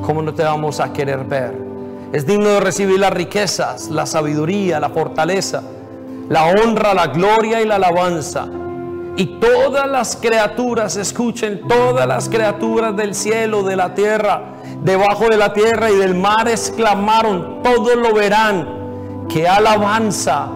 ¿Cómo 0.05 0.21
no 0.21 0.33
te 0.33 0.43
vamos 0.43 0.79
a 0.79 0.93
querer 0.93 1.25
ver? 1.25 1.53
Es 2.13 2.25
digno 2.25 2.47
de 2.47 2.59
recibir 2.61 2.97
las 2.97 3.11
riquezas, 3.11 3.89
la 3.89 4.05
sabiduría, 4.05 4.79
la 4.79 4.89
fortaleza, 4.89 5.61
la 6.29 6.45
honra, 6.45 6.93
la 6.93 7.07
gloria 7.07 7.61
y 7.61 7.65
la 7.65 7.75
alabanza. 7.75 8.47
Y 9.17 9.39
todas 9.39 9.89
las 9.89 10.15
criaturas, 10.15 10.95
escuchen, 10.95 11.67
todas 11.67 12.07
las 12.07 12.29
criaturas 12.29 12.95
del 12.95 13.13
cielo, 13.13 13.63
de 13.63 13.75
la 13.75 13.93
tierra, 13.93 14.53
debajo 14.81 15.27
de 15.27 15.35
la 15.37 15.51
tierra 15.51 15.91
y 15.91 15.95
del 15.95 16.15
mar 16.15 16.47
exclamaron, 16.47 17.61
todos 17.61 17.95
lo 17.97 18.13
verán, 18.13 19.27
que 19.27 19.47
alabanza, 19.47 20.47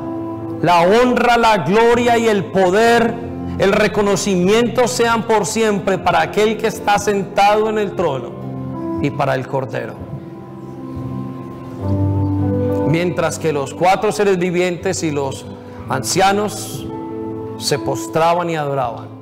la 0.61 0.81
honra, 0.81 1.37
la 1.37 1.57
gloria 1.57 2.17
y 2.17 2.27
el 2.27 2.45
poder 2.45 3.23
el 3.59 3.71
reconocimiento 3.71 4.87
sean 4.87 5.23
por 5.23 5.45
siempre 5.45 5.99
para 5.99 6.21
aquel 6.21 6.57
que 6.57 6.67
está 6.67 6.97
sentado 6.97 7.69
en 7.69 7.77
el 7.77 7.95
trono 7.95 8.31
y 9.01 9.11
para 9.11 9.35
el 9.35 9.47
Cordero. 9.47 9.93
Mientras 12.87 13.37
que 13.37 13.53
los 13.53 13.73
cuatro 13.73 14.11
seres 14.11 14.39
vivientes 14.39 15.03
y 15.03 15.11
los 15.11 15.45
ancianos 15.89 16.85
se 17.57 17.79
postraban 17.79 18.49
y 18.49 18.55
adoraban. 18.55 19.12